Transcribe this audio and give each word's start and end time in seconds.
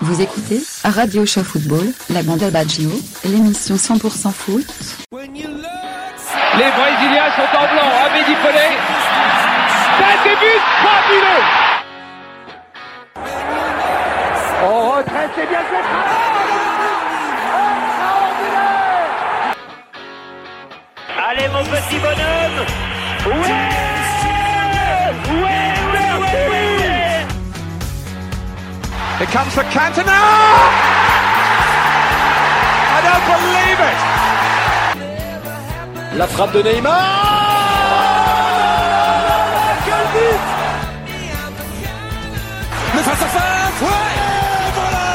Vous 0.00 0.20
écoutez 0.20 0.62
Radio 0.84 1.26
Show 1.26 1.42
Football, 1.42 1.92
la 2.10 2.22
bande 2.22 2.44
Baggio, 2.52 2.88
l'émission 3.24 3.74
100% 3.74 4.30
foot. 4.32 4.64
Les 5.12 5.18
Brésiliens 6.70 7.30
sont 7.34 7.50
en 7.56 7.66
blanc, 7.72 7.90
Amédi 8.06 8.34
Pelé. 8.42 8.68
Un 9.98 10.16
début 10.22 10.58
fabuleux. 10.84 11.44
On 14.64 14.90
retraite, 14.90 15.30
c'est 15.34 15.48
bien 15.48 15.58
fait. 15.58 15.84
Allez 21.28 21.48
mon 21.48 21.64
petit 21.64 21.98
bonhomme. 21.98 22.66
Ouais, 23.26 23.52
ouais, 25.42 25.77
It 29.20 29.28
comes 29.30 29.52
for 29.52 29.64
Cantona! 29.64 30.20
I 32.96 32.98
don't 33.06 33.24
believe 33.32 33.80
it! 33.90 33.98
La 36.18 36.26
frappe 36.28 36.52
de 36.52 36.62
Neymar! 36.62 36.94
Quel 39.84 40.04
but! 40.14 40.40
Le 42.94 43.00
face 43.02 43.22
à 43.22 43.26
face 43.26 43.80
Ouais! 43.82 43.88
Et 43.88 44.72
voilà! 44.78 45.08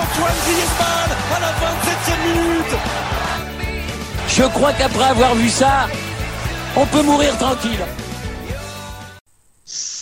Antoine 0.00 0.38
Griezmann 0.46 1.10
à 1.34 1.38
la 1.44 1.52
27e 1.62 2.22
minute! 2.24 2.74
Je 4.28 4.44
crois 4.44 4.72
qu'après 4.72 5.08
avoir 5.10 5.34
vu 5.34 5.50
ça, 5.50 5.88
on 6.74 6.86
peut 6.86 7.02
mourir 7.02 7.36
tranquille. 7.36 7.84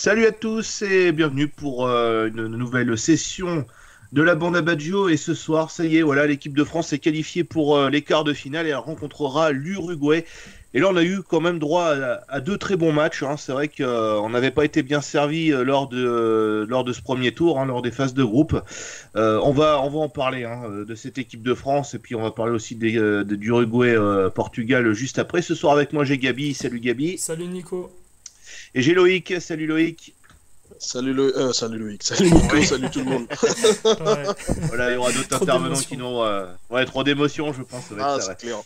Salut 0.03 0.25
à 0.25 0.31
tous 0.31 0.81
et 0.81 1.11
bienvenue 1.11 1.47
pour 1.47 1.85
euh, 1.85 2.25
une 2.25 2.47
nouvelle 2.47 2.97
session 2.97 3.67
de 4.11 4.23
la 4.23 4.33
bande 4.33 4.57
à 4.57 4.63
Baggio. 4.63 5.09
Et 5.09 5.15
ce 5.15 5.35
soir, 5.35 5.69
ça 5.69 5.85
y 5.85 5.97
est, 5.97 6.01
voilà, 6.01 6.25
l'équipe 6.25 6.57
de 6.57 6.63
France 6.63 6.91
est 6.91 6.97
qualifiée 6.97 7.43
pour 7.43 7.77
euh, 7.77 7.91
les 7.91 8.01
quarts 8.01 8.23
de 8.23 8.33
finale 8.33 8.65
et 8.65 8.71
elle 8.71 8.77
rencontrera 8.77 9.51
l'Uruguay. 9.51 10.25
Et 10.73 10.79
là, 10.79 10.87
on 10.89 10.95
a 10.95 11.03
eu 11.03 11.21
quand 11.21 11.39
même 11.39 11.59
droit 11.59 11.93
à, 12.27 12.39
deux 12.39 12.57
très 12.57 12.77
bons 12.77 12.91
matchs. 12.91 13.21
Hein. 13.21 13.37
C'est 13.37 13.51
vrai 13.51 13.67
qu'on 13.67 14.27
n'avait 14.27 14.49
pas 14.49 14.65
été 14.65 14.81
bien 14.81 15.01
servi 15.01 15.51
euh, 15.51 15.63
lors 15.63 15.87
de, 15.87 16.65
lors 16.67 16.83
de 16.83 16.93
ce 16.93 17.01
premier 17.03 17.31
tour, 17.31 17.59
hein, 17.59 17.67
lors 17.67 17.83
des 17.83 17.91
phases 17.91 18.15
de 18.15 18.23
groupe. 18.23 18.59
Euh, 19.15 19.39
on, 19.43 19.51
va, 19.51 19.79
on 19.83 19.89
va 19.91 19.99
en 19.99 20.09
parler 20.09 20.45
hein, 20.45 20.63
de 20.67 20.95
cette 20.95 21.19
équipe 21.19 21.43
de 21.43 21.53
France 21.53 21.93
et 21.93 21.99
puis 21.99 22.15
on 22.15 22.23
va 22.23 22.31
parler 22.31 22.53
aussi 22.53 22.75
euh, 22.97 23.23
de- 23.23 23.35
d'Uruguay-Portugal 23.35 24.93
juste 24.93 25.19
après. 25.19 25.43
Ce 25.43 25.53
soir 25.53 25.73
avec 25.73 25.93
moi, 25.93 26.05
j'ai 26.05 26.17
Gabi. 26.17 26.55
Salut 26.55 26.79
Gabi. 26.79 27.19
Salut 27.19 27.45
Nico. 27.45 27.91
Et 28.75 28.81
j'ai 28.81 28.93
Loïc. 28.93 29.33
Salut 29.39 29.67
Loïc. 29.67 30.15
Salut, 30.79 31.13
Lo- 31.13 31.37
euh, 31.37 31.53
salut 31.53 31.77
Loïc, 31.77 32.01
salut 32.01 32.31
Nico, 32.31 32.59
salut 32.63 32.89
tout 32.89 32.99
le 32.99 33.05
monde. 33.05 33.27
Ouais. 33.85 34.23
Voilà, 34.67 34.89
il 34.89 34.93
y 34.93 34.97
aura 34.97 35.11
d'autres 35.11 35.35
intervenants 35.41 35.75
qui 35.79 35.95
n'ont. 35.97 36.23
euh, 36.23 36.45
Ouais, 36.71 36.85
trop 36.85 37.03
d'émotions, 37.03 37.53
je 37.53 37.61
pense. 37.61 37.85
ça 37.85 37.93
va 37.95 38.01
être 38.01 38.07
Ah, 38.07 38.19
ça, 38.19 38.27
ouais. 38.29 38.35
c'est 38.39 38.45
clair. 38.47 38.57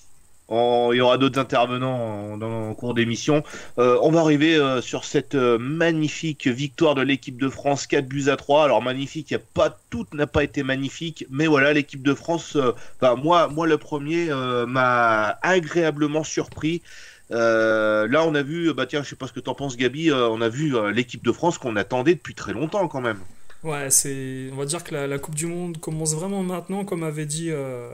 On- 0.47 0.91
il 0.93 0.97
y 0.97 1.01
aura 1.01 1.17
d'autres 1.17 1.39
intervenants 1.39 1.95
en- 2.33 2.37
dans 2.37 2.69
le 2.69 2.75
cours 2.75 2.93
d'émission. 2.93 3.43
Euh, 3.79 3.97
on 4.01 4.11
va 4.11 4.21
arriver 4.21 4.55
euh, 4.55 4.79
sur 4.81 5.03
cette 5.03 5.35
euh, 5.35 5.57
magnifique 5.57 6.47
victoire 6.47 6.95
de 6.95 7.01
l'équipe 7.01 7.41
de 7.41 7.49
France, 7.49 7.85
4 7.87 8.07
buts 8.07 8.29
à 8.29 8.37
3. 8.37 8.63
Alors 8.63 8.81
magnifique, 8.81 9.31
il 9.31 9.33
y 9.33 9.37
a 9.37 9.41
pas 9.53 9.77
tout 9.89 10.05
n'a 10.13 10.27
pas 10.27 10.43
été 10.43 10.61
magnifique, 10.63 11.25
mais 11.31 11.47
voilà, 11.47 11.73
l'équipe 11.73 12.03
de 12.03 12.13
France, 12.13 12.55
euh, 12.55 12.71
enfin 13.01 13.15
moi, 13.15 13.47
moi 13.49 13.65
le 13.67 13.77
premier 13.79 14.29
euh, 14.29 14.65
m'a 14.67 15.37
agréablement 15.41 16.23
surpris. 16.23 16.81
Euh, 17.31 18.07
là, 18.07 18.23
on 18.25 18.35
a 18.35 18.43
vu, 18.43 18.73
bah 18.73 18.85
tiens, 18.85 19.03
je 19.03 19.09
sais 19.09 19.15
pas 19.15 19.27
ce 19.27 19.33
que 19.33 19.39
t'en 19.39 19.55
penses, 19.55 19.77
Gabi. 19.77 20.11
euh, 20.11 20.29
on 20.29 20.41
a 20.41 20.49
vu 20.49 20.75
euh, 20.75 20.91
l'équipe 20.91 21.23
de 21.23 21.31
France 21.31 21.57
qu'on 21.57 21.75
attendait 21.75 22.15
depuis 22.15 22.35
très 22.35 22.53
longtemps 22.53 22.87
quand 22.87 23.01
même. 23.01 23.25
Ouais, 23.65 23.89
c'est, 23.89 24.49
on 24.53 24.57
va 24.57 24.65
dire 24.65 24.83
que 24.83 24.93
la, 24.93 25.17
Coupe 25.17 25.33
du 25.33 25.47
Monde 25.47 25.79
commence 25.79 26.13
vraiment 26.13 26.43
maintenant, 26.43 26.85
comme 26.85 27.01
avait 27.01 27.25
dit 27.25 27.49
euh, 27.49 27.89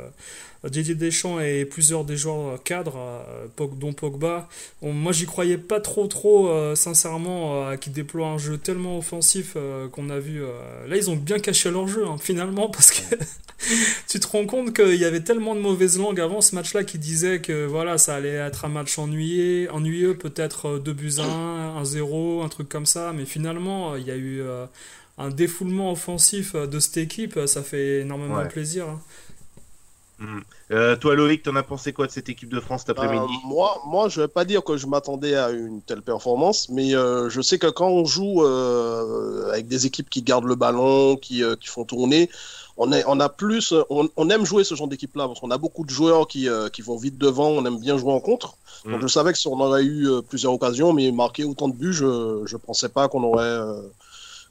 Didier 0.66 0.95
Deschamps 0.95 1.39
et 1.39 1.64
plusieurs 1.64 2.03
des 2.03 2.17
joueurs 2.17 2.61
cadres, 2.61 2.97
euh, 2.97 3.67
dont 3.77 3.94
Pogba. 3.94 4.49
Moi, 4.82 5.14
j'y 5.14 5.26
croyais 5.26 5.58
pas 5.58 5.80
trop, 5.80 6.08
trop, 6.08 6.49
euh, 6.49 6.76
sincèrement, 6.76 7.67
euh, 7.70 7.77
qu'ils 7.77 7.93
déploient 7.93 8.27
un 8.27 8.37
jeu 8.37 8.58
tellement 8.58 8.98
offensif 8.98 9.54
euh, 9.55 9.87
qu'on 9.87 10.09
a 10.09 10.20
vu. 10.20 10.43
euh, 10.43 10.87
Là, 10.87 10.98
ils 10.98 11.09
ont 11.09 11.15
bien 11.15 11.39
caché 11.39 11.71
leur 11.71 11.88
jeu, 11.88 12.05
hein, 12.05 12.17
finalement, 12.20 12.67
parce 12.73 12.92
que 12.92 13.15
tu 14.09 14.20
te 14.20 14.27
rends 14.27 14.45
compte 14.45 14.73
qu'il 14.76 14.95
y 14.95 15.05
avait 15.05 15.21
tellement 15.21 15.55
de 15.55 15.61
mauvaises 15.61 15.98
langues 15.98 16.20
avant 16.20 16.42
ce 16.42 16.53
match-là 16.55 16.83
qui 16.83 16.98
disaient 16.98 17.39
que 17.39 17.65
voilà, 17.65 17.98
ça 17.98 18.15
allait 18.15 18.30
être 18.30 18.65
un 18.65 18.70
match 18.70 18.99
ennuyé, 18.99 19.70
ennuyeux, 19.70 20.17
peut-être 20.17 20.80
2 20.80 20.93
buts 20.93 21.14
à 21.20 21.23
1, 21.23 21.82
1-0, 21.83 22.43
un 22.43 22.49
truc 22.49 22.67
comme 22.67 22.86
ça, 22.86 23.14
mais 23.15 23.26
finalement, 23.26 23.93
euh, 23.93 23.99
il 23.99 24.05
y 24.08 24.11
a 24.11 24.15
eu 24.15 24.42
euh, 24.42 24.65
un 25.17 25.30
défoulement 25.30 25.92
offensif 25.92 26.55
euh, 26.55 26.67
de 26.67 26.80
cette 26.80 26.98
équipe, 26.98 27.38
euh, 27.38 27.48
ça 27.48 27.64
fait 27.64 28.02
énormément 28.02 28.36
Ouais. 28.38 28.48
plaisir. 28.48 28.89
hein. 28.89 29.02
Euh, 30.72 30.95
toi, 30.98 31.16
Loïc, 31.16 31.42
t'en 31.44 31.55
as 31.55 31.64
pensé 31.64 31.94
quoi 31.94 32.05
de 32.08 32.11
cette 32.11 32.30
équipe 32.30 32.49
de 32.49 32.60
France 32.60 32.82
cet 32.82 32.92
Euh, 32.98 33.02
après-midi 33.02 33.39
moi, 33.45 33.82
moi, 33.88 34.10
je 34.10 34.21
vais 34.21 34.27
pas 34.27 34.45
dire 34.45 34.64
que 34.64 34.77
je 34.77 34.86
m'attendais 34.86 35.36
à 35.36 35.50
une 35.50 35.82
telle 35.82 36.02
performance, 36.04 36.70
mais 36.70 36.94
euh, 36.94 37.30
je 37.30 37.42
sais 37.42 37.58
que 37.58 37.67
quand 37.67 37.88
on 37.89 38.05
joue 38.05 38.44
euh, 38.44 39.50
avec 39.52 39.67
des 39.67 39.86
équipes 39.88 40.10
qui 40.10 40.21
gardent 40.21 40.45
le 40.45 40.55
ballon, 40.55 41.16
qui, 41.16 41.44
euh, 41.44 41.55
qui 41.55 41.67
font 41.70 41.86
tourner, 41.86 42.30
on, 42.77 42.92
est, 42.92 43.04
on 43.08 43.20
a 43.20 43.30
plus, 43.30 43.73
on, 43.89 44.10
on 44.16 44.30
aime 44.30 44.45
jouer 44.45 44.64
ce 44.64 44.76
genre 44.76 44.88
d'équipe-là 44.88 45.27
parce 45.27 45.39
qu'on 45.39 45.52
a 45.52 45.58
beaucoup 45.58 45.86
de 45.86 45.89
joueurs 45.89 46.27
qui, 46.27 46.48
euh, 46.50 46.70
qui 46.70 46.82
vont 46.83 46.98
vite 46.98 47.17
devant, 47.17 47.50
on 47.50 47.66
aime 47.66 47.80
bien 47.80 47.98
jouer 47.98 48.14
en 48.14 48.20
contre. 48.20 48.58
Donc 48.92 49.02
Mm. 49.02 49.02
je 49.02 49.08
savais 49.08 49.32
que 49.32 49.39
si 49.39 49.48
on 49.48 49.60
aurait 49.60 49.86
eu 49.86 50.08
plusieurs 50.30 50.54
occasions, 50.54 50.94
mais 50.94 51.11
marquer 51.11 51.45
autant 51.45 51.67
de 51.70 51.73
buts, 51.76 51.94
je 51.94 52.44
je 52.45 52.58
pensais 52.58 52.89
pas 52.89 53.08
qu'on 53.08 53.23
aurait 53.23 53.44
euh, 53.45 53.82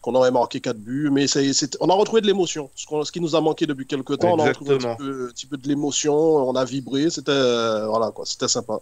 qu'on 0.02 0.14
aurait 0.14 0.30
marqué 0.30 0.60
quatre 0.60 0.78
buts. 0.78 1.10
Mais 1.12 1.26
c'est, 1.26 1.52
c'est- 1.52 1.76
on 1.80 1.88
a 1.88 1.94
retrouvé 1.94 2.20
de 2.22 2.26
l'émotion, 2.26 2.70
ce, 2.74 2.86
qu'on- 2.86 3.04
ce 3.04 3.12
qui 3.12 3.20
nous 3.20 3.36
a 3.36 3.40
manqué 3.40 3.66
depuis 3.66 3.86
quelques 3.86 4.18
temps. 4.18 4.32
On 4.34 4.38
a 4.38 4.46
retrouvé 4.48 4.74
un 4.74 4.78
petit 4.78 4.96
peu, 4.98 5.26
un 5.28 5.32
petit 5.32 5.46
peu 5.46 5.56
de 5.56 5.68
l'émotion, 5.68 6.14
on 6.14 6.54
a 6.54 6.64
vibré, 6.64 7.10
c'était 7.10 7.32
euh, 7.32 7.86
voilà 7.86 8.10
quoi, 8.10 8.24
c'était 8.26 8.48
sympa. 8.48 8.78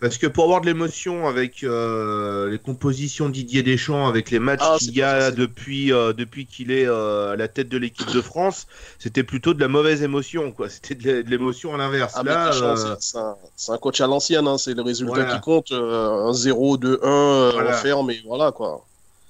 Parce 0.00 0.18
que 0.18 0.26
pour 0.26 0.42
avoir 0.44 0.60
de 0.62 0.66
l'émotion 0.66 1.28
avec 1.28 1.62
euh, 1.62 2.50
les 2.50 2.58
compositions 2.58 3.28
Didier 3.28 3.62
Deschamps, 3.62 4.08
avec 4.08 4.32
les 4.32 4.40
matchs 4.40 4.58
Ah, 4.60 4.74
qu'il 4.76 4.96
y 4.96 5.02
a 5.02 5.30
depuis, 5.30 5.92
euh, 5.92 6.12
depuis 6.12 6.44
qu'il 6.46 6.72
est 6.72 6.86
euh, 6.88 7.34
à 7.34 7.36
la 7.36 7.46
tête 7.46 7.68
de 7.68 7.78
l'équipe 7.78 8.10
de 8.10 8.20
France, 8.20 8.66
c'était 8.98 9.22
plutôt 9.22 9.54
de 9.54 9.60
la 9.60 9.68
mauvaise 9.68 10.02
émotion, 10.02 10.50
quoi. 10.50 10.68
C'était 10.68 10.96
de 10.96 11.02
l'é- 11.04 11.22
de 11.22 11.30
l'émotion 11.30 11.72
à 11.72 11.76
l'inverse. 11.76 12.14
Ah, 12.16 12.24
Là, 12.24 12.48
Deschamps, 12.50 12.76
c'est- 12.76 12.96
c'est 12.98 13.18
un, 13.18 13.36
c'est 13.54 13.70
un 13.72 13.78
coach 13.78 14.00
à 14.00 14.08
l'ancienne, 14.08 14.48
hein, 14.48 14.58
c'est 14.58 14.74
le 14.74 14.82
résultat 14.82 15.14
Voilà. 15.14 15.34
qui 15.36 15.40
compte. 15.40 15.70
un 15.70 16.32
0, 16.32 16.78
2, 16.78 16.98
1, 17.04 17.06
euh, 17.08 17.50
Voilà. 17.52 17.70
on 17.70 17.74
ferme 17.74 18.10
et 18.10 18.20
voilà 18.26 18.50
quoi. 18.50 18.84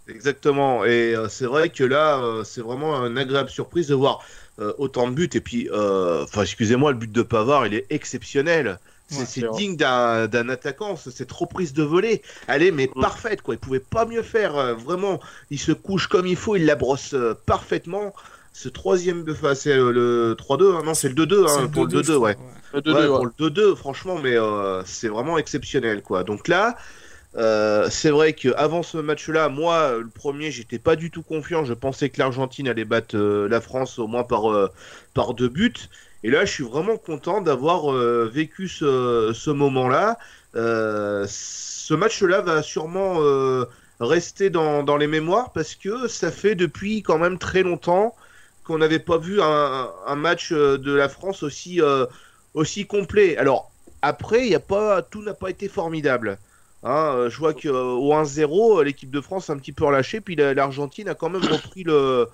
Exactement. 0.08 0.84
Et 0.84 1.14
euh, 1.14 1.28
c'est 1.28 1.46
vrai 1.46 1.70
que 1.70 1.84
là, 1.84 2.18
euh, 2.18 2.44
c'est 2.44 2.60
vraiment 2.60 2.94
une 3.06 3.18
agréable 3.18 3.50
surprise 3.50 3.88
de 3.88 3.94
voir 3.94 4.20
euh, 4.60 4.72
autant 4.78 5.08
de 5.08 5.14
buts. 5.14 5.30
Et 5.34 5.40
puis, 5.40 5.68
enfin, 5.72 6.42
excusez-moi, 6.42 6.92
le 6.92 6.98
but 6.98 7.10
de 7.12 7.22
Pavard, 7.22 7.66
il 7.66 7.74
est 7.74 7.86
exceptionnel. 7.90 8.78
C'est 9.08 9.42
Ouais, 9.44 9.50
digne 9.56 9.76
d'un 9.76 10.48
attaquant, 10.48 10.96
c'est- 10.96 11.10
cette 11.10 11.32
reprise 11.32 11.74
de 11.74 11.82
volée. 11.82 12.22
Elle 12.46 12.62
est 12.62 12.70
mais 12.70 12.88
Mm. 12.94 13.00
parfaite, 13.00 13.42
quoi. 13.42 13.54
Il 13.54 13.58
pouvait 13.58 13.80
pas 13.80 14.06
mieux 14.06 14.22
faire. 14.22 14.74
vraiment, 14.76 15.20
il 15.50 15.58
se 15.58 15.72
couche 15.72 16.06
comme 16.06 16.26
il 16.26 16.36
faut, 16.36 16.56
il 16.56 16.64
la 16.64 16.76
brosse 16.76 17.14
parfaitement. 17.46 18.14
Ce 18.54 18.68
troisième, 18.68 19.24
enfin, 19.30 19.54
c'est 19.54 19.76
le 19.76 20.34
3-2, 20.38 20.74
hein, 20.74 20.82
non, 20.84 20.94
c'est 20.94 21.08
le 21.08 21.14
2-2, 21.14 21.46
C'est 21.46 21.60
hein, 21.60 21.68
pour 21.68 21.84
le 21.84 21.88
2-2, 21.90 22.02
2-2, 22.02 22.12
je 22.14 22.18
ouais. 22.18 22.36
ouais. 22.36 22.36
Le 22.74 22.80
2, 22.82 22.92
Ouais, 22.94 23.02
2, 23.02 23.08
pour 23.08 23.26
le 23.26 23.32
2-2, 23.38 23.74
franchement, 23.74 24.18
mais 24.22 24.36
c'est 24.86 25.08
vraiment 25.08 25.36
exceptionnel, 25.38 26.02
quoi. 26.02 26.24
Donc 26.24 26.48
là, 26.48 26.76
euh, 27.36 27.88
c'est 27.90 28.10
vrai 28.10 28.34
que 28.34 28.50
avant 28.56 28.82
ce 28.82 28.98
match-là, 28.98 29.48
moi, 29.48 29.98
le 29.98 30.08
premier, 30.08 30.50
j'étais 30.50 30.78
pas 30.78 30.96
du 30.96 31.10
tout 31.10 31.22
confiant. 31.22 31.64
Je 31.64 31.74
pensais 31.74 32.10
que 32.10 32.18
l'Argentine 32.18 32.68
allait 32.68 32.84
battre 32.84 33.16
euh, 33.16 33.48
la 33.48 33.60
France 33.60 33.98
au 33.98 34.06
moins 34.06 34.24
par 34.24 34.52
euh, 34.52 34.70
par 35.14 35.34
deux 35.34 35.48
buts. 35.48 35.72
Et 36.24 36.30
là, 36.30 36.44
je 36.44 36.52
suis 36.52 36.64
vraiment 36.64 36.96
content 36.96 37.40
d'avoir 37.40 37.92
vécu 38.28 38.68
ce, 38.68 39.32
ce 39.34 39.50
moment-là. 39.50 40.18
Ce 40.54 41.94
match-là 41.94 42.42
va 42.42 42.62
sûrement 42.62 43.18
rester 43.98 44.48
dans, 44.48 44.84
dans 44.84 44.96
les 44.96 45.08
mémoires 45.08 45.50
parce 45.52 45.74
que 45.74 46.06
ça 46.06 46.30
fait 46.30 46.54
depuis 46.54 47.02
quand 47.02 47.18
même 47.18 47.38
très 47.38 47.64
longtemps 47.64 48.14
qu'on 48.62 48.78
n'avait 48.78 49.00
pas 49.00 49.18
vu 49.18 49.42
un, 49.42 50.14
match 50.14 50.52
de 50.52 50.92
la 50.92 51.08
France 51.08 51.42
aussi, 51.42 51.80
aussi 52.54 52.86
complet. 52.86 53.36
Alors, 53.36 53.72
après, 54.00 54.46
y 54.46 54.54
a 54.54 54.60
pas, 54.60 55.02
tout 55.02 55.22
n'a 55.22 55.34
pas 55.34 55.50
été 55.50 55.68
formidable. 55.68 56.38
Hein, 56.84 57.12
euh, 57.14 57.30
je 57.30 57.38
vois 57.38 57.54
qu'au 57.54 58.12
1-0, 58.12 58.80
euh, 58.80 58.84
l'équipe 58.84 59.10
de 59.10 59.20
France 59.20 59.48
a 59.50 59.52
un 59.52 59.58
petit 59.58 59.72
peu 59.72 59.84
relâché, 59.84 60.20
puis 60.20 60.34
la- 60.34 60.52
l'Argentine 60.54 61.08
a 61.08 61.14
quand 61.14 61.28
même 61.30 61.42
repris 61.44 61.84
le, 61.84 62.26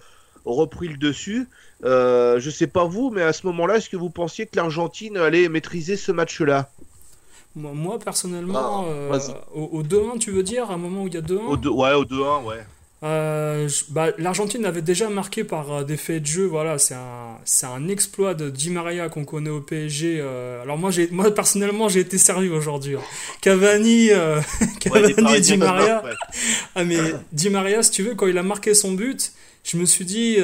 repris 0.47 0.89
le 0.89 0.97
dessus. 0.97 1.49
Euh, 1.85 2.41
je 2.41 2.49
sais 2.51 2.67
pas 2.67 2.85
vous, 2.85 3.11
mais 3.11 3.23
à 3.23 3.33
ce 3.35 3.47
moment-là, 3.47 3.77
est-ce 3.77 3.91
que 3.91 3.97
vous 3.99 4.09
pensiez 4.11 4.47
que 4.47 4.57
l'Argentine 4.57 5.17
allait 5.19 5.49
maîtriser 5.51 5.97
ce 5.97 6.13
match-là? 6.13 6.71
Moi, 7.57 7.73
moi, 7.75 7.99
personnellement, 7.99 8.85
Ah, 8.87 8.89
euh, 8.89 9.19
au, 9.55 9.65
au 9.79 9.83
2-1, 9.83 10.19
tu 10.19 10.31
veux 10.31 10.43
dire, 10.43 10.71
à 10.71 10.75
un 10.75 10.79
moment 10.79 11.03
où 11.03 11.09
il 11.09 11.15
y 11.15 11.19
a 11.19 11.23
2-1 11.23 11.47
au 11.47 11.57
deux- 11.57 11.71
Ouais, 11.71 11.93
au 11.93 12.05
2-1, 12.05 12.43
ouais. 12.45 12.65
Euh, 13.05 13.69
bah, 13.91 14.09
L'Argentine 14.19 14.65
avait 14.65 14.83
déjà 14.83 15.09
marqué 15.09 15.45
par 15.45 15.73
euh, 15.73 15.85
des 15.85 15.97
faits 15.97 16.23
de 16.23 16.27
jeu. 16.27 16.45
Voilà, 16.47 16.79
c'est 16.79 16.95
un, 16.95 17.39
un 17.63 17.89
exploit 17.89 18.35
de 18.35 18.51
Di 18.51 18.71
Maria 18.71 19.09
qu'on 19.09 19.25
connaît 19.25 19.51
au 19.51 19.61
PSG. 19.61 20.19
euh. 20.21 20.63
alors 20.63 20.79
moi, 20.79 20.91
moi 21.13 21.33
personnellement, 21.33 21.89
j'ai 21.89 22.01
été 22.01 22.19
servi 22.19 22.49
aujourd'hui. 22.49 22.97
hein. 22.97 23.01
Cavani, 23.41 24.11
euh, 24.11 24.41
Ouais, 24.91 25.13
Cavani, 25.15 25.15
Di 25.15 25.23
Parisiens 25.23 25.57
Maria. 25.59 26.05
ouais. 26.05 26.11
Ah 26.75 26.85
mais 26.85 26.99
Di 27.33 27.51
Maria, 27.51 27.83
si 27.85 27.93
tu 27.93 28.03
veux, 28.03 28.15
quand 28.17 28.27
il 28.27 28.37
a 28.37 28.43
marqué 28.43 28.75
son 28.75 28.93
but, 28.93 29.31
je 29.63 29.77
me 29.77 29.85
suis 29.85 30.05
dit, 30.05 30.39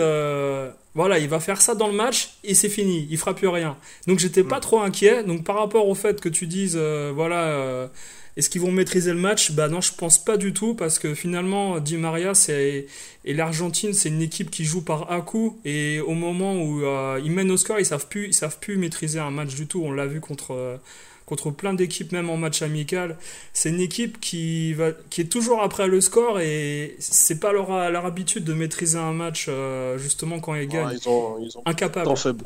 Voilà, 0.95 1.19
il 1.19 1.29
va 1.29 1.41
faire 1.41 1.61
ça 1.61 1.75
dans 1.75 1.89
le 1.89 1.95
match 1.95 2.35
et 2.45 2.55
c'est 2.55 2.69
fini, 2.69 3.09
il 3.11 3.19
fera 3.19 3.35
plus 3.35 3.49
rien. 3.49 3.77
Donc 4.07 4.21
j'étais 4.21 4.45
pas 4.45 4.61
trop 4.61 4.79
inquiet. 4.81 5.25
Donc 5.25 5.43
par 5.43 5.57
rapport 5.57 5.89
au 5.89 5.95
fait 5.97 6.21
que 6.21 6.29
tu 6.29 6.47
dises, 6.47 6.77
voilà, 7.15 7.91
est-ce 8.37 8.51
qu'ils 8.51 8.61
vont 8.61 8.73
maîtriser 8.73 9.13
le 9.13 9.19
match? 9.19 9.53
Bah 9.53 9.69
non, 9.69 9.81
je 9.81 9.93
pense 9.93 10.23
pas 10.23 10.37
du 10.37 10.53
tout 10.53 10.75
parce 10.75 10.99
que 10.99 11.15
finalement, 11.15 11.79
Di 11.81 11.97
Maria 11.97 12.35
c'est 12.35 12.87
et 13.25 13.35
l'Argentine, 13.35 13.95
c'est 13.95 14.09
une 14.09 14.23
équipe 14.23 14.51
qui 14.51 14.65
joue 14.65 14.83
par 14.83 15.11
à 15.11 15.21
coup 15.21 15.59
et 15.65 16.01
au 16.01 16.15
moment 16.15 16.61
où 16.61 16.85
euh, 16.85 17.21
ils 17.25 17.31
mènent 17.31 17.51
au 17.51 17.57
score, 17.57 17.79
ils 17.79 17.87
savent 17.87 18.09
plus, 18.09 18.27
ils 18.27 18.35
savent 18.35 18.59
plus 18.59 18.77
maîtriser 18.77 19.21
un 19.21 19.31
match 19.31 19.55
du 19.55 19.67
tout. 19.67 19.83
On 19.85 19.93
l'a 19.93 20.07
vu 20.07 20.21
contre 20.21 20.81
contre 21.27 21.51
plein 21.51 21.75
d'équipes, 21.75 22.13
même 22.13 22.31
en 22.31 22.37
match 22.37 22.63
amical. 22.63 23.17
C'est 23.53 23.71
une 23.71 23.81
équipe 23.81 24.21
qui, 24.21 24.75
va, 24.75 24.93
qui 25.11 25.23
est 25.23 25.33
toujours 25.33 25.63
après 25.63 25.87
le 25.87 26.01
score 26.01 26.41
et 26.41 26.97
c'est 26.99 27.41
pas 27.41 27.53
leur, 27.53 27.91
leur 27.91 28.07
habitude 28.07 28.45
de 28.45 28.53
maîtriser 28.53 28.99
un 28.99 29.13
match 29.13 29.47
euh, 29.49 29.99
justement 29.99 30.41
quand 30.41 30.55
ils 30.55 30.69
gagnent. 30.69 30.99
ils 31.01 31.09
ont, 31.09 31.39
ils 31.41 31.57
ont 31.57 31.63
incapable. 31.65 32.17
faible. 32.17 32.45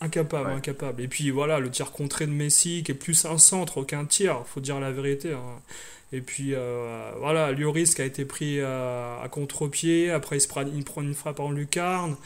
Incapable, 0.00 0.50
incapable. 0.50 1.02
Et 1.02 1.08
puis 1.08 1.30
voilà, 1.30 1.58
le 1.58 1.70
tir 1.70 1.90
contré 1.90 2.26
de 2.26 2.32
Messi 2.32 2.82
qui 2.84 2.92
est 2.92 2.94
plus 2.94 3.24
un 3.24 3.38
centre 3.38 3.82
qu'un 3.82 4.04
tir, 4.04 4.42
faut 4.46 4.60
dire 4.60 4.78
la 4.78 4.92
vérité. 4.92 5.32
Hein. 5.32 5.60
Et 6.12 6.20
puis 6.20 6.54
euh, 6.54 7.10
voilà, 7.18 7.52
Lloris 7.52 7.94
qui 7.94 8.02
a 8.02 8.04
été 8.04 8.24
pris 8.24 8.60
à, 8.60 9.20
à 9.20 9.28
contre-pied, 9.28 10.10
après 10.10 10.38
il, 10.38 10.40
se 10.40 10.48
prend, 10.48 10.62
il 10.62 10.84
prend 10.84 11.02
une 11.02 11.14
frappe 11.14 11.40
en 11.40 11.50
lucarne. 11.50 12.16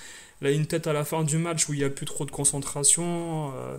Là, 0.42 0.50
une 0.50 0.66
tête 0.66 0.88
à 0.88 0.92
la 0.92 1.04
fin 1.04 1.22
du 1.22 1.38
match 1.38 1.68
où 1.68 1.72
il 1.72 1.78
n'y 1.78 1.84
a 1.84 1.90
plus 1.90 2.04
trop 2.04 2.24
de 2.24 2.30
concentration. 2.32 3.52
Euh, 3.56 3.78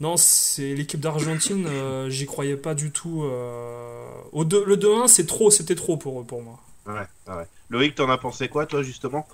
non, 0.00 0.16
c'est 0.16 0.74
l'équipe 0.74 1.00
d'Argentine, 1.00 1.66
euh, 1.66 2.10
j'y 2.10 2.26
croyais 2.26 2.56
pas 2.56 2.74
du 2.74 2.90
tout. 2.90 3.24
Euh, 3.24 4.06
au 4.32 4.42
le 4.42 4.76
2-1, 4.76 5.06
c'est 5.06 5.26
trop, 5.26 5.50
c'était 5.50 5.74
trop 5.74 5.96
pour, 5.96 6.26
pour 6.26 6.42
moi. 6.42 6.60
Ouais, 6.86 7.34
ouais. 7.34 7.46
Loïc, 7.68 7.94
t'en 7.94 8.08
as 8.08 8.18
pensé 8.18 8.48
quoi, 8.48 8.66
toi, 8.66 8.82
justement? 8.82 9.26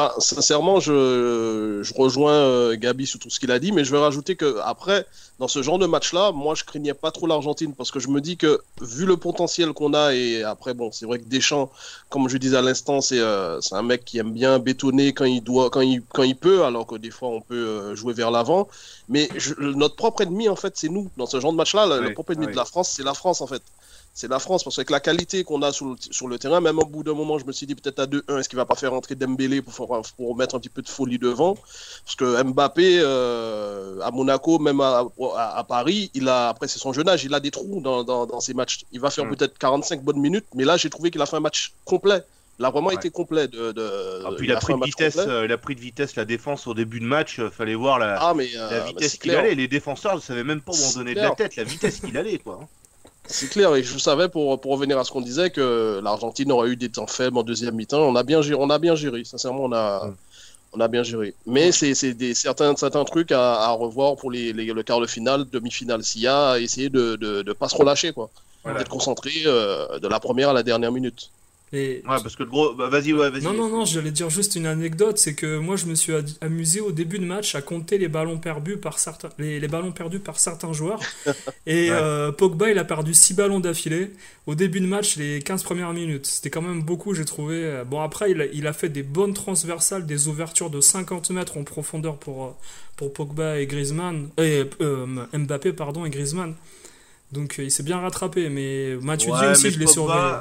Ah, 0.00 0.14
sincèrement, 0.18 0.78
je, 0.78 1.80
je 1.82 1.92
rejoins 1.92 2.32
euh, 2.32 2.76
Gabi 2.76 3.04
sur 3.04 3.18
tout 3.18 3.30
ce 3.30 3.40
qu'il 3.40 3.50
a 3.50 3.58
dit, 3.58 3.72
mais 3.72 3.82
je 3.82 3.90
vais 3.90 3.98
rajouter 3.98 4.36
que 4.36 4.60
après, 4.62 5.04
dans 5.40 5.48
ce 5.48 5.60
genre 5.60 5.80
de 5.80 5.86
match-là, 5.86 6.30
moi, 6.30 6.54
je 6.54 6.62
craignais 6.62 6.94
pas 6.94 7.10
trop 7.10 7.26
l'Argentine 7.26 7.74
parce 7.74 7.90
que 7.90 7.98
je 7.98 8.06
me 8.06 8.20
dis 8.20 8.36
que 8.36 8.60
vu 8.80 9.06
le 9.06 9.16
potentiel 9.16 9.72
qu'on 9.72 9.94
a 9.94 10.14
et 10.14 10.44
après, 10.44 10.72
bon, 10.72 10.92
c'est 10.92 11.04
vrai 11.04 11.18
que 11.18 11.24
Deschamps, 11.24 11.72
comme 12.10 12.28
je 12.28 12.38
disais 12.38 12.56
à 12.56 12.62
l'instant, 12.62 13.00
c'est 13.00 13.18
euh, 13.18 13.58
un 13.72 13.82
mec 13.82 14.04
qui 14.04 14.18
aime 14.18 14.30
bien 14.30 14.60
bétonner 14.60 15.12
quand 15.12 15.24
il 15.24 15.42
doit, 15.42 15.68
quand 15.68 15.80
il, 15.80 16.00
quand 16.14 16.22
il 16.22 16.36
peut, 16.36 16.62
alors 16.62 16.86
que 16.86 16.94
des 16.94 17.10
fois 17.10 17.30
on 17.30 17.40
peut 17.40 17.56
euh, 17.56 17.96
jouer 17.96 18.12
vers 18.14 18.30
l'avant. 18.30 18.68
Mais 19.08 19.28
notre 19.58 19.96
propre 19.96 20.20
ennemi, 20.20 20.48
en 20.48 20.54
fait, 20.54 20.74
c'est 20.76 20.88
nous. 20.88 21.10
Dans 21.16 21.26
ce 21.26 21.40
genre 21.40 21.50
de 21.50 21.56
match-là, 21.56 21.86
le, 21.98 22.14
propre 22.14 22.34
ennemi 22.34 22.46
de 22.46 22.56
la 22.56 22.64
France, 22.64 22.92
c'est 22.96 23.02
la 23.02 23.14
France, 23.14 23.40
en 23.40 23.48
fait 23.48 23.62
c'est 24.18 24.28
la 24.28 24.40
France. 24.40 24.64
Parce 24.64 24.74
qu'avec 24.74 24.90
la 24.90 24.98
qualité 24.98 25.44
qu'on 25.44 25.62
a 25.62 25.70
sur 25.70 25.86
le, 25.86 25.94
sur 26.10 26.26
le, 26.26 26.38
terrain, 26.40 26.60
même 26.60 26.78
au 26.78 26.84
bout 26.84 27.04
d'un 27.04 27.14
moment, 27.14 27.38
je 27.38 27.46
me 27.46 27.52
suis 27.52 27.66
dit 27.66 27.76
peut-être 27.76 28.00
à 28.00 28.06
2-1, 28.06 28.40
est-ce 28.40 28.48
qu'il 28.48 28.56
va 28.56 28.64
pas 28.64 28.74
faire 28.74 28.92
entrer 28.92 29.14
Dembélé 29.14 29.62
pour, 29.62 30.02
pour 30.16 30.36
mettre 30.36 30.56
un 30.56 30.58
petit 30.58 30.68
peu 30.68 30.82
de 30.82 30.88
folie 30.88 31.18
devant? 31.18 31.56
Parce 32.04 32.16
que 32.16 32.42
Mbappé, 32.42 32.98
euh, 33.00 34.00
à 34.02 34.10
Monaco, 34.10 34.58
même 34.58 34.80
à, 34.80 35.04
à, 35.36 35.62
Paris, 35.62 36.10
il 36.14 36.28
a, 36.28 36.48
après 36.48 36.66
c'est 36.66 36.80
son 36.80 36.92
jeune 36.92 37.08
âge, 37.08 37.24
il 37.24 37.32
a 37.32 37.38
des 37.38 37.52
trous 37.52 37.80
dans, 37.80 38.02
dans, 38.02 38.26
dans 38.26 38.40
ses 38.40 38.54
matchs. 38.54 38.84
Il 38.90 39.00
va 39.00 39.10
faire 39.10 39.24
mm. 39.24 39.36
peut-être 39.36 39.56
45 39.56 40.02
bonnes 40.02 40.20
minutes, 40.20 40.46
mais 40.52 40.64
là, 40.64 40.76
j'ai 40.76 40.90
trouvé 40.90 41.12
qu'il 41.12 41.22
a 41.22 41.26
fait 41.26 41.36
un 41.36 41.40
match 41.40 41.72
complet. 41.84 42.22
Il 42.58 42.64
a 42.64 42.70
vraiment 42.70 42.90
été 42.90 43.10
complet. 43.10 43.46
De, 43.46 43.70
de 43.70 44.22
ah, 44.26 44.30
puis 44.36 44.48
il, 44.48 44.52
a, 44.52 44.56
pris 44.56 44.74
de 44.74 44.84
vitesse, 44.84 45.16
euh, 45.16 45.44
il 45.44 45.52
a 45.52 45.58
pris 45.58 45.76
de 45.76 45.80
vitesse 45.80 46.16
la 46.16 46.24
défense 46.24 46.66
au 46.66 46.74
début 46.74 46.98
de 46.98 47.04
match. 47.04 47.38
Euh, 47.38 47.50
fallait 47.50 47.76
voir 47.76 48.00
la, 48.00 48.16
ah, 48.20 48.34
mais, 48.34 48.48
la 48.52 48.80
vitesse 48.80 49.16
qu'il 49.16 49.30
allait. 49.30 49.54
Les 49.54 49.68
défenseurs 49.68 50.16
ne 50.16 50.20
savaient 50.20 50.42
même 50.42 50.60
pas 50.60 50.72
où 50.72 50.90
on 50.90 50.98
donnait 50.98 51.14
de 51.14 51.20
la 51.20 51.30
tête, 51.36 51.54
la 51.54 51.62
vitesse 51.62 52.00
qu'il 52.00 52.16
allait. 52.16 52.38
quoi. 52.38 52.68
C'est 53.30 53.48
clair, 53.48 53.74
et 53.76 53.82
je 53.82 53.98
savais, 53.98 54.28
pour, 54.28 54.58
pour 54.60 54.72
revenir 54.72 54.98
à 54.98 55.04
ce 55.04 55.10
qu'on 55.10 55.20
disait, 55.20 55.50
que 55.50 56.00
l'Argentine 56.02 56.50
aurait 56.50 56.70
eu 56.70 56.76
des 56.76 56.88
temps 56.88 57.06
faibles 57.06 57.36
en 57.36 57.42
deuxième 57.42 57.74
mi-temps. 57.74 58.00
On 58.00 58.16
a 58.16 58.22
bien 58.22 58.40
géré, 58.40 58.58
on 58.58 58.70
a 58.70 58.78
bien 58.78 58.94
géré. 58.94 59.22
sincèrement, 59.24 59.64
on 59.64 59.72
a, 59.72 60.10
on 60.72 60.80
a 60.80 60.88
bien 60.88 61.02
géré. 61.02 61.34
Mais 61.46 61.70
c'est 61.70 61.94
certains, 62.34 62.74
certains 62.74 63.04
trucs 63.04 63.30
à, 63.30 63.60
à 63.64 63.70
revoir 63.72 64.16
pour 64.16 64.30
les, 64.30 64.52
les, 64.54 64.66
le 64.66 64.82
quart 64.82 65.00
de 65.00 65.06
finale, 65.06 65.44
demi-finale, 65.52 66.02
s'il 66.02 66.22
y 66.22 66.26
a, 66.26 66.58
essayer 66.58 66.88
de 66.88 67.12
ne 67.12 67.16
de, 67.16 67.42
de 67.42 67.52
pas 67.52 67.68
se 67.68 67.76
relâcher, 67.76 68.12
quoi. 68.12 68.30
D'être 68.64 68.88
concentré 68.88 69.30
euh, 69.46 69.98
de 69.98 70.08
la 70.08 70.20
première 70.20 70.50
à 70.50 70.52
la 70.52 70.62
dernière 70.62 70.92
minute. 70.92 71.30
Ouais, 71.72 72.02
parce 72.04 72.34
que 72.34 72.42
le 72.42 72.48
gros. 72.48 72.74
Bah, 72.74 72.88
vas-y, 72.88 73.12
ouais, 73.12 73.30
vas-y. 73.30 73.42
Non, 73.42 73.52
non, 73.52 73.68
non, 73.68 73.84
j'allais 73.84 74.10
dire 74.10 74.30
juste 74.30 74.56
une 74.56 74.66
anecdote 74.66 75.18
c'est 75.18 75.34
que 75.34 75.58
moi, 75.58 75.76
je 75.76 75.86
me 75.86 75.94
suis 75.94 76.12
amusé 76.40 76.80
au 76.80 76.92
début 76.92 77.18
de 77.18 77.24
match 77.24 77.54
à 77.54 77.62
compter 77.62 77.98
les 77.98 78.08
ballons 78.08 78.38
perdus 78.38 78.76
par 78.76 78.98
certains, 78.98 79.28
les, 79.38 79.60
les 79.60 79.68
ballons 79.68 79.92
perdus 79.92 80.20
par 80.20 80.38
certains 80.38 80.72
joueurs. 80.72 81.00
Et 81.66 81.88
euh, 81.90 82.32
Pogba, 82.32 82.70
il 82.70 82.78
a 82.78 82.84
perdu 82.84 83.14
6 83.14 83.34
ballons 83.34 83.60
d'affilée 83.60 84.12
au 84.46 84.54
début 84.54 84.80
de 84.80 84.86
match, 84.86 85.16
les 85.16 85.40
15 85.42 85.62
premières 85.62 85.92
minutes. 85.92 86.26
C'était 86.26 86.50
quand 86.50 86.62
même 86.62 86.82
beaucoup, 86.82 87.14
j'ai 87.14 87.24
trouvé. 87.24 87.82
Bon, 87.86 88.00
après, 88.00 88.30
il 88.30 88.40
a, 88.40 88.46
il 88.46 88.66
a, 88.66 88.72
fait 88.72 88.88
des 88.88 89.02
bonnes 89.02 89.34
transversales, 89.34 90.06
des 90.06 90.28
ouvertures 90.28 90.70
de 90.70 90.80
50 90.80 91.30
mètres 91.30 91.58
en 91.58 91.64
profondeur 91.64 92.16
pour, 92.16 92.56
pour 92.96 93.12
Pogba 93.12 93.60
et 93.60 93.66
Griezmann. 93.66 94.28
Et, 94.38 94.64
euh, 94.80 95.06
Mbappé, 95.32 95.72
pardon, 95.72 96.04
et 96.06 96.10
Griezmann. 96.10 96.54
Donc, 97.32 97.56
il 97.58 97.70
s'est 97.70 97.82
bien 97.82 98.00
rattrapé. 98.00 98.48
Mais 98.48 98.96
Mathieu 99.02 99.32
ouais, 99.32 99.50
aussi, 99.50 99.70
je 99.70 99.78
l'ai 99.78 99.86
surveillé. 99.86 100.38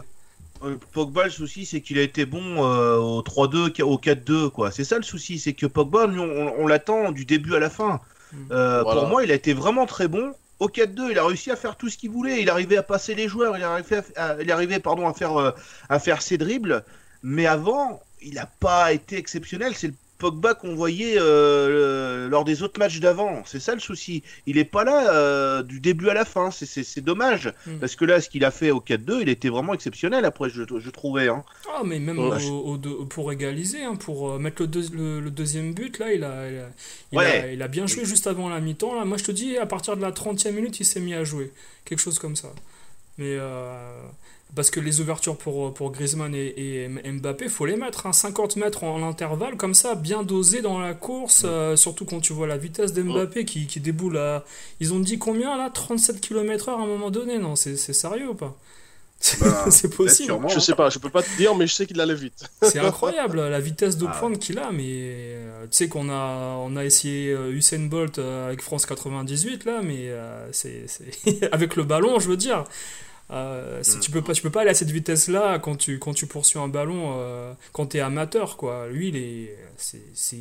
Euh, 0.63 0.75
Pogba, 0.93 1.25
le 1.25 1.29
souci, 1.29 1.65
c'est 1.65 1.81
qu'il 1.81 1.97
a 1.99 2.01
été 2.01 2.25
bon 2.25 2.63
euh, 2.63 2.97
au 2.97 3.21
3-2, 3.21 3.81
au 3.83 3.97
4-2, 3.97 4.49
quoi. 4.49 4.71
C'est 4.71 4.83
ça 4.83 4.97
le 4.97 5.03
souci, 5.03 5.39
c'est 5.39 5.53
que 5.53 5.65
Pogba, 5.65 6.07
on, 6.07 6.67
l'attend 6.67 7.11
du 7.11 7.25
début 7.25 7.55
à 7.55 7.59
la 7.59 7.69
fin. 7.69 8.01
Mm. 8.31 8.37
Euh, 8.51 8.83
pour 8.83 9.07
moi, 9.07 9.23
il 9.23 9.31
a 9.31 9.35
été 9.35 9.53
vraiment 9.53 9.85
très 9.85 10.07
bon. 10.07 10.33
Au 10.59 10.67
4-2, 10.67 11.11
il 11.11 11.19
a 11.19 11.25
réussi 11.25 11.51
à 11.51 11.55
faire 11.55 11.75
tout 11.75 11.89
ce 11.89 11.97
qu'il 11.97 12.09
voulait. 12.09 12.41
Il 12.41 12.49
arrivait 12.49 12.77
à 12.77 12.83
passer 12.83 13.13
les 13.13 13.27
joueurs, 13.27 13.55
il 13.57 13.63
arrivait, 13.63 14.01
à, 14.15 14.35
il 14.41 14.51
arrivait 14.51 14.79
pardon, 14.79 15.07
à, 15.07 15.13
faire, 15.13 15.53
à 15.89 15.99
faire 15.99 16.21
ses 16.21 16.37
dribbles. 16.37 16.83
Mais 17.21 17.45
avant, 17.45 18.01
il 18.21 18.35
n'a 18.35 18.47
pas 18.59 18.91
été 18.91 19.17
exceptionnel. 19.17 19.73
C'est 19.75 19.87
le 19.87 19.93
Pogba 20.17 20.55
qu'on 20.55 20.75
voyait 20.75 21.15
euh, 21.17 22.27
lors 22.27 22.43
des 22.43 22.63
autres 22.63 22.79
matchs 22.79 22.99
d'avant. 22.99 23.43
C'est 23.45 23.59
ça 23.59 23.73
le 23.73 23.79
souci. 23.79 24.23
Il 24.45 24.55
n'est 24.55 24.65
pas 24.65 24.83
là 24.83 25.13
euh, 25.13 25.63
du 25.63 25.79
début 25.79 26.09
à 26.09 26.13
la 26.13 26.25
fin. 26.25 26.49
C'est 26.51 27.01
dommage. 27.01 27.53
Mm. 27.65 27.77
Parce 27.79 27.95
que 27.95 28.05
là, 28.05 28.19
ce 28.19 28.29
qu'il 28.29 28.43
a 28.43 28.51
fait 28.51 28.71
au 28.71 28.79
4-2, 28.79 29.21
il 29.21 29.29
était 29.29 29.49
vraiment 29.49 29.73
exceptionnel 29.73 30.25
après, 30.25 30.49
je, 30.49 30.63
je 30.63 30.89
trouvais. 30.89 31.27
Hein. 31.27 31.43
Ah, 31.73 31.83
mais 31.85 31.99
même 31.99 32.17
pour 33.09 33.31
égaliser, 33.31 33.83
hein, 33.83 33.95
pour 33.95 34.31
euh, 34.31 34.39
mettre 34.39 34.63
le, 34.63 35.19
le, 35.19 35.31
deuxième 35.31 35.73
but, 35.73 35.99
là, 35.99 36.13
il 36.13 36.23
a, 36.23 36.47
il 37.11 37.19
a, 37.19 37.51
il 37.51 37.61
a, 37.61 37.67
bien 37.67 37.85
joué 37.85 38.05
juste 38.05 38.27
avant 38.27 38.49
la 38.49 38.59
mi-temps. 38.59 39.05
Moi, 39.05 39.17
je 39.17 39.23
te 39.23 39.31
dis, 39.31 39.57
à 39.57 39.65
partir 39.65 39.95
de 39.95 40.01
la 40.01 40.11
30e 40.11 40.51
minute, 40.51 40.79
il 40.79 40.85
s'est 40.85 40.99
mis 40.99 41.13
à 41.13 41.23
jouer. 41.23 41.51
Quelque 41.85 41.99
chose 41.99 42.17
comme 42.17 42.35
ça. 42.35 42.49
Mais 43.17 43.37
parce 44.55 44.71
que 44.71 44.79
les 44.79 45.01
ouvertures 45.01 45.37
pour, 45.37 45.73
pour 45.73 45.91
Griezmann 45.91 46.33
et, 46.33 46.53
et 46.57 47.11
Mbappé, 47.11 47.49
faut 47.49 47.65
les 47.65 47.75
mettre. 47.75 48.07
Hein, 48.07 48.13
50 48.13 48.55
mètres 48.55 48.83
en, 48.83 49.07
intervalle, 49.07 49.57
comme 49.57 49.73
ça, 49.73 49.95
bien 49.95 50.23
dosé 50.23 50.61
dans 50.61 50.79
la 50.79 50.93
course. 50.93 51.43
Euh, 51.45 51.75
surtout 51.75 52.05
quand 52.05 52.19
tu 52.19 52.33
vois 52.33 52.47
la 52.47 52.57
vitesse 52.57 52.93
d'Mbappé 52.93 53.45
qui, 53.45 53.67
qui 53.67 53.79
déboule 53.79 54.17
à. 54.17 54.43
Ils 54.79 54.93
ont 54.93 54.99
dit 54.99 55.19
combien 55.19 55.57
là? 55.57 55.69
37 55.69 56.21
km/h 56.21 56.71
à 56.71 56.81
un 56.81 56.87
moment 56.87 57.11
donné? 57.11 57.37
Non, 57.37 57.55
c'est 57.55 57.75
sérieux 57.77 58.29
ou 58.29 58.33
pas? 58.35 58.57
Bah, 59.41 59.65
c'est 59.69 59.93
possible. 59.93 60.33
Je 60.47 60.59
sais 60.59 60.75
pas, 60.75 60.89
je 60.89 60.99
peux 60.99 61.09
pas 61.09 61.23
te 61.23 61.37
dire, 61.37 61.53
mais 61.55 61.67
je 61.67 61.73
sais 61.73 61.85
qu'il 61.85 61.99
allait 61.99 62.15
vite. 62.15 62.49
c'est 62.61 62.79
incroyable 62.79 63.41
la 63.49 63.59
vitesse 63.59 63.97
de 63.97 64.07
ah. 64.07 64.15
pointe 64.19 64.39
qu'il 64.39 64.59
a, 64.59 64.71
mais 64.71 64.85
euh, 64.87 65.63
tu 65.63 65.77
sais 65.77 65.87
qu'on 65.89 66.09
a, 66.09 66.55
on 66.63 66.75
a 66.77 66.85
essayé 66.85 67.31
euh, 67.31 67.51
Usain 67.51 67.87
Bolt 67.87 68.19
avec 68.19 68.61
France 68.61 68.85
98 68.85 69.65
là, 69.65 69.81
mais 69.83 70.11
c'est 70.51 70.85
avec 71.51 71.75
le 71.75 71.83
ballon, 71.83 72.19
je 72.19 72.29
veux 72.29 72.37
dire. 72.37 72.63
Euh, 73.29 73.79
si 73.83 73.97
mm. 73.97 73.99
tu 73.99 74.11
peux 74.11 74.21
pas, 74.21 74.33
tu 74.33 74.41
peux 74.41 74.49
pas 74.49 74.61
aller 74.61 74.69
à 74.69 74.73
cette 74.73 74.91
vitesse-là 74.91 75.59
quand 75.59 75.75
tu 75.75 75.99
quand 75.99 76.13
tu 76.13 76.27
poursuis 76.27 76.59
un 76.59 76.69
ballon 76.69 77.15
euh, 77.17 77.53
quand 77.73 77.87
t'es 77.87 77.99
amateur 77.99 78.55
quoi. 78.55 78.87
Lui, 78.87 79.09
il 79.09 79.17
est, 79.17 79.57
c'est, 79.75 80.37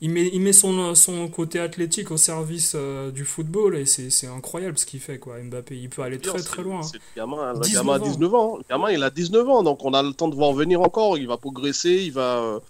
il 0.00 0.10
met 0.10 0.28
il 0.32 0.40
met 0.40 0.52
son 0.52 0.96
son 0.96 1.28
côté 1.28 1.60
athlétique 1.60 2.10
au 2.10 2.16
service 2.16 2.72
euh, 2.74 3.12
du 3.12 3.24
football 3.24 3.76
et 3.76 3.86
c'est 3.86 4.26
incroyable 4.26 4.76
ce 4.76 4.86
qu'il 4.86 4.98
fait 4.98 5.18
quoi. 5.18 5.38
Mbappé, 5.38 5.76
il 5.76 5.88
peut 5.88 6.02
aller 6.02 6.18
très 6.18 6.42
très 6.42 6.62
loin. 6.64 6.80
Le 6.80 7.20
gamin, 7.20 7.52
le 7.52 7.72
gamin 7.72 7.94
a 7.94 7.98
19 8.00 8.34
ans. 8.34 8.56
Le 8.56 8.64
gamin, 8.68 8.90
il 8.90 9.02
a 9.04 9.10
19 9.10 9.48
ans, 9.48 9.62
donc 9.62 9.84
on 9.84 9.94
a 9.94 10.02
le 10.02 10.12
temps 10.12 10.28
de 10.28 10.34
voir 10.34 10.52
venir 10.52 10.80
encore. 10.80 11.16
Il 11.16 11.28
va 11.28 11.36
progresser, 11.36 12.02
il 12.02 12.12
va 12.12 12.60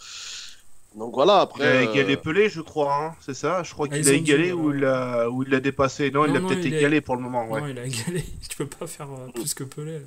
donc 0.96 1.14
voilà, 1.14 1.40
après. 1.40 1.84
Il 1.84 1.88
a 1.88 1.92
égalé 1.92 2.14
euh, 2.14 2.16
Pelé, 2.16 2.48
je 2.48 2.60
crois, 2.60 2.92
hein, 2.92 3.14
c'est 3.20 3.34
ça? 3.34 3.62
Je 3.62 3.72
crois 3.72 3.86
ah, 3.90 3.96
qu'il 3.96 4.08
a 4.08 4.12
égalé 4.12 4.50
ou, 4.50 4.74
il 4.74 4.84
a, 4.84 5.30
ou 5.30 5.44
il 5.44 5.50
l'a 5.50 5.60
dépassé? 5.60 6.10
Non, 6.10 6.26
il 6.26 6.32
l'a 6.32 6.40
peut-être 6.40 6.66
égalé 6.66 7.00
pour 7.00 7.14
le 7.14 7.22
moment. 7.22 7.48
Ouais. 7.48 7.60
Non, 7.60 7.66
il 7.68 7.78
a 7.78 7.86
égalé. 7.86 8.24
Tu 8.48 8.56
peux 8.56 8.66
pas 8.66 8.88
faire 8.88 9.06
euh, 9.08 9.30
plus 9.32 9.54
que 9.54 9.62
Pelé. 9.62 10.00
Là. 10.00 10.06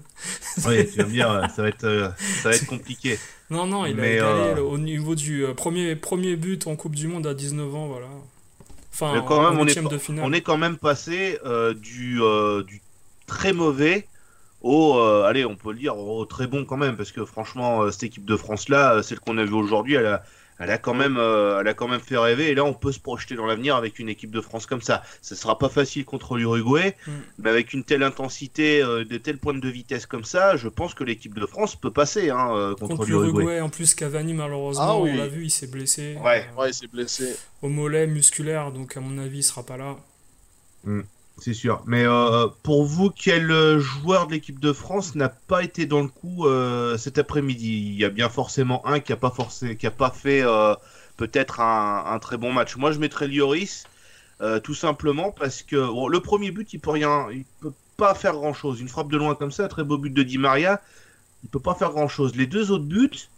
oui, 0.68 0.86
tu 0.92 0.98
vas 0.98 1.06
me 1.06 1.12
dire, 1.12 1.48
ça 1.56 1.62
va 1.62 1.70
être, 1.70 1.86
euh, 1.86 2.10
ça 2.42 2.50
va 2.50 2.56
être 2.56 2.66
compliqué. 2.68 3.18
Non, 3.50 3.66
non, 3.66 3.86
il 3.86 3.98
a 4.00 4.08
égalé 4.08 4.60
au 4.60 4.78
niveau 4.78 5.16
du 5.16 5.46
premier, 5.56 5.96
premier 5.96 6.36
but 6.36 6.68
en 6.68 6.76
Coupe 6.76 6.96
du 6.96 7.08
Monde 7.08 7.28
à 7.28 7.34
19 7.34 7.74
ans, 7.74 7.88
voilà. 7.88 8.08
Enfin, 8.92 9.24
quand 9.26 9.50
même, 9.50 9.60
on, 9.60 9.66
est, 9.66 9.82
de 9.82 9.98
finale. 9.98 10.24
on 10.24 10.34
est 10.34 10.42
quand 10.42 10.58
même 10.58 10.78
passé 10.78 11.40
du, 11.82 12.20
du 12.68 12.82
très 13.26 13.54
mauvais 13.54 14.08
au, 14.62 15.00
allez, 15.00 15.46
on 15.46 15.56
peut 15.56 15.72
le 15.72 15.80
dire, 15.80 15.98
au 15.98 16.26
très 16.26 16.46
bon 16.46 16.66
quand 16.66 16.78
même, 16.78 16.98
parce 16.98 17.14
que 17.14 17.24
franchement, 17.24 17.90
cette 17.90 18.04
équipe 18.04 18.26
de 18.26 18.36
France-là, 18.36 19.02
celle 19.02 19.22
qu'on 19.22 19.38
a 19.38 19.46
vue 19.46 19.54
aujourd'hui, 19.54 19.96
elle 19.96 20.08
a 20.08 20.24
elle 20.60 20.70
a 20.72 20.78
quand 20.78 20.94
même, 20.94 21.18
euh, 21.18 21.60
elle 21.62 21.68
a 21.68 21.74
quand 21.74 21.88
même 21.88 22.00
fait 22.00 22.18
rêver. 22.18 22.50
Et 22.50 22.56
là, 22.56 22.64
on 22.64 22.74
peut 22.74 22.92
se 22.92 23.00
projeter 23.00 23.36
dans 23.36 23.46
l'avenir 23.46 23.76
avec 23.76 24.00
une 24.00 24.10
équipe 24.10 24.32
de 24.32 24.42
France 24.42 24.66
comme 24.66 24.82
ça. 24.82 25.04
Ce 25.22 25.36
sera 25.36 25.58
pas 25.58 25.70
facile 25.70 26.06
contre 26.06 26.36
l'Uruguay, 26.38 26.96
Mm. 27.08 27.12
mais 27.40 27.50
avec 27.50 27.74
une 27.74 27.84
telle 27.84 28.04
intensité, 28.04 28.82
euh, 28.82 29.04
de 29.06 29.18
telles 29.18 29.38
pointes 29.38 29.62
de 29.62 29.70
vitesse 29.70 30.06
comme 30.06 30.24
ça, 30.24 30.56
je 30.58 30.68
pense 30.70 30.94
que 30.94 31.04
l'équipe 31.04 31.34
de 31.38 31.46
France 31.46 31.76
peut 31.76 31.92
passer 31.92 32.30
hein, 32.30 32.56
euh, 32.56 32.76
contre, 32.76 32.96
Contre 32.98 33.06
l'Uruguay. 33.10 33.60
en 33.62 33.70
plus 33.70 33.94
Cavani 33.96 34.34
malheureusement, 34.34 34.84
Ah 34.84 34.98
oui. 35.00 35.12
on 35.14 35.18
l'a 35.18 35.28
vu, 35.28 35.46
il 35.46 35.50
s'est 35.52 35.68
blessé. 35.68 36.18
Ouais. 36.24 36.46
euh, 36.56 36.62
Ouais, 36.62 36.70
il 36.70 36.74
s'est 36.74 36.88
blessé. 36.88 37.36
Au 37.62 37.70
mollet 37.70 38.08
musculaire, 38.08 38.72
donc 38.72 38.96
à 38.98 39.00
mon 39.00 39.18
avis, 39.18 39.40
il 39.40 39.44
sera 39.44 39.64
pas 39.64 39.78
là. 39.78 39.98
C'est 41.40 41.54
sûr. 41.54 41.84
Mais 41.86 42.06
euh, 42.06 42.48
pour 42.62 42.86
vous, 42.86 43.10
quel 43.10 43.52
euh, 43.52 43.80
joueur 43.80 44.28
de 44.28 44.34
l'équipe 44.34 44.60
de 44.60 44.72
France 44.72 45.16
n'a 45.16 45.30
pas 45.30 45.64
été 45.64 45.86
dans 45.86 46.02
le 46.02 46.08
coup 46.08 46.48
euh, 46.48 46.98
cet 46.98 47.18
après-midi? 47.18 47.88
Il 47.90 47.96
y 47.96 48.06
a 48.06 48.10
bien 48.10 48.30
forcément 48.30 48.86
un 48.86 49.00
qui 49.00 49.14
a 49.14 49.18
pas 49.18 49.34
qui 49.78 49.90
pas 49.90 50.12
fait 50.12 50.44
peut-être 51.18 51.60
un, 51.60 52.06
un 52.08 52.20
très 52.20 52.38
bon 52.38 52.54
match. 52.54 52.76
Moi, 52.78 52.92
je 52.92 53.00
mettrais 53.00 53.28
Lloris, 53.28 53.86
tout 54.64 54.76
simplement 54.76 55.32
parce 55.32 55.64
que 55.64 55.76
le 55.76 56.20
premier 56.20 56.52
but, 56.52 56.72
il 56.74 56.80
peut 56.80 56.92
rien, 56.92 57.28
il 57.32 57.46
peut 57.62 57.74
pas 57.98 58.14
faire 58.14 58.34
grand-chose. 58.34 58.80
Une 58.80 58.88
frappe 58.88 59.12
de 59.12 59.18
loin 59.18 59.36
comme 59.36 59.52
ça, 59.52 59.68
très 59.68 59.84
beau 59.84 59.98
but 59.98 60.14
de 60.14 60.24
Di 60.24 60.38
Maria, 60.38 60.82
il 61.44 61.50
peut 61.50 61.60
pas 61.60 61.76
faire 61.76 61.90
grand-chose. 61.92 62.36
Les 62.36 62.48
deux 62.48 62.72
autres 62.72 62.86
buts, 62.86 63.30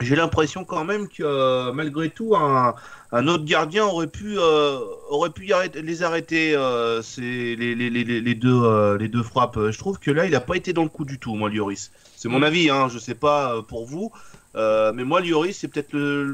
j'ai 0.00 0.16
l'impression 0.16 0.64
quand 0.64 0.84
même 0.84 1.08
que 1.08 1.22
euh, 1.22 1.72
malgré 1.72 2.08
tout, 2.10 2.36
un, 2.36 2.74
un 3.12 3.26
autre 3.28 3.44
gardien 3.44 3.84
aurait 3.86 4.06
pu, 4.06 4.38
euh, 4.38 4.78
aurait 5.10 5.30
pu 5.30 5.52
arrêter- 5.52 5.82
les 5.82 6.02
arrêter. 6.02 6.52
euh, 6.54 7.02
les, 7.18 7.56
les, 7.56 7.74
les, 7.74 7.90
les, 7.90 8.20
les 8.20 8.34
deux, 8.34 8.96
les 8.96 9.08
deux 9.08 9.22
frappes. 9.22 9.58
Je 9.70 9.78
trouve 9.78 9.98
que 9.98 10.10
là, 10.10 10.24
il 10.26 10.32
n'a 10.32 10.40
pas 10.40 10.56
été 10.56 10.72
dans 10.72 10.84
le 10.84 10.88
coup 10.88 11.04
du 11.04 11.18
tout, 11.18 11.34
moi, 11.34 11.50
Lloris. 11.50 11.90
C'est 12.16 12.28
mon 12.28 12.42
avis, 12.42 12.70
hein, 12.70 12.88
je 12.88 12.98
sais 12.98 13.14
pas 13.14 13.62
pour 13.62 13.86
vous. 13.86 14.12
Mais 14.54 15.04
moi, 15.04 15.20
Lloris, 15.20 15.56
c'est 15.58 15.68
peut-être 15.68 15.92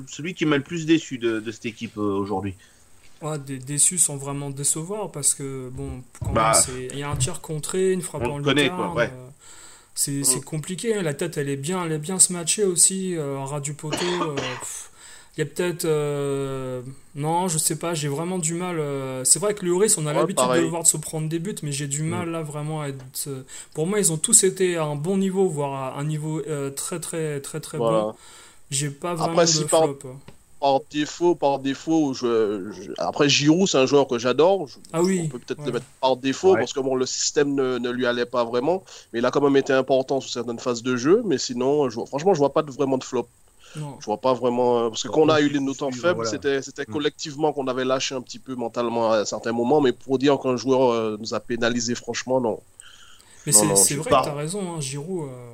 celui 0.08 0.34
qui 0.34 0.46
m'a 0.46 0.56
le 0.56 0.62
plus 0.62 0.86
déçu 0.86 1.18
de, 1.18 1.40
de 1.40 1.50
cette 1.50 1.66
équipe 1.66 1.96
aujourd'hui. 1.96 2.54
Ouais, 3.22 3.38
des 3.38 3.58
déçus 3.58 3.98
sont 3.98 4.16
vraiment 4.16 4.50
décevoir 4.50 5.10
parce 5.10 5.34
que 5.34 5.70
bon, 5.70 6.02
quand 6.22 6.32
Bah, 6.32 6.52
même, 6.68 6.88
il 6.92 6.98
y 6.98 7.02
a 7.02 7.08
un 7.08 7.16
tir 7.16 7.40
contré, 7.40 7.92
une 7.92 8.02
frappe 8.02 8.22
on 8.26 8.32
en 8.32 8.38
le 8.38 8.44
connaît, 8.44 8.64
lucarne, 8.64 8.92
quoi, 8.92 9.02
ouais. 9.02 9.10
Euh, 9.96 10.22
c'est 10.22 10.24
c'est 10.24 10.44
compliqué. 10.44 10.94
hein. 10.94 11.02
La 11.02 11.14
tête, 11.14 11.36
elle 11.38 11.48
est 11.48 11.56
bien, 11.56 11.84
elle 11.84 11.92
est 11.92 11.98
bien 11.98 12.18
se 12.18 12.32
matcher 12.32 12.64
aussi 12.64 13.16
euh, 13.16 13.36
en 13.38 13.44
ras 13.44 13.60
du 13.60 13.74
poteau. 13.74 13.96
euh. 14.22 14.36
Il 15.36 15.40
y 15.40 15.42
a 15.42 15.46
peut-être 15.46 15.84
euh, 15.84 16.80
non, 17.16 17.48
je 17.48 17.58
sais 17.58 17.76
pas. 17.76 17.92
J'ai 17.94 18.06
vraiment 18.08 18.38
du 18.38 18.54
mal. 18.54 18.78
euh, 18.78 19.24
C'est 19.24 19.40
vrai 19.40 19.52
que 19.54 19.64
Lloris, 19.66 19.98
on 19.98 20.06
a 20.06 20.10
Ouais, 20.12 20.18
l'habitude 20.20 20.46
de 20.48 20.60
le 20.60 20.68
voir 20.68 20.82
de 20.84 20.88
se 20.88 20.96
prendre 20.96 21.28
des 21.28 21.40
buts, 21.40 21.56
mais 21.64 21.72
j'ai 21.72 21.88
du 21.88 22.02
Mm. 22.04 22.08
mal 22.08 22.30
là 22.30 22.42
vraiment 22.42 22.82
à 22.82 22.88
être. 22.88 22.98
euh, 23.26 23.42
Pour 23.74 23.86
moi, 23.88 23.98
ils 23.98 24.12
ont 24.12 24.16
tous 24.16 24.44
été 24.44 24.76
à 24.76 24.84
un 24.84 24.94
bon 24.94 25.16
niveau, 25.16 25.48
voire 25.48 25.96
à 25.96 25.98
un 26.00 26.04
niveau 26.04 26.40
euh, 26.46 26.70
très 26.70 27.00
très 27.00 27.40
très 27.40 27.58
très 27.60 27.78
Voilà. 27.78 28.00
bon. 28.02 28.14
J'ai 28.70 28.90
pas 28.90 29.14
vraiment 29.14 29.32
Après, 29.32 29.44
de 29.46 29.50
si 29.50 29.64
par- 29.64 29.82
flop. 29.84 29.94
Par 29.94 30.12
défaut, 30.90 31.34
par 31.34 31.58
défaut, 31.58 32.14
je, 32.14 32.70
je- 32.72 32.92
après 32.98 33.28
Giroud, 33.28 33.68
c'est 33.68 33.78
un 33.78 33.86
joueur 33.86 34.06
que 34.08 34.18
j'adore. 34.18 34.66
Je- 34.66 34.76
Ah 34.92 35.02
oui, 35.02 35.22
On 35.24 35.28
peut 35.28 35.38
peut-être 35.38 35.60
ouais. 35.60 35.66
le 35.66 35.72
mettre 35.72 35.86
par 36.00 36.16
défaut 36.16 36.52
Ouais. 36.52 36.58
parce 36.60 36.72
que 36.72 36.80
bon, 36.80 36.94
le 36.94 37.06
système 37.06 37.54
ne, 37.54 37.78
ne 37.78 37.90
lui 37.90 38.06
allait 38.06 38.26
pas 38.26 38.44
vraiment, 38.44 38.82
mais 39.12 39.18
il 39.20 39.26
a 39.26 39.30
quand 39.30 39.40
même 39.42 39.56
été 39.56 39.72
important 39.72 40.20
sur 40.20 40.30
certaines 40.30 40.58
phases 40.58 40.82
de 40.82 40.96
jeu. 40.96 41.22
Mais 41.24 41.38
sinon, 41.38 41.88
je 41.90 41.96
vois- 41.96 42.06
franchement, 42.06 42.34
je 42.34 42.38
vois 42.38 42.52
pas 42.52 42.62
de, 42.62 42.70
vraiment 42.70 42.98
de 42.98 43.04
flop. 43.04 43.28
Non. 43.76 43.96
Je 44.00 44.04
vois 44.06 44.18
pas 44.18 44.34
vraiment 44.34 44.78
euh, 44.84 44.88
parce 44.88 45.02
que 45.02 45.08
quand 45.08 45.22
on 45.22 45.28
a 45.28 45.40
eu 45.40 45.48
les 45.48 45.58
nos 45.60 45.74
temps 45.74 45.90
suivre, 45.90 46.06
faibles, 46.06 46.16
voilà. 46.22 46.30
c'était 46.30 46.62
c'était 46.62 46.84
Mm. 46.88 46.92
collectivement 46.92 47.52
qu'on 47.52 47.66
avait 47.66 47.84
lâché 47.84 48.14
un 48.14 48.20
petit 48.22 48.38
peu 48.38 48.54
mentalement 48.54 49.10
à 49.10 49.24
certains 49.24 49.50
moments. 49.52 49.80
Mais 49.80 49.92
pour 49.92 50.16
dire 50.18 50.38
qu'un 50.38 50.56
joueur 50.56 50.92
euh, 50.92 51.16
nous 51.20 51.34
a 51.34 51.40
pénalisé, 51.40 51.94
franchement, 51.96 52.40
non. 52.40 52.60
Mais 53.46 53.52
Non, 53.52 53.58
c'est 53.58 53.66
non, 53.66 53.76
c'est 53.76 53.94
je 53.96 54.00
vrai 54.00 54.10
pars. 54.10 54.22
que 54.22 54.28
t'as 54.28 54.34
raison, 54.36 54.60
hein, 54.76 54.80
Giroud, 54.80 55.28
euh, 55.28 55.53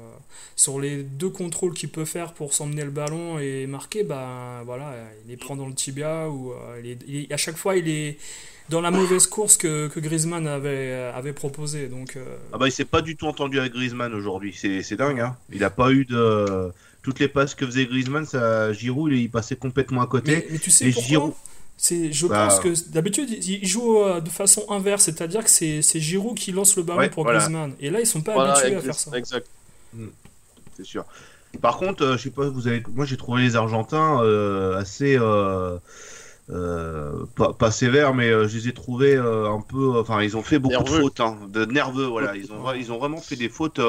sur 0.57 0.81
les 0.81 1.03
deux 1.03 1.31
contrôles 1.31 1.75
qu'il 1.75 1.89
peut 1.89 2.05
faire 2.05 2.33
pour 2.35 2.53
s'emmener 2.55 2.85
le 2.85 2.91
ballon 2.91 3.39
et 3.39 3.67
marquer, 3.67 4.03
bah 4.05 4.63
voilà, 4.65 4.95
il 5.25 5.31
les 5.31 5.37
prend 5.37 5.57
dans 5.57 5.67
le 5.67 5.75
tibia 5.75 6.29
ou 6.29 6.53
euh, 6.53 6.81
il 6.83 6.91
est- 6.91 6.99
il 7.27 7.33
à 7.33 7.37
chaque 7.37 7.57
fois 7.57 7.77
il 7.77 7.89
est 7.89 8.19
dans 8.69 8.81
la 8.81 8.91
mauvaise 8.93 9.27
course 9.27 9.57
que, 9.57 9.89
que 9.89 9.99
Griezmann 9.99 10.47
avait, 10.47 11.11
avait 11.15 11.33
proposé. 11.33 11.89
Donc 11.89 12.17
euh, 12.17 12.37
Ah 12.53 12.59
bah, 12.59 12.69
il 12.69 12.73
s'est 12.73 12.85
pas 12.85 13.03
du 13.03 13.17
tout 13.17 13.27
entendu 13.27 13.59
avec 13.59 13.73
Griezmann 13.73 14.15
aujourd'hui. 14.15 14.55
C'est 14.57 14.83
c'est 14.83 14.97
dingue. 14.97 15.19
Hein. 15.21 15.37
Il 15.53 15.65
a 15.65 15.71
pas 15.71 15.91
eu 15.91 16.05
de 16.05 16.71
toutes 17.03 17.19
les 17.19 17.27
passes 17.29 17.55
que 17.57 17.67
faisait 17.67 17.87
Griezmann. 17.87 18.27
Ça, 18.27 18.73
Giroud, 18.73 19.11
il, 19.13 19.19
il 19.23 19.31
passait 19.31 19.57
complètement 19.57 20.03
à 20.03 20.07
côté. 20.07 20.33
mais, 20.37 20.47
mais 20.53 20.59
tu 20.61 20.71
sais 20.71 20.87
et 20.89 20.93
pourquoi 20.93 21.09
Giroud- 21.09 21.35
je 22.13 22.27
Bah. 22.29 22.47
pense 22.47 22.61
que 22.61 22.91
d'habitude 22.91 23.29
il 23.31 23.63
il 23.63 23.67
joue 23.67 23.99
euh, 24.05 24.21
de 24.21 24.29
façon 24.29 24.65
inverse, 24.69 25.05
c'est-à-dire 25.05 25.43
que 25.43 25.51
c'est 25.51 25.83
c'est 25.83 25.99
Giroud 25.99 26.37
qui 26.39 26.53
lance 26.53 26.77
le 26.77 26.83
ballon 26.85 27.01
Ouais, 27.01 27.09
pour 27.11 27.25
voilà. 27.25 27.39
Griezmann. 27.41 27.73
Et 27.81 27.91
là 27.91 27.99
ils 28.01 28.07
sont 28.07 28.21
pas 28.21 28.35
Voilà, 28.35 28.53
habitués 28.53 28.77
à 28.77 28.81
faire 28.83 28.95
ça. 28.95 29.11
exact. 29.19 29.47
C'est 30.83 30.89
sûr. 30.89 31.05
Par 31.61 31.77
contre, 31.79 32.05
euh, 32.05 32.17
je 32.17 32.23
sais 32.25 32.31
pas, 32.31 32.49
vous 32.49 32.69
avez, 32.69 32.83
moi 32.95 33.05
j'ai 33.05 33.17
trouvé 33.17 33.43
les 33.43 33.57
Argentins 33.57 34.23
euh, 34.23 34.79
assez 34.79 35.17
euh, 35.19 35.79
pas, 37.37 37.53
pas 37.53 37.71
sévères, 37.71 38.15
mais 38.15 38.31
je 38.31 38.57
les 38.57 38.69
ai 38.69 38.73
trouvés 38.73 39.17
un 39.17 39.61
peu, 39.61 39.99
enfin 39.99 40.23
ils 40.23 40.37
ont 40.37 40.43
fait 40.43 40.59
beaucoup 40.59 40.75
Nerveux. 40.75 40.99
de 40.99 41.03
fautes, 41.03 41.21
hein, 41.21 41.39
de 41.49 41.65
nerveux, 41.65 42.07
voilà. 42.07 42.35
Ils 42.37 42.53
ont, 42.53 42.73
ils 42.73 42.93
ont 42.93 42.99
vraiment 42.99 43.19
fait 43.21 43.37
des 43.37 43.49
fautes, 43.49 43.81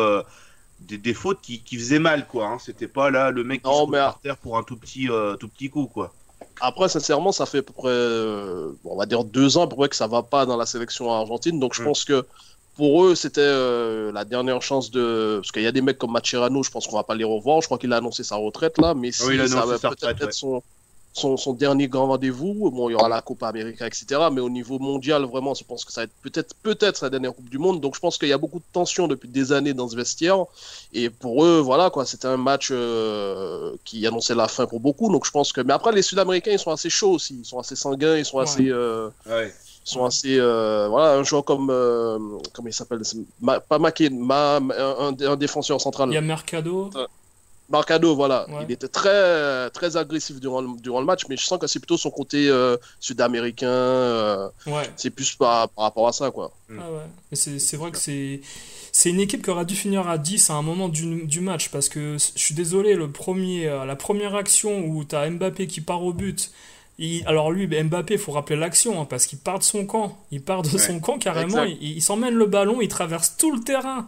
des, 0.80 0.98
des 0.98 1.14
fautes 1.14 1.40
qui, 1.42 1.62
qui 1.64 1.78
faisaient 1.78 2.00
mal, 2.00 2.28
quoi. 2.28 2.48
Hein. 2.48 2.58
C'était 2.60 2.88
pas 2.88 3.10
là 3.10 3.32
le 3.32 3.44
mec 3.44 3.62
qui 3.64 3.70
Non, 3.70 3.86
se 3.86 3.92
mais- 3.92 3.98
par 3.98 4.20
terre 4.20 4.38
pour 4.38 4.58
un 4.58 4.64
tout 4.64 4.76
petit, 4.78 5.08
tout 5.40 5.48
petit 5.48 5.70
coup, 5.70 5.88
quoi. 5.88 6.14
Après, 6.60 6.90
sincèrement, 6.90 7.32
ça 7.32 7.46
fait 7.48 7.60
à 7.60 7.64
peu 7.64 7.74
près, 7.74 7.90
euh, 7.90 8.72
on 8.84 8.96
va 8.98 9.06
dire 9.08 9.24
deux 9.24 9.58
ans 9.58 9.64
à 9.64 9.68
peu 9.68 9.76
près 9.76 9.90
que 9.90 9.96
ça 9.96 10.06
va 10.08 10.22
pas 10.22 10.46
dans 10.46 10.58
la 10.58 10.66
sélection 10.68 11.12
argentine. 11.12 11.60
Donc, 11.60 11.74
je 11.74 11.82
Mm. 11.82 11.86
pense 11.86 12.04
que 12.06 12.26
pour 12.76 13.04
eux, 13.04 13.16
c'était 13.16 13.42
euh, 13.42 14.12
la 14.12 14.26
dernière 14.26 14.62
chance 14.62 14.92
de. 14.92 15.38
Parce 15.42 15.52
qu'il 15.52 15.62
y 15.64 15.68
a 15.68 15.72
des 15.72 15.82
mecs 15.82 15.98
comme 15.98 16.12
Macherano, 16.12 16.64
je 16.64 16.72
pense 16.72 16.88
qu'on 16.88 16.96
va 16.96 17.04
pas 17.04 17.16
les 17.16 17.24
revoir. 17.26 17.62
Je 17.62 17.68
crois 17.68 17.78
qu'il 17.78 17.92
a 17.94 17.98
annoncé 17.98 18.24
sa 18.24 18.38
retraite 18.38 18.78
là. 18.78 18.94
Mais 18.94 19.12
si 19.12 19.24
Oui, 19.24 19.36
il 19.36 19.42
a 19.42 19.48
ça 19.48 19.66
va 19.66 19.78
peut-être 19.78 20.24
être 20.24 20.34
son, 20.34 20.64
son, 21.14 21.36
son 21.36 21.54
dernier 21.54 21.90
grand 21.90 22.08
rendez-vous. 22.08 22.72
Bon, 22.72 22.90
il 22.90 22.94
y 22.94 22.96
aura 22.96 23.10
la 23.10 23.22
Copa 23.22 23.50
América, 23.50 23.86
etc. 23.86 24.06
Mais 24.32 24.40
au 24.40 24.50
niveau 24.50 24.80
mondial, 24.80 25.24
vraiment, 25.26 25.54
je 25.54 25.66
pense 25.66 25.84
que 25.84 25.92
ça 25.92 26.02
va 26.02 26.06
être 26.06 26.14
peut-être 26.22 26.56
peut-être 26.64 26.96
sa 26.98 27.10
dernière 27.10 27.34
Coupe 27.36 27.50
du 27.50 27.58
Monde. 27.60 27.82
Donc, 27.82 27.96
je 27.96 28.00
pense 28.00 28.18
qu'il 28.18 28.30
y 28.30 28.34
a 28.34 28.38
beaucoup 28.38 28.60
de 28.60 28.66
tension 28.72 29.08
depuis 29.10 29.28
des 29.28 29.52
années 29.52 29.74
dans 29.74 29.90
ce 29.90 29.96
vestiaire. 29.98 30.46
Et 30.94 31.10
pour 31.10 31.44
eux, 31.44 31.60
voilà, 31.60 31.90
quoi, 31.90 32.06
c'était 32.06 32.28
un 32.28 32.38
match 32.38 32.70
euh, 32.72 33.74
qui 33.84 34.08
annonçait 34.08 34.36
la 34.36 34.48
fin 34.48 34.66
pour 34.66 34.80
beaucoup. 34.80 35.12
Donc 35.12 35.26
je 35.26 35.32
pense 35.32 35.52
que. 35.52 35.60
Mais 35.62 35.74
après, 35.74 35.92
les 35.92 36.02
Sud-Américains, 36.02 36.52
ils 36.54 36.60
sont 36.60 36.72
assez 36.72 36.90
chauds 36.90 37.12
aussi. 37.12 37.40
Ils 37.42 37.46
sont 37.46 37.60
assez 37.60 37.76
sanguins, 37.76 38.16
ils 38.18 38.26
sont 38.26 38.38
Ouais. 38.38 38.44
assez. 38.44 38.70
euh, 38.70 39.10
Ouais. 39.30 39.54
Ils 39.92 39.94
sont 39.94 40.06
assez. 40.06 40.38
euh, 40.40 40.88
voilà, 40.90 41.14
un 41.14 41.24
joueur 41.24 41.44
comme. 41.44 41.70
euh, 41.70 42.18
comment 42.54 42.70
il 42.70 42.74
s'appelle 42.74 43.02
Ma- 43.42 43.60
Pas 43.60 43.80
Maquet, 43.80 44.10
Ma, 44.10 44.58
un, 44.58 45.16
un- 45.22 45.36
défenseur 45.36 45.80
central. 45.82 46.10
Il 46.10 46.14
y 46.14 46.18
a 46.18 46.22
Mercado. 46.22 46.90
Marcado, 47.70 48.16
voilà. 48.18 48.50
Ouais. 48.50 48.66
Il 48.68 48.72
était 48.74 48.90
très, 48.90 49.70
très 49.70 49.96
agressif 49.96 50.42
durant, 50.42 50.60
le- 50.62 50.78
durant 50.82 51.00
le 51.00 51.06
match, 51.06 51.22
mais 51.30 51.38
je 51.38 51.46
sens 51.46 51.58
que 51.58 51.68
c'est 51.68 51.80
plutôt 51.80 51.96
son 51.96 52.12
côté 52.12 52.50
euh, 52.50 52.76
sud-américain. 53.00 53.68
euh, 53.70 54.50
Ouais. 54.68 54.90
c'est 54.98 55.10
plus 55.10 55.36
par, 55.36 55.70
par 55.70 55.86
rapport 55.86 56.08
à 56.08 56.12
ça, 56.12 56.32
quoi. 56.32 56.52
Ah 56.70 56.74
ouais. 56.92 57.00
Et 57.32 57.36
c'est, 57.38 57.60
c'est 57.60 57.78
vrai 57.78 57.92
que 57.92 57.98
c'est, 57.98 58.42
c'est 58.92 59.10
une 59.10 59.22
équipe 59.22 59.42
qui 59.42 59.50
aurait 59.52 59.64
dû 59.64 59.76
finir 59.76 60.10
à 60.10 60.18
10 60.18 60.50
à 60.50 60.56
un 60.56 60.62
moment 60.62 60.90
du, 60.90 61.24
du 61.26 61.40
match 61.40 61.70
parce 61.70 61.88
que 61.88 62.18
je 62.18 62.40
suis 62.42 62.56
désolé, 62.56 62.94
le 62.94 63.10
premier, 63.10 63.68
euh, 63.70 63.86
la 63.86 63.96
première 63.96 64.36
action 64.36 64.80
où 64.86 65.06
tu 65.06 65.16
as 65.16 65.30
Mbappé 65.30 65.68
qui 65.68 65.80
part 65.80 66.04
au 66.04 66.12
but. 66.12 66.52
Il- 67.02 67.24
alors 67.28 67.52
lui, 67.52 67.68
Mbappé, 67.68 68.14
il 68.14 68.20
faut 68.20 68.32
rappeler 68.32 68.56
l'action 68.56 69.02
hein, 69.02 69.06
parce 69.10 69.26
qu'il 69.26 69.40
part 69.40 69.60
de 69.60 69.64
son 69.64 69.86
camp. 69.86 70.18
Il 70.32 70.42
part 70.42 70.62
de 70.62 70.70
Ouais. 70.70 70.78
son 70.80 71.00
camp 71.00 71.18
carrément. 71.18 71.64
Exact. 71.64 71.78
Il, 71.82 71.98
il 71.98 72.02
s'emmène 72.02 72.34
le 72.36 72.46
ballon, 72.46 72.80
il 72.82 72.88
traverse 72.88 73.36
tout 73.38 73.52
le 73.52 73.60
terrain 73.62 74.08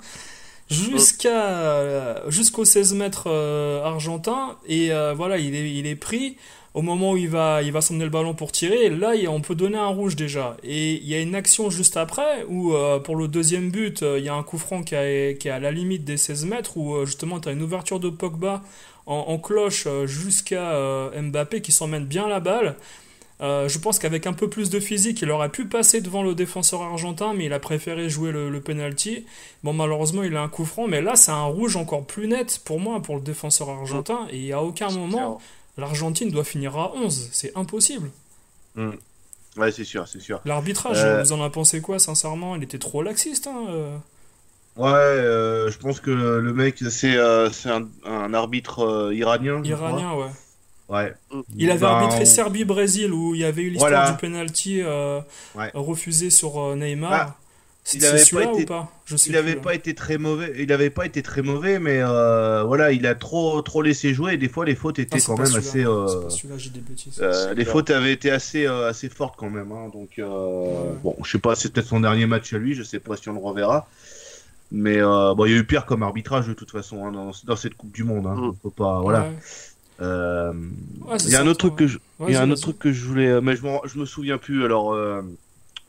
jusqu'à 0.70 1.46
euh, 1.50 2.30
jusqu'aux 2.30 2.66
16 2.66 2.94
mètres 2.94 3.26
euh, 3.28 3.84
argentins 3.84 4.56
et 4.68 4.92
euh, 4.92 5.14
voilà, 5.14 5.38
il 5.38 5.54
est, 5.56 5.72
il 5.72 5.86
est 5.88 5.96
pris 5.96 6.38
au 6.74 6.82
moment 6.82 7.12
où 7.12 7.18
il 7.18 7.30
va, 7.30 7.62
il 7.62 7.72
va 7.72 7.82
s'emmener 7.82 8.06
le 8.06 8.10
ballon 8.10 8.34
pour 8.34 8.52
tirer, 8.52 8.90
là, 8.90 9.14
il- 9.14 9.30
on 9.30 9.42
peut 9.42 9.54
donner 9.54 9.78
un 9.78 9.86
rouge 9.90 10.16
déjà. 10.16 10.58
Et 10.64 10.94
il 10.94 11.08
y 11.08 11.14
a 11.14 11.20
une 11.20 11.36
action 11.36 11.70
juste 11.70 11.98
après 11.98 12.46
où, 12.50 12.74
euh, 12.74 12.98
pour 12.98 13.16
le 13.16 13.28
deuxième 13.28 13.70
but, 13.70 14.02
il 14.18 14.24
y 14.24 14.30
a 14.30 14.34
un 14.34 14.42
coup 14.42 14.58
franc 14.58 14.82
qui, 14.82 14.96
est- 14.96 15.40
qui 15.40 15.50
est 15.50 15.52
à 15.52 15.60
la 15.60 15.72
limite 15.72 16.04
des 16.04 16.18
16 16.18 16.46
mètres 16.46 16.76
où, 16.78 17.06
justement, 17.06 17.40
tu 17.40 17.48
as 17.50 17.52
une 17.52 17.62
ouverture 17.62 18.00
de 18.00 18.10
Pogba 18.10 18.64
en, 19.06 19.16
en 19.16 19.38
cloche 19.38 19.86
euh, 19.88 20.08
jusqu'à 20.08 20.72
euh, 20.74 21.22
Mbappé 21.22 21.62
qui 21.62 21.72
s'emmène 21.72 22.06
bien 22.06 22.28
la 22.28 22.40
balle. 22.40 22.76
Euh, 23.42 23.68
je 23.68 23.78
pense 23.80 24.00
qu'avec 24.00 24.26
un 24.28 24.32
peu 24.34 24.50
plus 24.50 24.70
de 24.70 24.80
physique, 24.80 25.22
il 25.22 25.30
aurait 25.32 25.50
pu 25.50 25.66
passer 25.66 26.00
devant 26.00 26.24
le 26.24 26.34
défenseur 26.36 26.82
argentin, 26.82 27.34
mais 27.34 27.46
il 27.46 27.54
a 27.54 27.60
préféré 27.60 28.08
jouer 28.10 28.32
le, 28.32 28.50
le 28.50 28.62
penalty. 28.62 29.26
Bon, 29.64 29.74
malheureusement, 29.74 30.24
il 30.24 30.36
a 30.38 30.42
un 30.42 30.48
coup 30.48 30.64
franc, 30.64 30.88
mais 30.88 31.02
là, 31.02 31.16
c'est 31.18 31.32
un 31.32 31.44
rouge 31.46 31.76
encore 31.76 32.06
plus 32.06 32.28
net 32.28 32.62
pour 32.64 32.80
moi, 32.80 33.02
pour 33.02 33.16
le 33.16 33.22
défenseur 33.22 33.70
argentin. 33.70 34.28
Et 34.32 34.54
à 34.54 34.62
aucun 34.64 34.90
moment, 34.92 35.42
l'Argentine 35.78 36.30
doit 36.30 36.46
finir 36.46 36.78
à 36.78 36.94
11. 36.96 37.30
C'est 37.34 37.52
impossible. 37.58 38.12
Ouais, 39.58 39.72
c'est 39.72 39.84
sûr, 39.84 40.08
c'est 40.08 40.22
sûr. 40.22 40.40
L'arbitrage, 40.46 40.98
Euh. 41.04 41.22
vous 41.24 41.32
en 41.34 41.42
avez 41.42 41.52
pensé 41.52 41.82
quoi, 41.82 42.00
sincèrement? 42.00 42.56
Il 42.56 42.64
était 42.64 42.80
trop 42.80 43.02
laxiste. 43.04 43.48
Hein. 43.48 44.02
Ouais, 44.76 44.90
euh, 44.92 45.70
je 45.70 45.78
pense 45.78 46.00
que 46.00 46.10
le 46.10 46.54
mec, 46.54 46.78
c'est 46.90 47.16
euh, 47.16 47.50
c'est 47.52 47.70
un, 47.70 47.88
un 48.06 48.34
arbitre 48.34 48.80
euh, 48.80 49.14
iranien. 49.14 49.62
Iranien, 49.64 50.14
ouais. 50.16 50.30
Ouais. 50.90 51.14
Il 51.56 51.70
avait 51.72 51.80
Ben, 51.80 51.88
arbitré 51.88 52.22
on- 52.22 52.26
Serbie-Brésil 52.26 53.14
où 53.14 53.36
il 53.36 53.42
y 53.42 53.46
avait 53.46 53.62
eu 53.62 53.70
l'histoire 53.70 53.92
Voilà. 53.92 54.12
du 54.12 54.18
penalty 54.18 54.82
euh, 54.82 55.22
Ouais. 55.56 55.72
refusé 55.74 56.30
sur 56.30 56.60
euh, 56.60 56.76
Neymar. 56.76 57.12
Ah. 57.14 57.36
C'est 57.86 57.98
Il 57.98 58.06
avait 58.06 58.18
pas 58.20 58.24
celui-là 58.24 58.52
été- 58.54 58.64
ou 58.64 58.66
pas? 58.66 58.92
Je 59.06 59.18
sais 59.18 59.30
Il 59.30 59.34
n'avait 59.34 59.54
plus, 59.54 59.62
pas 59.62 59.76
été 59.76 59.94
très 59.94 60.18
mauvais. 60.18 60.54
Il 60.58 60.72
avait 60.72 60.90
pas 60.90 61.06
été 61.06 61.22
très 61.22 61.42
mauvais, 61.42 61.80
mais 61.80 62.00
euh, 62.02 62.64
voilà, 62.64 62.92
il 62.94 63.06
a 63.06 63.14
trop 63.14 63.62
trop 63.62 63.82
laissé 63.82 64.14
jouer. 64.14 64.34
Et 64.34 64.38
des 64.38 64.48
fois, 64.48 64.64
les 64.66 64.76
fautes 64.76 65.00
étaient 65.00 65.20
c'est 65.20 65.26
quand 65.28 65.38
même 65.38 65.54
assez. 65.54 65.86
Euh, 65.86 66.06
pas 66.22 66.58
j'ai 66.58 66.70
des 66.70 66.80
bêtises. 66.80 67.20
euh, 67.22 67.54
les 67.54 67.66
fautes 67.66 67.90
avaient 67.90 68.14
été 68.14 68.32
assez 68.32 68.66
euh, 68.66 68.88
assez 68.90 69.10
fortes 69.10 69.36
quand 69.38 69.50
même. 69.50 69.72
hein. 69.74 69.90
donc 69.94 70.12
euh, 70.18 70.26
Ouais. 70.28 70.96
bon, 71.04 71.16
je 71.26 71.32
sais 71.32 71.40
pas, 71.40 71.56
c'est 71.56 71.74
peut-être 71.74 71.88
son 71.88 72.00
dernier 72.00 72.26
match 72.26 72.54
à 72.54 72.58
lui. 72.58 72.74
Je 72.74 72.84
sais 72.84 73.00
pas 73.00 73.18
si 73.18 73.28
on 73.30 73.34
le 73.34 73.40
reverra. 73.40 73.88
Mais 74.72 74.98
euh, 75.00 75.34
bon, 75.36 75.46
il 75.46 75.52
y 75.52 75.56
a 75.56 75.58
eu 75.58 75.64
pire 75.66 75.86
comme 75.86 76.02
arbitrage 76.04 76.48
de 76.48 76.54
toute 76.54 76.72
façon 76.72 77.06
hein, 77.06 77.12
dans, 77.12 77.32
dans 77.46 77.56
cette 77.56 77.76
Coupe 77.76 77.92
du 77.92 78.04
Monde. 78.04 78.26
Hein. 78.28 78.36
Mm. 78.36 78.56
Peut 78.64 78.70
pas. 78.72 79.02
Voilà. 79.02 79.22
Ouais. 79.22 79.32
Euh, 80.02 80.54
Ouais, 81.06 81.18
il 81.18 81.32
y 81.32 81.36
a 81.36 81.42
un 81.42 81.48
autre 81.48 81.60
truc 81.60 81.76
que 81.76 81.88
je, 81.88 82.00
il 82.28 82.34
y 82.34 82.36
a 82.36 82.42
un 82.42 82.50
autre 82.50 82.62
truc 82.62 82.80
que 82.80 82.92
je 82.92 83.06
voulais, 83.06 83.28
euh, 83.28 83.42
mais 83.42 83.56
je, 83.56 83.62
je 83.86 84.00
me 84.00 84.06
souviens 84.06 84.38
plus. 84.38 84.66
Alors, 84.66 84.94
euh, 84.94 85.22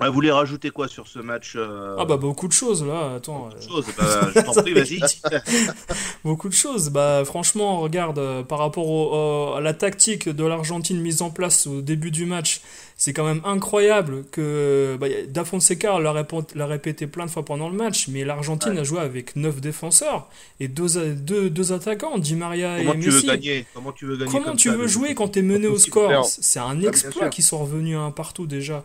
ah, 0.00 0.08
vous 0.08 0.14
voulez 0.14 0.30
rajouter 0.30 0.70
quoi 0.70 0.88
sur 0.88 1.06
ce 1.06 1.18
match 1.20 1.54
euh, 1.56 1.96
Ah 1.98 2.04
bah 2.04 2.16
beaucoup 2.16 2.48
de 2.48 2.52
choses 2.52 2.84
là, 2.84 3.14
attends. 3.16 3.46
autre 3.46 3.56
euh, 3.58 3.68
chose 3.68 3.86
Bah, 3.96 4.28
Je 4.34 4.40
t'en 4.40 4.52
prie, 4.62 4.72
vas-y. 4.74 5.00
Beaucoup 6.24 6.48
de 6.48 6.54
choses. 6.54 6.90
Bah, 6.90 7.22
franchement, 7.24 7.80
regarde, 7.80 8.18
euh, 8.18 8.42
par 8.42 8.58
rapport 8.58 8.88
au- 8.88 9.54
à 9.54 9.60
la 9.60 9.74
tactique 9.74 10.28
de 10.28 10.44
l'Argentine 10.44 11.00
mise 11.00 11.22
en 11.22 11.30
place 11.30 11.66
au 11.66 11.80
début 11.80 12.10
du 12.10 12.26
match, 12.26 12.60
c'est 12.96 13.12
quand 13.12 13.24
même 13.24 13.40
incroyable 13.44 14.24
que 14.30 14.96
bah, 15.00 15.06
Da 15.28 15.44
Fonseca 15.44 15.98
l'a 16.00 16.12
répé- 16.12 16.54
l'a 16.54 16.66
répété 16.66 17.06
plein 17.06 17.26
de 17.26 17.30
fois 17.30 17.44
pendant 17.44 17.68
le 17.68 17.76
match, 17.76 18.08
mais 18.08 18.24
l'Argentine 18.24 18.76
a 18.78 18.84
joué 18.84 19.00
avec 19.00 19.36
9 19.36 19.60
défenseurs 19.60 20.28
et 20.60 20.68
deux, 20.68 21.14
deux, 21.14 21.50
deux 21.50 21.72
attaquants, 21.72 22.18
Di 22.18 22.34
Maria 22.36 22.78
Comment 22.78 22.94
et 22.94 23.00
tu 23.00 23.10
veux 23.10 23.14
Messi. 23.16 23.26
gagner? 23.26 23.66
Comment 23.74 23.92
tu 23.92 24.06
veux 24.06 24.16
gagner 24.16 24.30
Comment 24.32 24.44
comme 24.44 24.56
tu 24.56 24.70
ça, 24.70 24.76
veux 24.76 24.82
de- 24.84 24.88
jouer 24.88 25.14
quand 25.14 25.28
t'es 25.28 25.42
mené 25.42 25.66
au 25.66 25.78
score? 25.78 26.24
C'est 26.24 26.58
un 26.60 26.74
bien 26.74 26.88
exploit 26.90 27.28
qu'ils 27.28 27.44
sont 27.44 27.58
revenus 27.58 27.96
un 27.96 28.10
partout 28.10 28.46
déjà. 28.46 28.84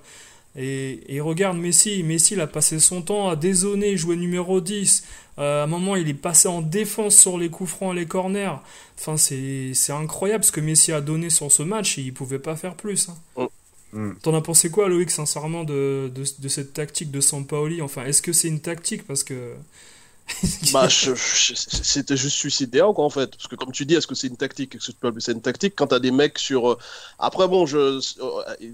Et, 0.61 0.99
et 1.15 1.21
regarde 1.21 1.57
Messi, 1.57 2.03
Messi 2.03 2.33
il 2.33 2.41
a 2.41 2.47
passé 2.47 2.79
son 2.79 3.01
temps 3.01 3.29
à 3.29 3.35
dézonner, 3.37 3.95
jouer 3.97 4.17
numéro 4.17 4.59
10. 4.61 5.03
Euh, 5.37 5.61
à 5.61 5.63
un 5.63 5.67
moment 5.67 5.95
il 5.95 6.09
est 6.09 6.13
passé 6.13 6.49
en 6.49 6.61
défense 6.61 7.15
sur 7.15 7.37
les 7.37 7.49
coups 7.49 7.69
francs 7.69 7.95
et 7.95 7.99
les 8.01 8.05
corners. 8.05 8.51
Enfin 8.99 9.15
c'est 9.17 9.71
c'est 9.73 9.93
incroyable 9.93 10.43
ce 10.43 10.51
que 10.51 10.59
Messi 10.61 10.91
a 10.91 10.99
donné 11.01 11.29
sur 11.29 11.49
ce 11.51 11.63
match 11.63 11.97
et 11.97 12.01
il 12.01 12.13
pouvait 12.13 12.39
pas 12.39 12.55
faire 12.57 12.75
plus. 12.75 13.07
hein. 13.09 13.15
Mm. 13.93 14.11
T'en 14.21 14.35
as 14.35 14.41
pensé 14.41 14.69
quoi 14.69 14.89
Loïc 14.89 15.09
sincèrement 15.09 15.63
de, 15.63 16.11
de, 16.13 16.23
de 16.39 16.47
cette 16.47 16.73
tactique 16.73 17.09
de 17.09 17.21
Sampaoli? 17.21 17.81
Enfin 17.81 18.03
est-ce 18.05 18.21
que 18.21 18.33
c'est 18.33 18.49
une 18.49 18.59
tactique? 18.59 19.07
Parce 19.07 19.23
que... 19.23 19.53
Bah, 20.73 20.87
je- 20.87 21.15
je- 21.15 21.53
c'était 21.55 22.15
juste 22.15 22.35
suicidaire, 22.37 22.87
quoi, 22.93 23.03
en 23.05 23.09
fait. 23.09 23.31
Parce 23.35 23.47
que, 23.47 23.55
comme 23.55 23.71
tu 23.71 23.85
dis, 23.85 23.95
est-ce 23.95 24.05
que 24.07 24.13
c'est 24.15 24.27
une 24.27 24.37
tactique? 24.37 24.75
Est-ce 24.75 24.87
que 24.87 24.91
tu 24.91 24.97
peux 24.99 25.07
appeler 25.07 25.21
ça 25.21 25.31
une 25.31 25.41
tactique? 25.41 25.73
Quand 25.75 25.87
t'as 25.87 25.99
des 25.99 26.11
mecs 26.11 26.37
sur. 26.37 26.71
euh, 26.71 26.77
Après, 27.17 27.47
bon, 27.47 27.65
je 27.65 27.99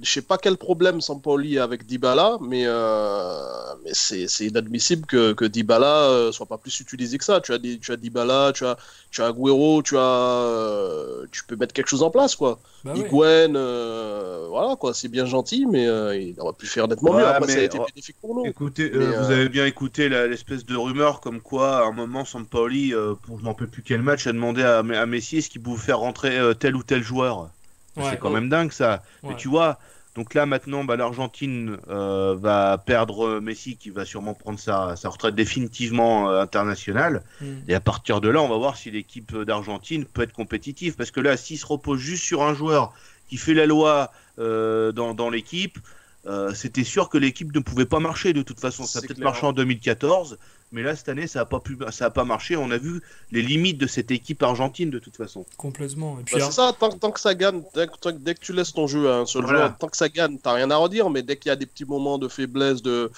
je 0.01 0.09
sais 0.11 0.21
pas 0.21 0.37
quel 0.37 0.57
problème 0.57 0.99
Sampaoli 1.01 1.57
a 1.57 1.63
avec 1.63 1.85
Dybala, 1.85 2.37
mais, 2.41 2.63
euh, 2.65 3.39
mais 3.83 3.91
c'est 3.93 4.27
c'est 4.27 4.45
inadmissible 4.47 5.05
que, 5.05 5.33
que 5.33 5.45
Dybala 5.45 6.09
euh, 6.09 6.31
soit 6.31 6.45
pas 6.45 6.57
plus 6.57 6.77
utilisé 6.81 7.17
que 7.17 7.23
ça. 7.25 7.39
Tu 7.41 7.53
as, 7.53 7.57
des, 7.57 7.79
tu 7.79 7.91
as 7.91 7.97
Dybala, 7.97 8.51
tu 8.53 8.65
as, 8.65 8.77
tu 9.11 9.21
as 9.21 9.27
Agüero, 9.27 9.81
tu 9.81 9.95
as. 9.97 11.25
tu 11.31 11.43
peux 11.45 11.55
mettre 11.55 11.73
quelque 11.73 11.87
chose 11.89 12.03
en 12.03 12.09
place, 12.11 12.35
quoi. 12.35 12.59
Bah 12.83 12.93
euh, 12.93 14.45
voilà, 14.49 14.75
quoi. 14.75 14.93
C'est 14.93 15.07
bien 15.07 15.25
gentil, 15.25 15.65
mais 15.65 15.87
euh, 15.87 16.15
il 16.15 16.39
aurait 16.39 16.53
pu 16.53 16.67
faire 16.67 16.87
nettement 16.87 17.11
Ouais, 17.11 17.21
mieux. 17.21 17.27
Après, 17.27 17.47
mais- 17.47 17.53
ça 17.53 17.59
a 17.59 17.63
été 17.63 17.79
oh. 17.79 17.85
bénéfique 17.93 18.17
pour 18.21 18.35
nous. 18.35 18.45
Écoutez, 18.45 18.91
Mais, 18.93 19.05
euh, 19.05 19.21
vous 19.21 19.31
avez 19.31 19.49
bien 19.49 19.65
écouté 19.65 20.09
la- 20.09 20.27
l'espèce 20.27 20.65
de 20.65 20.75
rumeur 20.75 21.19
comme 21.21 21.41
quoi, 21.45 21.85
à 21.85 21.87
un 21.87 21.91
moment, 21.91 22.25
Sampaoli, 22.25 22.93
euh, 22.93 23.13
pour 23.13 23.39
je 23.39 23.45
n'en 23.45 23.53
peux 23.53 23.67
plus 23.67 23.83
quel 23.83 24.01
match, 24.01 24.27
a 24.27 24.33
demandé 24.33 24.63
à, 24.63 24.79
à 24.79 25.05
Messi 25.05 25.37
est-ce 25.37 25.49
qu'il 25.49 25.61
pouvait 25.61 25.81
faire 25.81 25.99
rentrer 25.99 26.37
euh, 26.37 26.53
tel 26.53 26.75
ou 26.75 26.83
tel 26.83 27.03
joueur. 27.03 27.49
Ouais. 27.95 28.03
C'est 28.09 28.17
quand 28.17 28.31
même 28.31 28.49
dingue 28.49 28.71
ça. 28.71 29.03
Mais 29.23 29.35
tu 29.35 29.47
vois, 29.47 29.79
donc 30.15 30.33
là 30.33 30.45
maintenant, 30.45 30.83
bah, 30.83 30.95
l'Argentine 30.95 31.77
euh, 31.89 32.35
va 32.39 32.77
perdre 32.77 33.39
Messi 33.39 33.75
qui 33.75 33.89
va 33.89 34.05
sûrement 34.05 34.33
prendre 34.33 34.59
sa, 34.59 34.95
sa 34.95 35.09
retraite 35.09 35.35
définitivement 35.35 36.29
euh, 36.29 36.41
internationale. 36.41 37.21
Mm. 37.41 37.45
Et 37.67 37.75
à 37.75 37.79
partir 37.79 38.21
de 38.21 38.29
là, 38.29 38.41
on 38.41 38.49
va 38.49 38.57
voir 38.57 38.75
si 38.75 38.89
l'équipe 38.91 39.37
d'Argentine 39.37 40.05
peut 40.05 40.23
être 40.23 40.33
compétitive. 40.33 40.95
Parce 40.95 41.11
que 41.11 41.19
là, 41.19 41.37
s'il 41.37 41.57
se 41.57 41.65
repose 41.65 41.99
juste 41.99 42.23
sur 42.23 42.43
un 42.43 42.53
joueur 42.53 42.93
qui 43.29 43.37
fait 43.37 43.53
la 43.53 43.65
loi 43.65 44.11
euh, 44.39 44.91
dans, 44.91 45.13
dans 45.13 45.29
l'équipe, 45.29 45.79
euh, 46.27 46.53
c'était 46.53 46.83
sûr 46.83 47.09
que 47.09 47.17
l'équipe 47.17 47.53
ne 47.53 47.59
pouvait 47.59 47.85
pas 47.85 47.99
marcher 47.99 48.33
de 48.33 48.41
toute 48.41 48.59
façon. 48.59 48.85
Ça 48.85 48.99
a 48.99 49.01
peut-être 49.01 49.19
marché 49.19 49.45
en 49.45 49.53
2014, 49.53 50.37
mais 50.75 50.83
là, 50.83 50.95
cette 50.95 51.07
année, 51.09 51.25
ça 51.27 51.39
n'a 51.39 51.45
pas, 51.45 51.59
pu, 51.59 51.77
ça 51.91 52.05
a 52.05 52.09
pas 52.09 52.25
marché. 52.25 52.55
On 52.57 52.69
a 52.69 52.77
vu 52.77 53.01
les 53.31 53.41
limites 53.41 53.77
de 53.77 53.87
cette 53.87 54.11
équipe 54.11 54.43
argentine 54.43 54.89
de 54.89 54.99
toute 54.99 55.15
façon. 55.15 55.45
Complètement. 55.57 56.17
Et 56.19 56.23
puis, 56.23 56.33
Bah, 56.33 56.37
alors- 56.39 56.49
c'est 56.51 56.55
ça, 56.57 56.75
tant, 56.77 56.89
tant 56.89 57.11
que 57.11 57.19
ça 57.19 57.33
gagne, 57.33 57.61
dès, 57.73 57.87
que- 57.87 58.11
dès 58.11 58.35
que 58.35 58.39
tu 58.41 58.51
laisses 58.53 58.73
ton 58.73 58.85
jeu 58.87 59.09
à 59.09 59.19
un 59.19 59.25
seul 59.25 59.43
Voilà. 59.43 59.57
joueur, 59.59 59.77
tant 59.77 59.87
que 59.87 59.95
ça 59.97 60.09
gagne, 60.09 60.37
t'as 60.37 60.53
rien 60.53 60.69
à 60.69 60.75
redire, 60.75 61.09
mais 61.09 61.23
dès 61.23 61.37
qu'il 61.37 61.49
y 61.49 61.53
a 61.53 61.55
des 61.55 61.65
petits 61.65 61.85
moments 61.85 62.17
de 62.17 62.27
faiblesse, 62.27 62.81
de. 62.81 63.09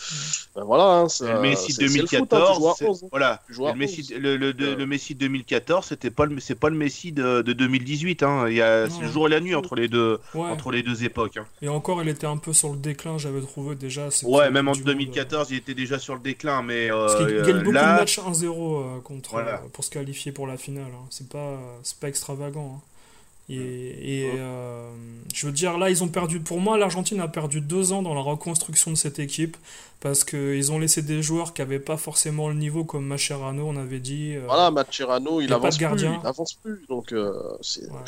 Ben 0.55 0.63
voilà, 0.63 0.83
hein, 0.83 1.09
ça- 1.09 1.33
le 1.33 1.41
Messi 1.41 1.73
c'est- 1.73 1.73
c'est 1.73 1.81
le 1.83 1.89
foot, 1.89 1.97
hein, 1.99 2.05
tu 2.07 2.15
2014, 2.17 2.57
joues 2.59 2.69
à 2.69 2.73
c'est- 2.77 2.85
11, 2.87 3.03
hein. 3.03 3.07
voilà. 3.11 3.41
Le 3.49 3.73
Messi, 3.73 4.01
11. 4.01 4.19
le, 4.21 4.37
le- 4.37 4.53
de- 4.53 4.65
Euh. 4.67 4.75
le 4.75 4.85
Messi 4.85 5.15
2014, 5.15 5.87
c'était 5.87 6.11
pas 6.11 6.25
le, 6.25 6.39
c'est 6.39 6.55
pas 6.55 6.69
le 6.69 6.75
Messi 6.75 7.11
de, 7.11 7.41
de 7.41 7.53
2018. 7.53 8.23
Hein. 8.23 8.45
Il 8.49 8.55
y 8.55 8.61
a, 8.61 8.89
c'est 8.89 9.01
le 9.01 9.07
jour 9.11 9.27
et 9.27 9.31
la 9.31 9.39
nuit 9.39 9.55
entre 9.55 9.75
les 9.75 9.87
deux, 9.87 10.19
ouais. 10.35 10.41
entre 10.49 10.71
les 10.71 10.83
deux 10.83 11.03
époques. 11.03 11.37
hein. 11.37 11.45
Et 11.61 11.69
encore, 11.69 12.01
il 12.03 12.09
était 12.09 12.27
un 12.27 12.37
peu 12.37 12.53
sur 12.53 12.71
le 12.71 12.77
déclin, 12.77 13.17
j'avais 13.17 13.41
trouvé 13.41 13.75
déjà. 13.75 14.09
Ouais, 14.23 14.49
même 14.51 14.67
en 14.67 14.73
du 14.73 14.79
Monde, 14.79 14.87
2014, 14.87 15.47
il 15.51 15.57
était 15.57 15.73
déjà 15.73 15.97
sur 15.99 16.13
le 16.13 16.19
déclin, 16.21 16.61
mais 16.61 16.91
euh, 16.91 17.07
euh, 17.07 17.43
gagne 17.53 17.63
beaucoup 17.63 17.73
là, 17.73 17.93
de 17.93 17.99
matchs 17.99 18.19
1-0 18.19 18.81
euh, 18.97 18.99
contre, 19.01 19.31
Voilà. 19.31 19.55
euh, 19.55 19.67
pour 19.73 19.83
se 19.83 19.89
qualifier 19.89 20.31
pour 20.31 20.47
la 20.47 20.57
finale. 20.57 20.91
hein. 20.93 21.05
C'est 21.09 21.29
pas, 21.29 21.57
c'est 21.83 21.97
pas 21.99 22.07
extravagant. 22.09 22.75
hein. 22.77 22.81
Et, 23.49 23.55
et, 23.55 24.31
euh, 24.39 24.89
je 25.33 25.45
veux 25.47 25.53
dire, 25.53 25.77
là, 25.77 25.89
ils 25.89 26.03
ont 26.03 26.09
perdu. 26.09 26.41
Pour 26.41 26.59
moi, 26.59 26.77
l'Argentine 26.77 27.21
a 27.21 27.29
perdu 27.29 27.61
deux 27.61 27.93
ans 27.93 28.01
dans 28.01 28.13
la 28.13 28.19
reconstruction 28.19 28.91
de 28.91 28.97
cette 28.97 29.19
équipe 29.19 29.55
parce 30.01 30.25
qu'ils 30.25 30.69
ont 30.73 30.79
laissé 30.79 31.01
des 31.01 31.21
joueurs 31.23 31.53
qui 31.53 31.61
n'avaient 31.61 31.79
pas 31.79 31.95
forcément 31.95 32.49
le 32.49 32.55
niveau, 32.55 32.83
comme 32.83 33.05
Mascherano, 33.05 33.65
on 33.65 33.77
avait 33.77 33.99
dit. 34.01 34.35
euh, 34.35 34.43
Voilà, 34.47 34.69
Mascherano, 34.69 35.39
il 35.39 35.47
pas 35.47 35.55
avance 35.55 35.75
de 35.75 35.79
gardien. 35.79 36.11
plus, 36.15 36.19
il 36.23 36.27
avance 36.27 36.53
plus, 36.55 36.85
donc 36.89 37.13
euh, 37.13 37.33
c'est. 37.61 37.89
Ouais. 37.89 37.99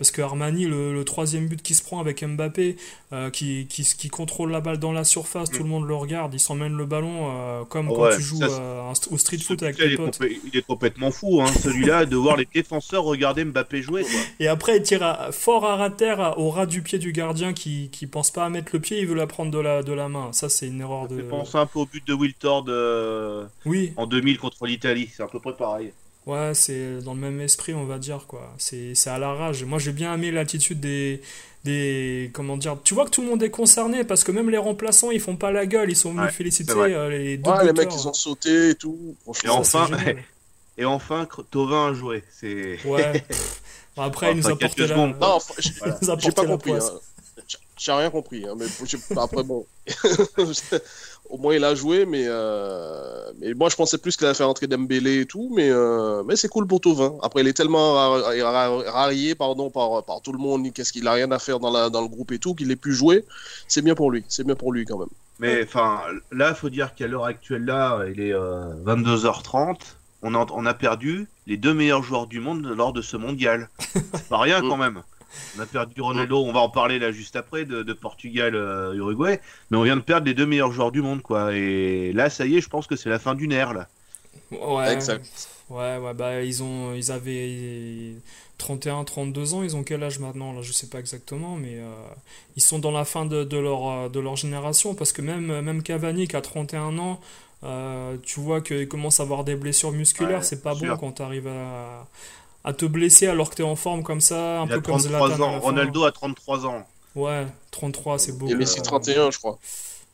Parce 0.00 0.10
que 0.12 0.22
Armani, 0.22 0.64
le, 0.64 0.94
le 0.94 1.04
troisième 1.04 1.46
but 1.46 1.60
qui 1.60 1.74
se 1.74 1.82
prend 1.82 2.00
avec 2.00 2.24
Mbappé, 2.24 2.76
euh, 3.12 3.28
qui, 3.28 3.66
qui, 3.68 3.82
qui 3.84 4.08
contrôle 4.08 4.50
la 4.50 4.62
balle 4.62 4.78
dans 4.78 4.92
la 4.92 5.04
surface, 5.04 5.50
tout 5.50 5.62
le 5.62 5.68
monde 5.68 5.86
le 5.86 5.94
regarde, 5.94 6.32
il 6.32 6.40
s'emmène 6.40 6.74
le 6.74 6.86
ballon 6.86 7.28
euh, 7.30 7.64
comme 7.66 7.88
quand 7.88 7.98
Mm. 7.98 8.00
Ouais, 8.00 8.16
tu 8.16 8.22
joues 8.22 8.38
ça, 8.38 8.46
euh, 8.46 8.92
au 9.10 9.18
street 9.18 9.36
foot 9.40 9.62
avec 9.62 9.76
tes 9.76 9.84
il, 9.88 9.92
est 9.92 9.96
potes. 9.96 10.18
il 10.22 10.56
est 10.58 10.64
complètement 10.66 11.10
fou, 11.10 11.42
hein, 11.42 11.48
celui-là, 11.62 12.06
de 12.06 12.16
voir 12.16 12.38
les 12.38 12.48
défenseurs 12.54 13.04
regarder 13.04 13.44
Mbappé 13.44 13.82
jouer. 13.82 14.04
Quoi. 14.04 14.20
Et 14.40 14.48
après, 14.48 14.78
il 14.78 14.82
tire 14.82 15.02
à- 15.02 15.32
fort 15.32 15.66
à 15.66 15.90
terre 15.90 16.34
au 16.38 16.48
ras 16.48 16.64
du 16.64 16.80
pied 16.80 16.98
du 16.98 17.12
gardien 17.12 17.52
qui, 17.52 17.90
qui 17.92 18.06
pense 18.06 18.30
pas 18.30 18.46
à 18.46 18.48
mettre 18.48 18.70
le 18.72 18.80
pied, 18.80 19.00
il 19.00 19.06
veut 19.06 19.14
la 19.14 19.26
prendre 19.26 19.50
de 19.50 19.58
la, 19.58 19.82
de 19.82 19.92
la 19.92 20.08
main. 20.08 20.32
Ça, 20.32 20.48
c'est 20.48 20.66
une 20.68 20.80
erreur 20.80 21.02
Ça 21.10 21.14
de. 21.14 21.16
fait 21.20 21.28
penser 21.28 21.58
un 21.58 21.66
peu 21.66 21.80
au 21.80 21.84
but 21.86 22.06
de 22.06 22.14
Wiltord 22.14 22.64
euh, 22.68 23.44
Oui, 23.66 23.92
en 23.98 24.06
2000 24.06 24.38
contre 24.38 24.64
l'Italie, 24.64 25.10
c'est 25.14 25.22
à 25.22 25.26
peu 25.26 25.40
près 25.40 25.54
pareil. 25.54 25.92
Ouais, 26.26 26.52
c'est 26.54 26.98
dans 27.02 27.14
le 27.14 27.20
même 27.20 27.40
esprit, 27.40 27.74
on 27.74 27.84
va 27.84 27.98
dire, 27.98 28.26
quoi. 28.26 28.52
C'est 28.58 28.94
c'est 28.94 29.10
à 29.10 29.18
la 29.18 29.32
rage. 29.32 29.64
Moi, 29.64 29.78
j'ai 29.78 29.92
bien 29.92 30.14
aimé 30.14 30.30
l'attitude 30.30 30.80
des. 30.80 31.20
Des, 31.62 32.30
comment 32.32 32.56
dire, 32.56 32.78
tu 32.82 32.94
vois 32.94 33.04
que 33.04 33.10
tout 33.10 33.20
le 33.20 33.28
monde 33.28 33.42
est 33.42 33.50
concerné 33.50 34.02
parce 34.02 34.24
que 34.24 34.32
même 34.32 34.48
les 34.48 34.56
remplaçants 34.56 35.10
ils 35.10 35.20
font 35.20 35.36
pas 35.36 35.52
la 35.52 35.66
gueule, 35.66 35.90
ils 35.90 35.94
sont 35.94 36.12
venus 36.12 36.24
Ouais, 36.24 36.32
féliciter 36.32 36.72
euh, 36.74 37.10
les 37.10 37.36
deux 37.36 37.50
Ouais, 37.50 37.66
les 37.66 37.74
mecs, 37.74 37.92
ils 37.92 38.08
ont 38.08 38.14
sauté 38.14 38.70
et 38.70 38.74
tout. 38.74 39.14
Et 39.28 39.34
Ça, 39.46 39.52
enfin, 39.52 39.86
et 40.78 40.86
enfin, 40.86 41.28
Tovin 41.50 41.88
a 41.90 41.92
joué. 41.92 42.24
C'est... 42.32 42.78
Ouais. 42.86 43.22
Après, 43.98 44.30
il 44.32 44.38
nous 44.38 44.46
a 44.46 44.50
porté 44.58 44.68
quelques 44.68 44.78
la... 44.78 44.88
secondes. 44.88 45.16
Non, 45.20 45.26
enfin, 45.34 45.52
j'ai 45.58 45.70
Voilà. 45.80 45.96
a 46.14 46.18
j'ai 46.18 46.32
pas 46.32 46.46
compris. 46.46 46.72
hein. 46.72 46.80
J'ai- 47.76 47.92
rien 47.92 48.10
compris, 48.10 48.46
hein, 48.48 48.54
mais 48.58 48.66
après 49.18 49.42
bon, 49.42 49.66
au 51.28 51.38
moins 51.38 51.54
il 51.54 51.64
a 51.64 51.74
joué, 51.74 52.06
mais 52.06 52.24
euh, 52.26 53.30
mais 53.40 53.54
moi 53.54 53.68
je 53.68 53.76
pensais 53.76 53.98
plus 53.98 54.16
qu'il 54.16 54.26
allait 54.26 54.34
faire 54.34 54.48
entrer 54.48 54.66
Dembélé 54.66 55.20
et 55.20 55.26
tout, 55.26 55.50
mais 55.54 55.68
euh, 55.70 56.22
mais 56.24 56.36
c'est 56.36 56.48
cool 56.48 56.66
pour 56.66 56.80
Tovin. 56.80 57.14
Après 57.22 57.42
il 57.42 57.48
est 57.48 57.52
tellement 57.52 57.94
ra- 57.94 58.20
ra- 58.42 58.90
rarié 58.90 59.34
pardon 59.34 59.70
par 59.70 60.04
par 60.04 60.20
tout 60.22 60.32
le 60.32 60.38
monde, 60.38 60.72
qu'est-ce 60.72 60.92
qu'il 60.92 61.06
a 61.06 61.12
rien 61.12 61.30
à 61.30 61.38
faire 61.38 61.60
dans 61.60 61.70
la 61.70 61.90
dans 61.90 62.02
le 62.02 62.08
groupe 62.08 62.32
et 62.32 62.38
tout, 62.38 62.54
qu'il 62.54 62.70
ait 62.70 62.76
pu 62.76 62.92
jouer, 62.92 63.24
c'est 63.68 63.82
bien 63.82 63.94
pour 63.94 64.10
lui, 64.10 64.24
c'est 64.28 64.44
bien 64.44 64.54
pour 64.56 64.72
lui 64.72 64.84
quand 64.84 64.98
même. 64.98 65.08
Mais 65.38 65.62
enfin, 65.64 66.00
là, 66.32 66.52
faut 66.54 66.68
dire 66.68 66.94
qu'à 66.94 67.06
l'heure 67.06 67.24
actuelle, 67.24 67.64
là, 67.64 68.02
il 68.12 68.20
est 68.20 68.34
euh, 68.34 68.74
22h30. 68.84 69.76
On 70.22 70.34
a, 70.34 70.46
on 70.52 70.66
a 70.66 70.74
perdu 70.74 71.28
les 71.46 71.56
deux 71.56 71.72
meilleurs 71.72 72.02
joueurs 72.02 72.26
du 72.26 72.40
monde 72.40 72.66
lors 72.76 72.92
de 72.92 73.00
ce 73.00 73.16
mondial. 73.16 73.70
C'est 74.12 74.28
pas 74.28 74.36
rien 74.36 74.60
quand 74.60 74.76
même. 74.76 75.02
On 75.56 75.60
a 75.60 75.66
perdu 75.66 76.00
Ronaldo, 76.00 76.38
on 76.44 76.52
va 76.52 76.60
en 76.60 76.68
parler 76.70 76.98
là 76.98 77.12
juste 77.12 77.36
après, 77.36 77.64
de, 77.64 77.82
de 77.82 77.92
Portugal, 77.92 78.54
euh, 78.54 78.94
Uruguay. 78.94 79.40
Mais 79.70 79.76
on 79.78 79.82
vient 79.82 79.96
de 79.96 80.02
perdre 80.02 80.26
les 80.26 80.34
deux 80.34 80.46
meilleurs 80.46 80.72
joueurs 80.72 80.92
du 80.92 81.02
monde, 81.02 81.22
quoi. 81.22 81.54
Et 81.54 82.12
là, 82.12 82.30
ça 82.30 82.46
y 82.46 82.56
est, 82.56 82.60
je 82.60 82.68
pense 82.68 82.86
que 82.86 82.96
c'est 82.96 83.10
la 83.10 83.18
fin 83.18 83.34
d'une 83.34 83.52
ère, 83.52 83.72
là. 83.74 83.88
Ouais, 84.50 84.92
Exact. 84.92 85.48
ouais, 85.68 85.96
ouais, 85.98 86.14
bah 86.14 86.42
ils 86.42 86.62
ont, 86.62 86.94
ils 86.94 87.12
avaient 87.12 88.14
31, 88.58 89.04
32 89.04 89.54
ans, 89.54 89.62
ils 89.62 89.76
ont 89.76 89.84
quel 89.84 90.02
âge 90.02 90.18
maintenant 90.18 90.52
là, 90.52 90.62
je 90.62 90.72
sais 90.72 90.88
pas 90.88 90.98
exactement, 90.98 91.56
mais 91.56 91.76
euh, 91.78 91.88
ils 92.56 92.62
sont 92.62 92.78
dans 92.78 92.90
la 92.90 93.04
fin 93.04 93.26
de, 93.26 93.44
de 93.44 93.56
leur, 93.56 93.88
euh, 93.88 94.08
de 94.08 94.20
leur 94.20 94.36
génération 94.36 94.94
parce 94.94 95.12
que 95.12 95.22
même, 95.22 95.60
même 95.60 95.82
Cavani 95.82 96.28
qui 96.28 96.36
a 96.36 96.40
31 96.40 96.98
ans, 96.98 97.20
euh, 97.62 98.16
tu 98.22 98.40
vois 98.40 98.60
qu'il 98.60 98.88
commence 98.88 99.20
à 99.20 99.22
avoir 99.24 99.44
des 99.44 99.54
blessures 99.54 99.92
musculaires, 99.92 100.38
Ouais, 100.38 100.42
c'est 100.42 100.62
pas 100.62 100.74
bon 100.74 100.96
quand 100.96 101.12
tu 101.12 101.22
arrives 101.22 101.48
à, 101.48 102.06
à 102.64 102.72
te 102.72 102.84
blesser 102.84 103.26
alors 103.26 103.50
que 103.50 103.56
tu 103.56 103.62
es 103.62 103.64
en 103.64 103.76
forme 103.76 104.02
comme 104.02 104.20
ça, 104.20 104.60
un 104.60 104.64
Il 104.64 104.68
peu 104.68 104.74
a 104.74 104.80
comme 104.80 104.98
33 104.98 105.28
Zlatan 105.28 105.42
à 105.44 105.46
ans. 105.46 105.60
Ronaldo 105.60 106.04
a 106.04 106.12
33 106.12 106.66
ans. 106.66 106.86
Ouais, 107.16 107.46
33, 107.70 108.18
c'est 108.18 108.32
beau. 108.38 108.46
Et 108.48 108.54
Messi 108.54 108.80
31, 108.82 109.30
je 109.30 109.38
crois. 109.38 109.58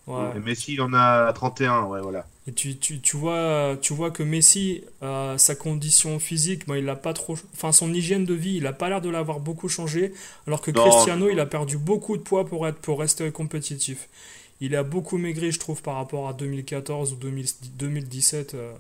Ouais. 0.07 0.31
Et 0.37 0.39
Messi, 0.39 0.75
il 0.75 0.81
en 0.83 0.95
a 0.95 1.33
31, 1.33 1.83
ouais, 1.87 2.01
voilà. 2.01 2.27
Et 2.47 2.53
tu, 2.53 2.77
tu, 2.79 3.01
tu 3.01 3.17
vois, 3.17 3.77
tu 3.83 3.93
vois 3.93 4.13
que 4.13 4.23
Messi, 4.23 4.85
euh, 5.03 5.37
sa 5.37 5.57
condition 5.57 6.21
physique, 6.21 6.69
moi, 6.69 6.79
il 6.79 6.89
a 6.89 6.95
pas 6.95 7.13
trop, 7.13 7.35
enfin 7.55 7.73
son 7.73 7.93
hygiène 7.93 8.25
de 8.25 8.35
vie, 8.35 8.55
il 8.57 8.67
a 8.69 8.73
pas 8.73 8.89
l'air 8.89 9.01
de 9.01 9.11
l'avoir 9.11 9.41
beaucoup 9.41 9.69
changé, 9.69 10.15
alors 10.47 10.61
que 10.61 10.71
Non. 10.71 10.89
Cristiano, 10.89 11.29
il 11.29 11.41
a 11.41 11.47
perdu 11.47 11.77
beaucoup 11.77 12.17
de 12.17 12.23
poids 12.23 12.45
pour 12.47 12.69
être, 12.69 12.79
pour 12.79 13.01
rester 13.01 13.31
compétitif. 13.33 14.09
Il 14.61 14.77
a 14.77 14.85
beaucoup 14.85 15.19
maigri, 15.19 15.51
je 15.51 15.59
trouve, 15.59 15.83
par 15.83 15.97
rapport 15.97 16.29
à 16.29 16.33
2014 16.35 17.13
ou 17.13 17.17
2000 17.17 17.47
2017. 17.75 18.55
euh. 18.55 18.73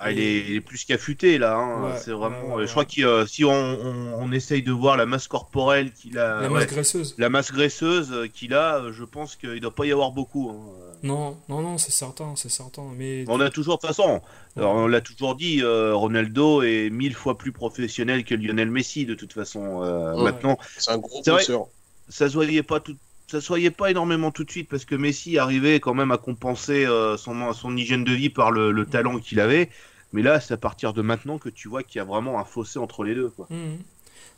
Ah, 0.00 0.12
il, 0.12 0.20
est, 0.20 0.38
il 0.48 0.54
est 0.54 0.60
plus 0.60 0.84
qu'affûté 0.84 1.38
là, 1.38 1.56
hein. 1.56 1.82
Ouais, 1.90 1.98
c'est 1.98 2.12
vraiment. 2.12 2.40
ouais, 2.50 2.54
ouais, 2.54 2.66
je 2.66 2.70
crois 2.70 2.84
que 2.84 3.02
euh, 3.02 3.26
si 3.26 3.44
on, 3.44 3.50
on, 3.50 4.14
on 4.20 4.30
essaye 4.32 4.62
de 4.62 4.70
voir 4.70 4.96
la 4.96 5.06
masse 5.06 5.26
corporelle 5.26 5.92
qu'il 5.92 6.18
a, 6.18 6.40
La 6.42 6.48
ouais, 6.48 6.54
masse 6.54 6.66
graisseuse. 6.68 7.14
la 7.18 7.28
masse 7.28 7.50
graisseuse 7.50 8.12
euh, 8.12 8.26
qu'il 8.28 8.54
a, 8.54 8.76
euh, 8.76 8.92
je 8.92 9.02
pense 9.02 9.34
qu'il 9.34 9.58
doit 9.60 9.74
pas 9.74 9.86
y 9.86 9.92
avoir 9.92 10.12
beaucoup. 10.12 10.50
hein. 10.50 10.94
Non, 11.02 11.36
non, 11.48 11.62
non, 11.62 11.78
c'est 11.78 11.90
certain, 11.90 12.34
c'est 12.36 12.48
certain. 12.50 12.84
Mais 12.96 13.24
On 13.28 13.40
a 13.40 13.50
toujours, 13.50 13.76
de 13.76 13.80
toute 13.80 13.88
façon, 13.88 14.20
alors, 14.56 14.74
on 14.74 14.86
l'a 14.86 15.00
toujours 15.00 15.34
dit, 15.34 15.62
euh, 15.62 15.94
Ronaldo 15.94 16.62
est 16.62 16.90
mille 16.90 17.14
fois 17.14 17.36
plus 17.36 17.52
professionnel 17.52 18.24
que 18.24 18.34
Lionel 18.36 18.70
Messi 18.70 19.04
de 19.04 19.14
toute 19.14 19.32
façon. 19.32 19.82
Euh, 19.82 20.14
Ouais. 20.14 20.22
Maintenant, 20.24 20.58
C'est 20.76 20.90
un 20.92 20.98
gros 20.98 21.22
bosseur. 21.24 21.66
ça 22.08 22.28
se 22.28 22.34
voyait 22.34 22.62
pas 22.62 22.78
tout, 22.80 22.96
ça 23.30 23.40
se 23.40 23.48
voyait 23.48 23.70
pas 23.70 23.90
énormément 23.90 24.30
tout 24.30 24.44
de 24.44 24.50
suite 24.50 24.68
parce 24.68 24.84
que 24.84 24.94
Messi 24.94 25.38
arrivait 25.38 25.80
quand 25.80 25.94
même 25.94 26.10
à 26.10 26.18
compenser 26.18 26.86
euh, 26.86 27.16
son, 27.16 27.52
son 27.52 27.76
hygiène 27.76 28.04
de 28.04 28.12
vie 28.12 28.30
par 28.30 28.50
le, 28.50 28.72
le 28.72 28.86
talent 28.86 29.18
qu'il 29.18 29.38
avait. 29.40 29.68
Mais 30.12 30.22
là, 30.22 30.40
c'est 30.40 30.54
à 30.54 30.56
partir 30.56 30.94
de 30.94 31.02
maintenant 31.02 31.38
que 31.38 31.50
tu 31.50 31.68
vois 31.68 31.82
qu'il 31.82 31.98
y 31.98 32.00
a 32.00 32.04
vraiment 32.04 32.40
un 32.40 32.44
fossé 32.44 32.78
entre 32.78 33.04
les 33.04 33.14
deux. 33.14 33.28
Quoi. 33.28 33.46
Mhm. 33.50 33.78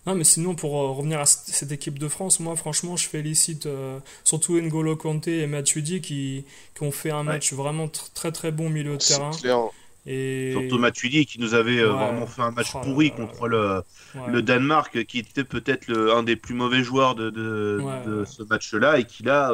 Non, 0.06 0.14
mais 0.14 0.24
sinon, 0.24 0.54
pour 0.54 0.80
euh, 0.80 0.90
revenir 0.92 1.20
à 1.20 1.26
cette 1.26 1.72
équipe 1.72 1.98
de 1.98 2.08
France, 2.08 2.40
moi, 2.40 2.56
franchement, 2.56 2.96
je 2.96 3.06
félicite 3.06 3.66
euh, 3.66 3.98
surtout 4.24 4.58
N'Golo 4.58 4.96
Kanté 4.96 5.40
et 5.40 5.46
Matuidi 5.46 6.00
qui, 6.00 6.44
qui 6.74 6.82
ont 6.82 6.90
fait 6.90 7.10
un 7.10 7.22
match 7.22 7.52
vraiment 7.52 7.86
tr- 7.86 8.10
très 8.14 8.32
très 8.32 8.50
bon 8.50 8.70
milieu 8.70 8.96
de 8.96 9.02
C'est 9.02 9.18
terrain. 9.18 9.30
clair. 9.30 9.58
Et... 10.06 10.52
Surtout 10.52 10.78
Matuidi 10.78 11.26
qui 11.26 11.40
nous 11.40 11.54
avait 11.54 11.78
euh, 11.80 11.92
Ouais. 11.92 11.98
vraiment 11.98 12.26
fait 12.26 12.42
un 12.42 12.50
match 12.52 12.70
Oh 12.74 12.80
pourri 12.80 13.10
contre 13.12 13.48
le, 13.48 13.82
ouais. 14.14 14.30
le 14.32 14.42
Danemark, 14.42 15.04
qui 15.04 15.18
était 15.18 15.44
peut-être 15.44 15.90
un 16.16 16.22
des 16.22 16.36
plus 16.36 16.54
mauvais 16.54 16.82
joueurs 16.82 17.14
de, 17.14 17.30
de, 17.30 17.80
Ouais, 17.82 18.02
de 18.06 18.20
ouais. 18.20 18.26
ce 18.26 18.42
match-là 18.42 18.98
et 18.98 19.04
qui 19.04 19.22
là 19.22 19.50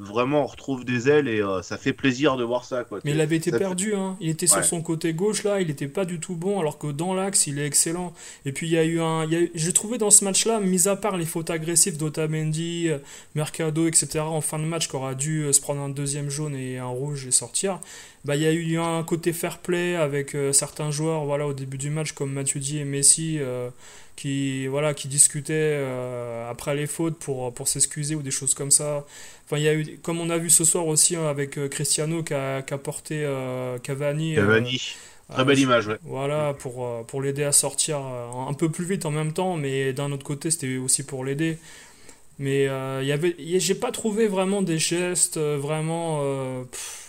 vraiment 0.00 0.46
retrouve 0.46 0.84
des 0.84 1.08
ailes 1.08 1.26
et 1.26 1.40
euh, 1.40 1.60
ça 1.62 1.76
fait 1.76 1.92
plaisir 1.92 2.36
de 2.36 2.44
voir 2.44 2.64
ça. 2.64 2.84
Quoi. 2.84 3.00
Mais 3.04 3.10
il 3.10 3.20
avait 3.20 3.34
été 3.36 3.50
Ça 3.50 3.58
fait- 3.58 3.64
perdu, 3.64 3.94
hein. 3.96 4.16
il 4.20 4.28
était 4.30 4.46
sur 4.46 4.58
Ouais. 4.58 4.62
son 4.62 4.80
côté 4.80 5.12
gauche 5.12 5.42
là, 5.42 5.60
il 5.60 5.66
n'était 5.66 5.88
pas 5.88 6.04
du 6.04 6.20
tout 6.20 6.36
bon, 6.36 6.60
alors 6.60 6.78
que 6.78 6.86
dans 6.86 7.14
l'axe 7.14 7.46
il 7.48 7.58
est 7.58 7.66
excellent. 7.66 8.12
Et 8.44 8.52
puis 8.52 8.68
il 8.68 8.72
y 8.72 8.78
a 8.78 8.84
eu 8.84 9.00
un, 9.00 9.28
eu- 9.28 9.50
j'ai 9.56 9.72
trouvé 9.72 9.98
dans 9.98 10.10
ce 10.10 10.24
match-là, 10.24 10.60
mis 10.60 10.86
à 10.86 10.94
part 10.94 11.16
les 11.16 11.24
fautes 11.26 11.50
agressives 11.50 11.96
d'Otamendi, 11.96 12.88
euh, 12.88 12.98
Mercado, 13.34 13.88
etc. 13.88 14.20
en 14.20 14.40
fin 14.40 14.58
de 14.60 14.64
match, 14.64 14.88
qui 14.88 14.94
aura 14.94 15.14
dû 15.16 15.42
euh, 15.42 15.52
se 15.52 15.60
prendre 15.60 15.80
un 15.80 15.88
deuxième 15.88 16.30
jaune 16.30 16.54
et 16.54 16.78
un 16.78 16.86
rouge 16.86 17.26
et 17.26 17.30
sortir. 17.32 17.80
Bah 18.24 18.36
il 18.36 18.42
y 18.42 18.46
a 18.46 18.52
eu 18.52 18.78
un 18.78 19.02
côté 19.02 19.32
fair 19.32 19.58
play 19.58 19.96
avec 19.96 20.34
euh, 20.36 20.52
certains 20.52 20.90
joueurs, 20.92 21.24
voilà, 21.24 21.46
au 21.46 21.52
début 21.54 21.78
du 21.78 21.90
match 21.90 22.12
comme 22.12 22.32
Matuidi 22.32 22.78
et 22.78 22.84
Messi. 22.84 23.38
euh, 23.40 23.68
qui 24.18 24.66
voilà 24.66 24.94
qui 24.94 25.06
discutaient 25.06 25.52
euh, 25.54 26.50
après 26.50 26.74
les 26.74 26.88
fautes 26.88 27.20
pour 27.20 27.54
pour 27.54 27.68
s'excuser 27.68 28.16
ou 28.16 28.22
des 28.22 28.32
choses 28.32 28.52
comme 28.52 28.72
ça 28.72 29.06
enfin 29.44 29.58
il 29.58 29.62
y 29.62 29.68
a 29.68 29.74
eu 29.74 29.96
comme 30.02 30.20
on 30.20 30.28
a 30.28 30.38
vu 30.38 30.50
ce 30.50 30.64
soir 30.64 30.88
aussi 30.88 31.14
hein, 31.14 31.28
avec 31.28 31.56
euh, 31.56 31.68
Cristiano 31.68 32.24
qui 32.24 32.34
a, 32.34 32.62
qui 32.62 32.74
a 32.74 32.78
porté 32.78 33.22
euh, 33.24 33.78
Cavani, 33.78 34.36
euh, 34.36 34.40
Cavani, 34.40 34.82
très 35.32 35.44
belle 35.44 35.60
image. 35.60 35.86
Ouais. 35.86 35.98
voilà 36.02 36.52
pour 36.52 37.06
pour 37.06 37.22
l'aider 37.22 37.44
à 37.44 37.52
sortir 37.52 37.98
un 38.00 38.54
peu 38.54 38.68
plus 38.68 38.86
vite 38.86 39.06
en 39.06 39.12
même 39.12 39.32
temps 39.32 39.56
mais 39.56 39.92
d'un 39.92 40.10
autre 40.10 40.24
côté 40.24 40.50
c'était 40.50 40.78
aussi 40.78 41.04
pour 41.04 41.24
l'aider 41.24 41.56
mais 42.40 42.64
il 42.64 43.06
y 43.06 43.12
avait 43.12 43.36
j'ai 43.38 43.74
pas 43.76 43.92
trouvé 43.92 44.26
vraiment 44.26 44.62
des 44.62 44.78
gestes 44.78 45.38
vraiment 45.38 46.64
pff, 46.72 47.07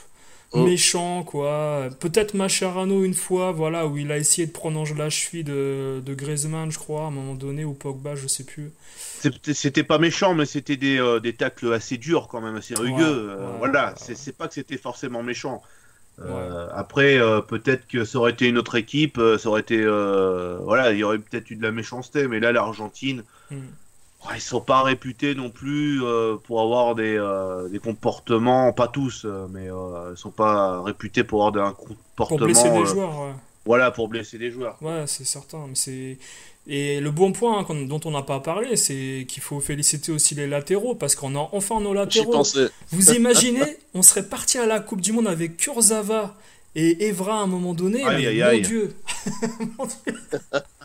Oh. 0.51 0.63
méchants 0.65 1.23
quoi 1.23 1.89
peut-être 1.99 2.33
Mascherano 2.33 3.03
une 3.03 3.13
fois 3.13 3.51
voilà 3.51 3.85
où 3.85 3.97
il 3.97 4.11
a 4.11 4.17
essayé 4.17 4.47
de 4.47 4.51
prendre 4.51 4.79
en 4.79 4.95
la 4.97 5.11
cheville 5.11 5.43
de, 5.43 6.01
de 6.03 6.13
Griezmann 6.15 6.71
je 6.71 6.79
crois 6.79 7.01
à 7.03 7.05
un 7.05 7.11
moment 7.11 7.35
donné 7.35 7.65
ou 7.65 7.73
Pogba 7.73 8.15
je 8.15 8.25
sais 8.27 8.43
plus 8.43 8.71
C'était- 9.53 9.83
pas 9.83 9.99
méchant, 9.99 10.33
mais 10.33 10.45
c'était 10.45 10.77
des, 10.77 10.97
euh, 10.99 11.19
des 11.19 11.33
tacles 11.33 11.71
assez 11.73 11.97
durs 11.97 12.27
quand 12.29 12.41
même, 12.41 12.55
assez 12.55 12.73
rugueux. 12.73 12.95
Ouais, 12.95 13.33
euh, 13.33 13.51
ouais, 13.51 13.57
voilà, 13.59 13.93
ouais. 14.07 14.15
c'est 14.15 14.35
pas 14.35 14.47
que 14.47 14.53
c'était 14.55 14.77
forcément 14.77 15.21
méchant. 15.23 15.61
Euh, 16.19 16.67
Après, 16.73 17.19
peut-être 17.47 17.85
que 17.87 18.03
ça 18.05 18.17
aurait 18.17 18.31
été 18.31 18.47
une 18.47 18.57
autre 18.57 18.75
équipe, 18.75 19.19
ça 19.37 19.49
aurait 19.49 19.61
été, 19.61 19.83
voilà, 19.83 20.91
il 20.93 20.97
y 20.99 21.03
aurait 21.03 21.19
peut-être 21.19 21.51
eu 21.51 21.55
de 21.57 21.63
la 21.63 21.71
méchanceté, 21.71 22.27
mais 22.27 22.39
là, 22.39 22.51
l'Argentine, 22.51 23.23
Hmm. 23.51 23.57
Ouais, 24.27 24.35
ils 24.35 24.41
sont 24.41 24.61
pas 24.61 24.81
réputés 24.83 25.35
non 25.35 25.49
plus 25.49 26.03
euh, 26.03 26.35
pour 26.37 26.61
avoir 26.61 26.95
des, 26.95 27.15
euh, 27.17 27.69
des 27.69 27.79
comportements, 27.79 28.73
pas 28.73 28.87
tous, 28.87 29.23
euh, 29.25 29.47
mais 29.51 29.69
euh, 29.69 30.11
ils 30.13 30.17
sont 30.17 30.31
pas 30.31 30.81
réputés 30.81 31.23
pour 31.23 31.45
avoir 31.47 31.67
un 31.67 31.73
comportement, 31.73 32.37
pour 32.37 32.39
blesser 32.39 32.69
des 32.69 32.85
joueurs 32.85 33.19
ouais. 33.21 33.33
voilà, 33.65 33.91
pour 33.91 34.07
blesser 34.07 34.37
des 34.37 34.51
joueurs. 34.51 34.77
Ouais, 34.81 35.03
c'est 35.07 35.25
certain. 35.25 35.65
Mais 35.67 35.75
c'est... 35.75 36.17
Et 36.67 36.99
le 36.99 37.09
bon 37.09 37.31
point 37.31 37.65
hein, 37.67 37.75
dont 37.87 38.01
on 38.05 38.11
n'a 38.11 38.21
pas 38.21 38.41
parlé, 38.41 38.75
c'est 38.75 39.25
qu'il 39.27 39.41
faut 39.41 39.59
féliciter 39.59 40.11
aussi 40.11 40.35
les 40.35 40.45
latéraux, 40.45 40.93
parce 40.93 41.15
qu'on 41.15 41.35
a 41.35 41.49
enfin 41.51 41.79
nos 41.79 41.91
J'y 41.91 41.95
latéraux. 41.95 42.31
pensais. 42.31 42.67
Vous 42.91 43.11
imaginez, 43.15 43.77
on 43.95 44.03
serait 44.03 44.27
parti 44.27 44.57
à 44.59 44.67
la 44.67 44.79
Coupe 44.79 45.01
du 45.01 45.11
Monde 45.11 45.27
avec 45.27 45.57
Kurzawa 45.57 46.35
et 46.75 47.07
Evra 47.07 47.39
à 47.39 47.43
un 47.43 47.47
moment 47.47 47.73
donné, 47.73 48.03
Aïe, 48.03 48.17
mais 48.21 48.27
aïe, 48.27 48.39
mon 48.39 48.45
aïe. 48.45 48.61
Dieu 48.61 48.95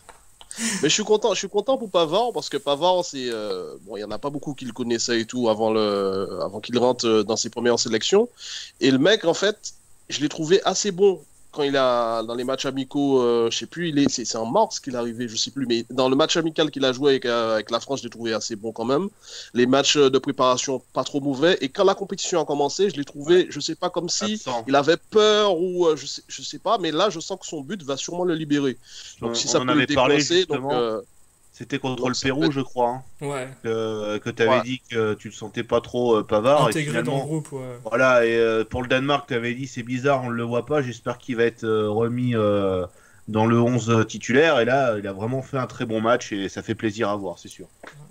Mais 0.82 0.88
je 0.88 0.94
suis 0.94 1.04
content, 1.04 1.34
je 1.34 1.38
suis 1.38 1.48
content 1.48 1.78
pour 1.78 1.90
Pavard 1.90 2.32
parce 2.32 2.48
que 2.48 2.56
Pavard, 2.56 3.04
c'est 3.04 3.28
euh, 3.30 3.74
bon, 3.82 3.96
il 3.96 4.00
y 4.00 4.04
en 4.04 4.10
a 4.10 4.18
pas 4.18 4.30
beaucoup 4.30 4.54
qui 4.54 4.64
le 4.64 4.72
connaissaient 4.72 5.20
et 5.20 5.24
tout 5.26 5.48
avant 5.48 5.72
le, 5.72 6.40
avant 6.42 6.60
qu'il 6.60 6.78
rentre 6.78 7.06
euh, 7.06 7.22
dans 7.24 7.36
ses 7.36 7.50
premières 7.50 7.78
sélections. 7.78 8.28
Et 8.80 8.90
le 8.90 8.98
mec, 8.98 9.24
en 9.24 9.34
fait, 9.34 9.74
je 10.08 10.20
l'ai 10.20 10.28
trouvé 10.28 10.60
assez 10.64 10.92
bon 10.92 11.20
quand 11.54 11.62
il 11.62 11.76
a 11.76 12.22
dans 12.22 12.34
les 12.34 12.44
matchs 12.44 12.66
amicaux. 12.66 13.22
Euh, 13.22 13.48
je 13.50 13.56
sais 13.58 13.66
plus, 13.66 13.88
il 13.90 13.98
est, 13.98 14.08
c'est, 14.08 14.36
en 14.36 14.46
mars 14.46 14.80
qu'il 14.80 14.94
est 14.94 14.96
arrivé, 14.98 15.28
je 15.28 15.36
sais 15.36 15.50
plus, 15.50 15.66
mais 15.66 15.84
dans 15.90 16.08
le 16.08 16.16
match 16.16 16.36
amical 16.36 16.70
qu'il 16.70 16.84
a 16.84 16.92
joué 16.92 17.10
avec, 17.12 17.26
euh, 17.26 17.54
avec 17.54 17.70
la 17.70 17.80
France, 17.80 18.00
je 18.00 18.04
l'ai 18.04 18.10
trouvé 18.10 18.32
assez 18.34 18.56
bon 18.56 18.72
quand 18.72 18.84
même. 18.84 19.08
Les 19.54 19.66
matchs 19.66 19.96
de 19.96 20.18
préparation 20.18 20.82
pas 20.92 21.04
trop 21.04 21.20
mauvais. 21.20 21.56
Et 21.60 21.68
quand 21.68 21.84
la 21.84 21.94
compétition 21.94 22.40
a 22.40 22.44
commencé, 22.44 22.90
je 22.90 22.96
l'ai 22.96 23.04
trouvé, 23.04 23.46
je 23.50 23.60
sais 23.60 23.74
pas 23.76 23.90
comme 23.90 24.08
si 24.08 24.34
Absent. 24.34 24.64
il 24.66 24.74
avait 24.74 24.96
peur 25.10 25.58
ou 25.58 25.86
euh, 25.86 25.96
je 25.96 26.06
sais, 26.06 26.22
je 26.28 26.42
sais 26.42 26.58
pas, 26.58 26.78
mais 26.78 26.90
là, 26.92 27.08
je 27.10 27.20
sens 27.20 27.38
que 27.40 27.46
son 27.46 27.60
but 27.62 27.82
va 27.82 27.96
sûrement 27.96 28.24
le 28.24 28.34
libérer. 28.34 28.76
Donc 29.20 29.30
On- 29.30 29.34
si 29.34 29.48
ça 29.48 29.60
peut 29.60 29.72
le 29.74 29.86
décoincer, 29.86 30.46
donc 30.46 30.70
C'était 31.56 31.78
contre 31.78 32.08
le 32.08 32.14
Pérou, 32.20 32.50
je 32.50 32.60
crois, 32.60 32.88
hein, 32.88 33.02
Ouais, 33.20 33.48
que, 33.62 34.18
que 34.18 34.28
tu 34.28 34.42
avais 34.42 34.56
Ouais. 34.56 34.62
dit 34.64 34.80
que 34.90 35.14
tu 35.14 35.28
le 35.28 35.34
sentais 35.34 35.62
pas 35.62 35.80
trop 35.80 36.16
euh, 36.16 36.24
Pavard. 36.24 36.62
et 36.66 36.70
intégré 36.70 36.94
dans 37.04 37.12
finalement, 37.12 37.18
le 37.20 37.26
groupe, 37.28 37.52
ouais. 37.52 37.78
Voilà, 37.84 38.26
et 38.26 38.36
euh, 38.36 38.64
pour 38.64 38.82
le 38.82 38.88
Danemark, 38.88 39.28
tu 39.28 39.34
avais 39.34 39.54
dit 39.54 39.68
c'est 39.68 39.84
bizarre, 39.84 40.24
on 40.24 40.30
ne 40.30 40.34
le 40.34 40.42
voit 40.42 40.66
pas. 40.66 40.82
J'espère 40.82 41.16
qu'il 41.16 41.36
va 41.36 41.44
être 41.44 41.62
euh, 41.62 41.88
remis 41.88 42.34
euh, 42.34 42.84
dans 43.28 43.46
le 43.46 43.60
11 43.60 44.04
titulaire. 44.08 44.60
Et 44.60 44.64
là, 44.64 44.96
il 44.98 45.06
a 45.06 45.12
vraiment 45.12 45.42
fait 45.42 45.58
un 45.58 45.66
très 45.66 45.86
bon 45.86 46.00
match 46.00 46.32
et 46.32 46.48
ça 46.48 46.62
fait 46.62 46.74
plaisir 46.74 47.08
à 47.08 47.16
voir, 47.16 47.38
c'est 47.38 47.48
sûr. 47.48 47.66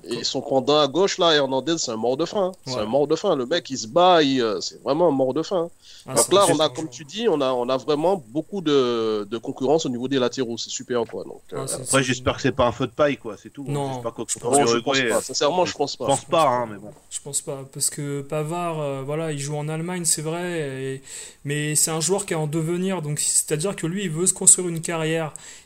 Et 0.06 0.26
son 0.26 0.41
pendant 0.41 0.80
à 0.80 0.88
gauche, 0.88 1.17
là, 1.17 1.34
Hernandez, 1.34 1.76
c'est 1.78 1.91
un 1.91 1.95
mort 1.95 2.17
de 2.17 2.26
faim. 2.26 2.52
hein. 2.54 2.58
C'est 2.65 2.76
Ouais. 2.76 2.82
un 2.82 2.86
mort 2.86 3.08
de 3.08 3.15
faim. 3.15 3.38
Le 3.38 3.45
mec, 3.45 3.69
il 3.69 3.78
se 3.78 3.88
bat, 3.88 4.21
il, 4.21 4.41
euh, 4.41 4.60
c'est 4.60 4.84
vraiment 4.84 5.08
un 5.08 5.12
mort 5.12 5.34
de 5.34 5.41
faim. 5.43 5.69
Ah, 6.06 6.15
Donc 6.15 6.34
là, 6.34 6.45
on 6.49 6.60
a, 6.60 6.67
comme 6.67 6.89
tu 6.89 7.06
dis, 7.06 7.30
on 7.30 7.39
a, 7.39 7.54
on 7.54 7.69
a 7.69 7.78
vraiment 7.78 8.21
beaucoup 8.28 8.60
de, 8.60 9.23
de 9.23 9.38
concurrence 9.38 9.86
au 9.86 9.89
niveau 9.89 10.10
des 10.10 10.19
latéraux. 10.19 10.58
C'est 10.58 10.69
super, 10.71 11.06
quoi. 11.06 11.23
Donc, 11.23 11.39
euh, 11.54 11.60
Ah, 11.62 11.67
c'est- 11.67 11.82
Après, 11.84 12.04
j'espère 12.04 12.36
que 12.36 12.41
c'est 12.41 12.52
pas 12.52 12.65
un 12.67 12.73
feu 12.73 12.86
de 12.88 12.91
paille, 12.91 13.15
quoi, 13.15 13.38
c'est 13.41 13.49
tout. 13.49 13.63
Non, 13.65 13.93
J'espère 13.93 14.13
qu'au 14.13 14.26
je 14.28 14.39
contre 14.39 14.60
non, 14.60 14.65
je 14.65 14.78
pense 14.80 14.99
pas. 14.99 15.06
euh, 15.06 15.21
Sincèrement, 15.21 15.63
je 15.65 15.73
pense 15.73 15.93
je 15.93 15.97
pas. 15.99 16.06
pense 16.08 16.26
pas, 16.26 16.47
hein, 16.49 16.67
mais 16.69 16.78
bon. 16.80 16.89
Je 17.10 17.21
pense 17.21 17.39
pas, 17.41 17.63
parce 17.73 17.89
que 17.89 18.21
Pavard, 18.23 18.82
euh, 18.82 19.04
voilà, 19.06 19.32
il 19.32 19.39
joue 19.39 19.56
en 19.56 19.69
Allemagne, 19.69 20.04
c'est 20.04 20.21
vrai, 20.21 20.60
et- 20.95 21.02
mais 21.45 21.76
c'est 21.76 21.91
un 21.91 22.02
joueur 22.02 22.26
qui 22.26 22.34
est 22.34 22.36
en 22.36 22.47
devenir, 22.47 23.02
donc 23.02 23.19
c'est-à-dire 23.19 23.73
que 23.78 23.88
lui, 23.88 24.04
il 24.04 24.10
veut 24.10 24.26
se 24.28 24.34
construire 24.34 24.67
une 24.67 24.82
carrière. 24.82 25.02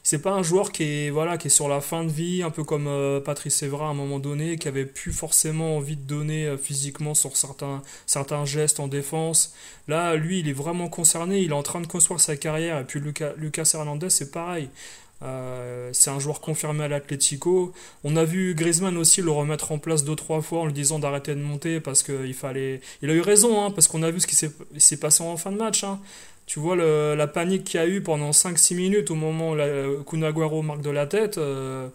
C'est 0.04 0.22
pas 0.22 0.32
un 0.32 0.44
joueur 0.44 0.72
qui 0.72 0.84
est, 0.84 1.10
voilà, 1.10 1.38
qui 1.38 1.48
est 1.48 1.50
sur 1.52 1.68
la 1.68 1.82
fin 1.82 2.04
de 2.04 2.12
vie, 2.12 2.44
un 2.44 2.50
peu 2.50 2.64
comme 2.64 2.88
euh, 2.88 3.20
Patrice 3.20 3.62
Evra 3.64 3.88
à 3.88 3.90
un 3.90 3.94
moment 3.94 4.20
donné, 4.20 4.58
qui 4.58 4.68
avait 4.68 4.86
plus 4.86 5.12
forcément 5.12 5.78
envie 5.78 5.96
de 5.98 6.02
donner 6.08 6.46
euh, 6.46 6.58
physiquement 6.58 7.14
sur 7.14 7.36
certains, 7.36 7.82
certains 8.06 8.46
gestes 8.46 8.80
en 8.80 8.88
défense. 8.88 9.54
Là, 9.88 10.16
lui, 10.16 10.40
il 10.40 10.50
est 10.50 10.54
vraiment 10.54 10.88
concerné, 10.90 11.40
il 11.42 11.52
est 11.52 11.54
en 11.54 11.64
train 11.64 11.82
de 11.82 11.88
construire 11.88 12.20
sa 12.20 12.38
carrière, 12.38 12.80
et 12.80 12.84
puis 12.86 13.00
Lucas, 13.00 13.34
Lucas 13.38 13.70
Hernandez, 13.74 14.10
c'est 14.10 14.32
pareil. 14.32 14.70
Euh, 15.24 15.90
c'est 15.94 16.12
un 16.12 16.20
joueur 16.20 16.42
confirmé 16.42 16.84
à 16.84 16.88
l'Atlético. 16.88 17.74
On 18.04 18.16
a 18.18 18.24
vu 18.24 18.54
Griezmann 18.54 18.98
aussi 18.98 19.24
le 19.24 19.32
remettre 19.32 19.72
en 19.72 19.80
place 19.80 20.04
deux 20.04 20.16
trois 20.16 20.42
fois 20.42 20.60
en 20.60 20.66
lui 20.68 20.74
disant 20.74 21.00
d'arrêter 21.00 21.34
de 21.34 21.42
monter 21.42 21.80
parce 21.80 22.04
qu'il 22.04 22.36
fallait. 22.36 22.82
Il 23.02 23.10
a 23.10 23.14
eu 23.14 23.22
raison, 23.22 23.64
hein, 23.64 23.72
parce 23.72 23.88
qu'on 23.88 24.04
a 24.04 24.12
vu 24.12 24.20
ce 24.20 24.28
qui 24.28 24.36
s'est 24.36 24.98
passé 24.98 25.24
en 25.24 25.36
fin 25.38 25.52
de 25.52 25.58
match. 25.58 25.84
hein. 25.84 26.00
Tu 26.48 26.60
vois 26.60 26.76
le- 26.78 27.16
la 27.16 27.28
panique 27.28 27.66
qu'il 27.66 27.80
y 27.80 27.84
a 27.84 27.88
eu 27.88 28.02
pendant 28.04 28.34
5-6 28.34 28.76
minutes 28.76 29.12
au 29.12 29.16
moment 29.16 29.52
où 29.52 29.56
la, 29.56 29.68
Kun 30.10 30.24
Agüero 30.24 30.64
marque 30.64 30.82
de 30.82 30.92
la 30.92 31.08
tête. 31.08 31.38
euh, 31.40 31.90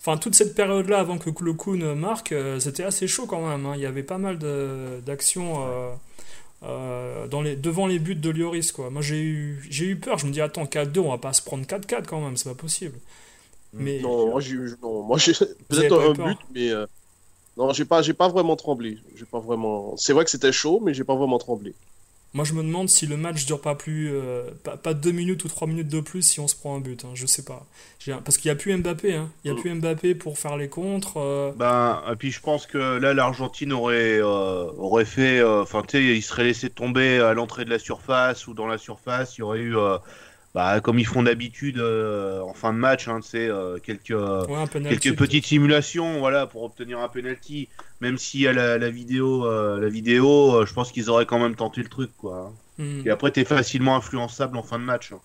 Enfin, 0.00 0.16
toute 0.18 0.34
cette 0.34 0.54
période-là 0.54 1.00
avant 1.00 1.18
que 1.18 1.30
le 1.44 1.54
Kun 1.54 1.94
marque, 1.96 2.32
euh, 2.32 2.58
c'était 2.60 2.84
assez 2.84 3.06
chaud 3.08 3.26
quand 3.26 3.46
même. 3.48 3.66
hein. 3.66 3.74
Il 3.76 3.82
y 3.82 3.86
avait 3.86 4.02
pas 4.04 4.18
mal 4.18 4.38
d'actions. 5.06 5.66
euh, 5.68 5.92
euh, 6.64 7.26
les, 7.42 7.56
devant 7.56 7.86
les 7.86 7.98
buts 8.00 8.16
de 8.16 8.30
Lloris 8.30 8.72
quoi. 8.72 8.90
Moi 8.90 9.02
j'ai 9.02 9.20
eu 9.86 9.96
peur, 10.00 10.18
je 10.18 10.26
me 10.26 10.32
dis 10.32 10.40
attends 10.42 10.66
4-2 10.66 11.00
on 11.00 11.10
va 11.10 11.18
pas 11.18 11.32
se 11.34 11.42
prendre 11.42 11.66
4-4 11.66 12.08
quand 12.08 12.20
même, 12.22 12.36
c'est 12.36 12.48
pas 12.50 12.54
possible. 12.56 12.98
Mais 13.74 14.02
Non, 14.02 14.30
moi, 14.30 14.40
j'ai, 14.40 14.56
peut-être 15.68 16.00
un 16.00 16.14
peur 16.14 16.14
but, 16.14 16.40
mais 16.50 16.70
euh, 16.70 16.86
Non, 17.56 17.72
j'ai 17.74 17.84
pas, 17.86 18.02
pas 18.14 18.28
vraiment 18.28 18.56
tremblé. 18.56 18.98
Pas 19.30 19.40
vraiment. 19.40 19.96
C'est 19.96 20.12
vrai 20.14 20.24
que 20.24 20.30
c'était 20.32 20.52
chaud, 20.52 20.80
mais 20.80 20.94
j'ai 20.94 21.04
pas 21.04 21.16
vraiment 21.16 21.38
tremblé. 21.38 21.76
Moi, 22.32 22.44
je 22.44 22.52
me 22.52 22.62
demande 22.62 22.88
si 22.88 23.06
le 23.06 23.16
match 23.16 23.44
dure 23.44 23.60
pas 23.60 23.74
plus, 23.74 24.08
euh, 24.12 24.44
pas, 24.62 24.76
pas 24.76 24.94
deux 24.94 25.10
minutes 25.10 25.42
ou 25.44 25.48
trois 25.48 25.66
minutes 25.66 25.88
de 25.88 25.98
plus 25.98 26.22
si 26.22 26.38
on 26.38 26.46
se 26.46 26.54
prend 26.54 26.76
un 26.76 26.80
but. 26.80 27.04
Hein, 27.04 27.10
je 27.14 27.26
sais 27.26 27.42
pas. 27.44 27.66
Parce 28.24 28.38
qu'il 28.38 28.48
y 28.48 28.52
a 28.52 28.54
plus 28.54 28.76
Mbappé. 28.76 29.14
Hein. 29.16 29.30
Il 29.44 29.48
y 29.48 29.50
a 29.50 29.54
Mm. 29.54 29.60
plus 29.60 29.74
Mbappé 29.74 30.14
pour 30.14 30.38
faire 30.38 30.56
les 30.56 30.68
contres. 30.68 31.16
euh, 31.16 31.50
Ben, 31.56 32.00
et 32.10 32.14
puis 32.14 32.30
je 32.30 32.40
pense 32.40 32.66
que 32.68 32.78
là, 32.98 33.14
l'Argentine 33.14 33.72
aurait, 33.72 34.20
euh, 34.20 34.70
aurait 34.78 35.04
fait. 35.04 35.40
euh, 35.40 35.62
Enfin, 35.62 35.82
tu 35.82 35.98
sais, 35.98 36.04
il 36.16 36.22
serait 36.22 36.44
laissé 36.44 36.70
tomber 36.70 37.18
à 37.18 37.34
l'entrée 37.34 37.64
de 37.64 37.70
la 37.70 37.80
surface 37.80 38.46
ou 38.46 38.54
dans 38.54 38.68
la 38.68 38.78
surface. 38.78 39.36
Il 39.36 39.40
y 39.40 39.42
aurait 39.42 39.58
eu, 39.58 39.76
euh, 39.76 39.98
bah, 40.54 40.80
comme 40.80 40.98
ils 40.98 41.06
font 41.06 41.22
d'habitude 41.22 41.78
euh, 41.78 42.40
en 42.42 42.54
fin 42.54 42.72
de 42.72 42.78
match, 42.78 43.08
hein, 43.08 43.20
tu 43.20 43.28
sais, 43.28 43.48
euh, 43.48 43.78
quelques, 43.78 44.10
ouais, 44.10 44.54
un 44.56 44.66
penalty, 44.66 44.98
quelques 44.98 45.16
petites 45.18 45.46
simulations 45.46 46.18
voilà, 46.18 46.46
pour 46.46 46.62
obtenir 46.64 46.98
un 47.00 47.08
penalty. 47.08 47.68
Même 48.00 48.18
si 48.18 48.46
à 48.46 48.52
la, 48.52 48.78
la 48.78 48.90
vidéo, 48.90 49.44
euh, 49.46 49.78
la 49.80 49.88
vidéo 49.88 50.54
euh, 50.56 50.66
je 50.66 50.72
pense 50.74 50.90
qu'ils 50.92 51.10
auraient 51.10 51.26
quand 51.26 51.38
même 51.38 51.54
tenté 51.54 51.82
le 51.82 51.88
truc. 51.88 52.10
quoi. 52.16 52.50
hein. 52.78 52.82
Hmm. 52.82 53.02
Et 53.06 53.10
après, 53.10 53.30
t'es 53.30 53.44
facilement 53.44 53.94
influençable 53.96 54.56
en 54.56 54.62
fin 54.62 54.78
de 54.78 54.84
match. 54.84 55.12
hein. 55.12 55.20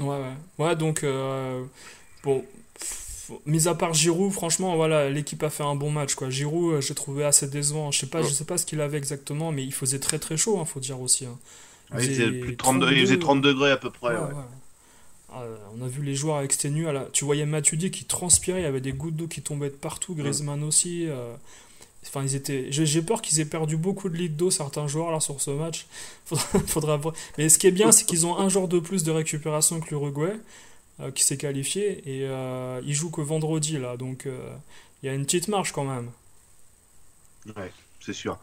Ouais, 0.00 0.08
ouais. 0.18 0.34
Ouais, 0.58 0.74
donc, 0.76 1.04
euh, 1.04 1.62
bon, 2.24 2.44
mis 3.46 3.68
à 3.68 3.74
part 3.74 3.94
Giroud, 3.94 4.32
franchement, 4.32 4.74
voilà, 4.76 5.08
l'équipe 5.08 5.42
a 5.44 5.50
fait 5.50 5.62
un 5.62 5.76
bon 5.76 5.90
match, 5.90 6.14
quoi. 6.16 6.30
Giroud, 6.30 6.80
j'ai 6.82 6.94
trouvé 6.94 7.24
assez 7.24 7.46
décevant. 7.46 7.90
Je 7.92 8.00
sais 8.00 8.06
pas, 8.06 8.22
je 8.22 8.28
sais 8.28 8.44
pas 8.44 8.58
ce 8.58 8.66
qu'il 8.66 8.80
avait 8.80 8.98
exactement, 8.98 9.52
mais 9.52 9.62
il 9.64 9.72
faisait 9.72 10.00
très 10.00 10.18
très 10.18 10.36
chaud, 10.36 10.58
hein, 10.60 10.64
faut 10.64 10.80
dire 10.80 11.00
aussi. 11.00 11.26
Il, 11.92 12.00
faisait 12.00 12.30
plus 12.30 12.52
de 12.52 12.56
32, 12.56 12.92
il 12.92 13.00
faisait 13.00 13.18
30 13.18 13.40
degrés 13.40 13.70
à 13.70 13.76
peu 13.76 13.90
près. 13.90 14.14
Ouais, 14.14 14.20
ouais. 14.20 14.26
ouais. 14.28 14.42
Ah, 15.32 15.42
on 15.76 15.84
a 15.84 15.88
vu 15.88 16.02
les 16.02 16.14
joueurs 16.14 16.40
exténués. 16.42 16.92
la- 16.92 17.06
Tu 17.12 17.24
voyais 17.24 17.44
Matuidi 17.46 17.90
qui 17.90 18.04
transpirait, 18.04 18.60
il 18.60 18.64
y 18.64 18.66
avait 18.66 18.80
des 18.80 18.92
gouttes 18.92 19.16
d'eau 19.16 19.26
qui 19.26 19.42
tombaient 19.42 19.70
de 19.70 19.74
partout, 19.74 20.14
Griezmann 20.14 20.62
aussi. 20.62 21.06
euh, 21.08 21.34
Enfin, 22.06 22.22
ils 22.22 22.34
étaient. 22.34 22.66
J'ai 22.70 23.00
peur 23.02 23.22
qu'ils 23.22 23.40
aient 23.40 23.46
perdu 23.46 23.78
beaucoup 23.78 24.10
de 24.10 24.16
litres 24.16 24.36
d'eau, 24.36 24.50
certains 24.50 24.86
joueurs, 24.86 25.10
là, 25.10 25.20
sur 25.20 25.40
ce 25.40 25.50
match. 25.50 25.86
Faudra. 26.66 27.00
Mais 27.38 27.48
ce 27.48 27.58
qui 27.58 27.66
est 27.66 27.70
bien, 27.72 27.92
c'est 27.92 28.04
qu'ils 28.04 28.26
ont 28.26 28.36
un 28.38 28.50
jour 28.50 28.68
de 28.68 28.78
plus 28.78 29.04
de 29.04 29.10
récupération 29.10 29.80
que 29.80 29.88
l'Uruguay, 29.88 30.34
euh, 31.00 31.10
qui 31.10 31.24
s'est 31.24 31.38
qualifié, 31.38 32.02
et 32.06 32.26
euh, 32.28 32.80
ils 32.84 32.92
jouent 32.94 33.10
que 33.10 33.22
vendredi, 33.22 33.78
là. 33.78 33.96
Donc, 33.96 34.26
euh, 34.26 34.54
il 35.02 35.06
y 35.06 35.08
a 35.08 35.14
une 35.14 35.24
petite 35.24 35.48
marge 35.48 35.72
quand 35.72 35.84
même. 35.84 36.10
Ouais, 37.56 37.72
c'est 38.00 38.12
sûr. 38.12 38.38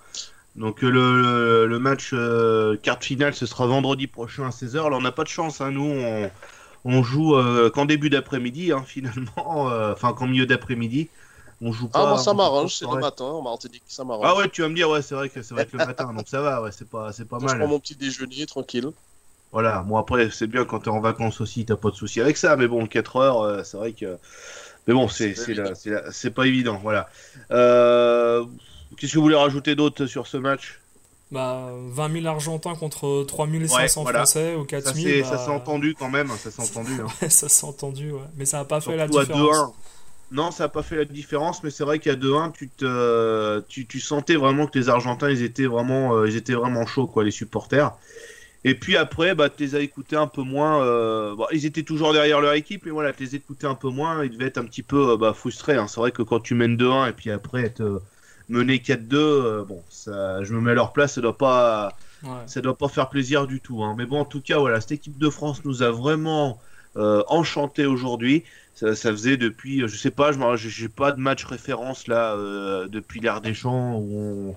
Donc 0.56 0.84
euh, 0.84 1.66
le, 1.66 1.80
match 1.80 2.12
euh, 2.14 2.76
carte 2.78 3.06
finale, 3.06 3.34
ce 3.34 3.46
sera 3.46 3.66
vendredi 3.66 4.08
prochain 4.08 4.46
à 4.46 4.50
16h. 4.50 4.90
Là, 4.90 4.98
on 4.98 5.02
n'a 5.02 5.12
pas 5.12 5.24
de 5.24 5.30
chance, 5.30 5.62
hein. 5.62 5.72
nous, 5.72 5.86
on, 5.86 6.30
on 6.84 7.04
joue 7.04 7.36
euh, 7.36 7.70
qu'en 7.70 7.86
début 7.86 8.10
d'après-midi, 8.10 8.72
hein, 8.72 8.84
finalement, 8.86 9.70
euh, 9.70 9.94
enfin 9.94 10.14
qu'en 10.14 10.28
milieu 10.28 10.46
d'après-midi. 10.46 11.10
On 11.64 11.72
joue 11.72 11.88
pas. 11.88 12.02
Ah, 12.02 12.10
moi, 12.10 12.18
ça 12.18 12.34
m'arrange, 12.34 12.76
c'est 12.76 12.88
le 12.88 13.00
matin. 13.00 13.26
On 13.26 13.44
m'a 13.44 13.56
dit 13.56 13.80
que 13.80 13.86
ça 13.86 14.04
m'arrange. 14.04 14.26
Ah 14.28 14.36
ouais, 14.36 14.50
tu 14.50 14.64
vas 14.64 14.70
me 14.70 14.74
dire, 14.74 14.90
ouais, 14.90 15.04
c'est 15.04 15.14
vrai 15.14 15.30
que 15.30 15.44
ça 15.44 15.54
va 15.54 15.62
être 15.62 15.72
le 15.74 15.86
matin, 15.86 16.12
donc 16.12 16.28
ça 16.28 16.42
va, 16.42 16.60
ouais, 16.64 16.72
c'est 16.72 16.90
pas, 16.90 17.14
c'est 17.14 17.26
pas 17.26 17.38
Donc, 17.38 17.50
je 17.50 17.54
mal. 17.54 17.60
prends 17.60 17.70
mon 17.70 17.80
petit 17.80 17.96
déjeuner 17.96 18.48
tranquille. 18.48 18.90
Voilà, 19.52 19.84
bon 19.84 19.98
après, 19.98 20.32
c'est 20.32 20.48
bien 20.48 20.66
quand 20.66 20.80
t'es 20.80 20.90
en 20.90 21.02
vacances 21.02 21.40
aussi, 21.40 21.64
t'as 21.66 21.76
pas 21.76 21.92
de 21.92 21.96
souci 21.96 22.20
avec 22.20 22.38
ça, 22.38 22.56
mais 22.56 22.68
bon, 22.68 22.88
4 22.88 23.16
heures, 23.18 23.66
c'est 23.66 23.78
vrai 23.78 23.94
que. 23.94 24.18
Mais 24.88 24.96
bon, 24.96 25.08
c'est 25.08 26.34
pas 26.34 26.48
évident, 26.48 26.80
voilà. 26.82 27.10
Euh, 27.52 28.44
Qu'est-ce 29.02 29.14
que 29.14 29.18
vous 29.18 29.24
voulez 29.24 29.36
rajouter 29.36 29.76
d'autre 29.76 30.06
sur 30.06 30.28
ce 30.28 30.38
match? 30.38 30.80
Bah, 31.32 31.72
20 31.90 32.10
000 32.10 32.28
Argentins 32.28 32.76
contre 32.76 33.24
3500 33.26 34.02
Ouais, 34.02 34.04
voilà. 34.04 34.20
Français 34.20 34.56
ou 34.56 34.62
Ça 34.62 34.68
4 34.68 34.96
s'est 34.96 35.02
000. 35.02 35.24
ça 35.24 35.38
bah, 35.38 35.38
s'est 35.38 35.52
entendu 35.52 35.96
quand 35.98 36.10
même, 36.10 36.30
ça 36.38 36.52
s'est 36.52 36.62
entendu. 36.62 36.92
hein. 37.02 37.08
Ouais, 37.22 37.30
ça 37.30 37.50
s'est 37.50 37.66
entendu, 37.66 38.12
ouais. 38.12 38.20
Mais 38.36 38.46
ça 38.46 38.58
n'a 38.58 38.66
pas 38.66 38.82
fait 38.82 38.98
la 38.98 39.08
différence. 39.08 39.58
2-1. 39.58 39.74
Non, 40.32 40.52
ça 40.52 40.66
n'a 40.66 40.70
pas 40.70 40.84
fait 40.84 40.96
la 40.98 41.06
différence, 41.06 41.64
mais 41.64 41.72
c'est 41.72 41.84
vrai 41.84 42.00
qu'à 42.00 42.16
2-1, 42.16 42.52
tu, 42.52 42.70
te, 42.70 43.60
tu, 43.68 43.86
tu 43.88 44.00
sentais 44.00 44.36
vraiment 44.36 44.68
que 44.68 44.78
les 44.80 44.90
Argentins, 44.90 45.30
ils 45.30 45.44
étaient 45.44 45.66
vraiment, 45.66 46.16
euh, 46.16 46.28
ils 46.30 46.36
étaient 46.38 46.54
vraiment 46.54 46.86
chauds, 46.86 47.08
quoi, 47.08 47.24
les 47.24 47.32
supporters. 47.32 47.92
Et 48.64 48.76
puis 48.76 48.98
après, 48.98 49.36
bah, 49.36 49.50
tu 49.50 49.64
les 49.64 49.76
as 49.76 49.80
écoutés 49.82 50.16
un 50.18 50.28
peu 50.28 50.44
moins. 50.44 50.84
euh, 50.86 51.36
bon, 51.36 51.48
ils 51.52 51.66
étaient 51.66 51.84
toujours 51.84 52.14
derrière 52.14 52.42
leur 52.42 52.54
équipe, 52.54 52.86
mais 52.86 52.92
voilà, 52.92 53.14
tu 53.14 53.24
les 53.24 53.36
écoutais 53.36 53.68
un 53.68 53.76
peu 53.76 53.90
moins. 53.90 54.24
Ils 54.24 54.32
devaient 54.32 54.48
être 54.48 54.58
un 54.60 54.66
petit 54.66 54.84
peu 54.84 55.12
euh, 55.12 55.18
bah, 55.18 55.34
frustrés. 55.34 55.76
hein. 55.78 55.88
C'est 55.88 56.00
vrai 56.00 56.12
que 56.12 56.22
quand 56.24 56.40
tu 56.42 56.56
mènes 56.56 56.78
2-1 56.78 57.10
et 57.10 57.14
puis 57.14 57.32
après 57.32 57.64
être 57.64 58.02
euh, 58.52 58.58
mené 58.58 58.78
4-2, 58.80 59.14
euh, 59.16 59.64
bon, 59.64 59.82
ça, 59.90 60.44
je 60.44 60.54
me 60.54 60.62
mets 60.62 60.72
à 60.72 60.74
leur 60.76 60.94
place, 60.94 61.14
ça 61.14 61.22
doit 61.22 61.38
pas 61.38 61.96
Ouais. 62.24 62.30
ça 62.46 62.62
doit 62.62 62.78
pas 62.78 62.88
faire 62.88 63.10
plaisir 63.10 63.48
du 63.48 63.62
tout. 63.62 63.84
hein. 63.84 63.96
Mais 63.98 64.06
bon, 64.06 64.20
en 64.20 64.26
tout 64.26 64.42
cas, 64.42 64.60
voilà, 64.60 64.80
cette 64.80 64.92
équipe 64.92 65.18
de 65.18 65.30
France 65.32 65.66
nous 65.66 65.82
a 65.82 65.90
vraiment 65.90 66.60
euh, 66.96 67.24
enchanté 67.30 67.88
aujourd'hui. 67.88 68.44
Ça, 68.76 68.94
ça 68.96 69.12
faisait 69.12 69.38
depuis, 69.38 69.82
euh, 69.82 69.88
je 69.88 69.98
sais 69.98 70.12
pas, 70.12 70.32
je 70.32 70.70
j'ai 70.70 70.88
pas 70.88 71.14
de 71.14 71.20
match 71.20 71.44
référence 71.46 72.08
là 72.08 72.34
euh, 72.36 72.88
depuis 72.88 73.22
l'ère 73.22 73.42
des 73.42 73.56
champs 73.56 73.96
où 73.96 74.56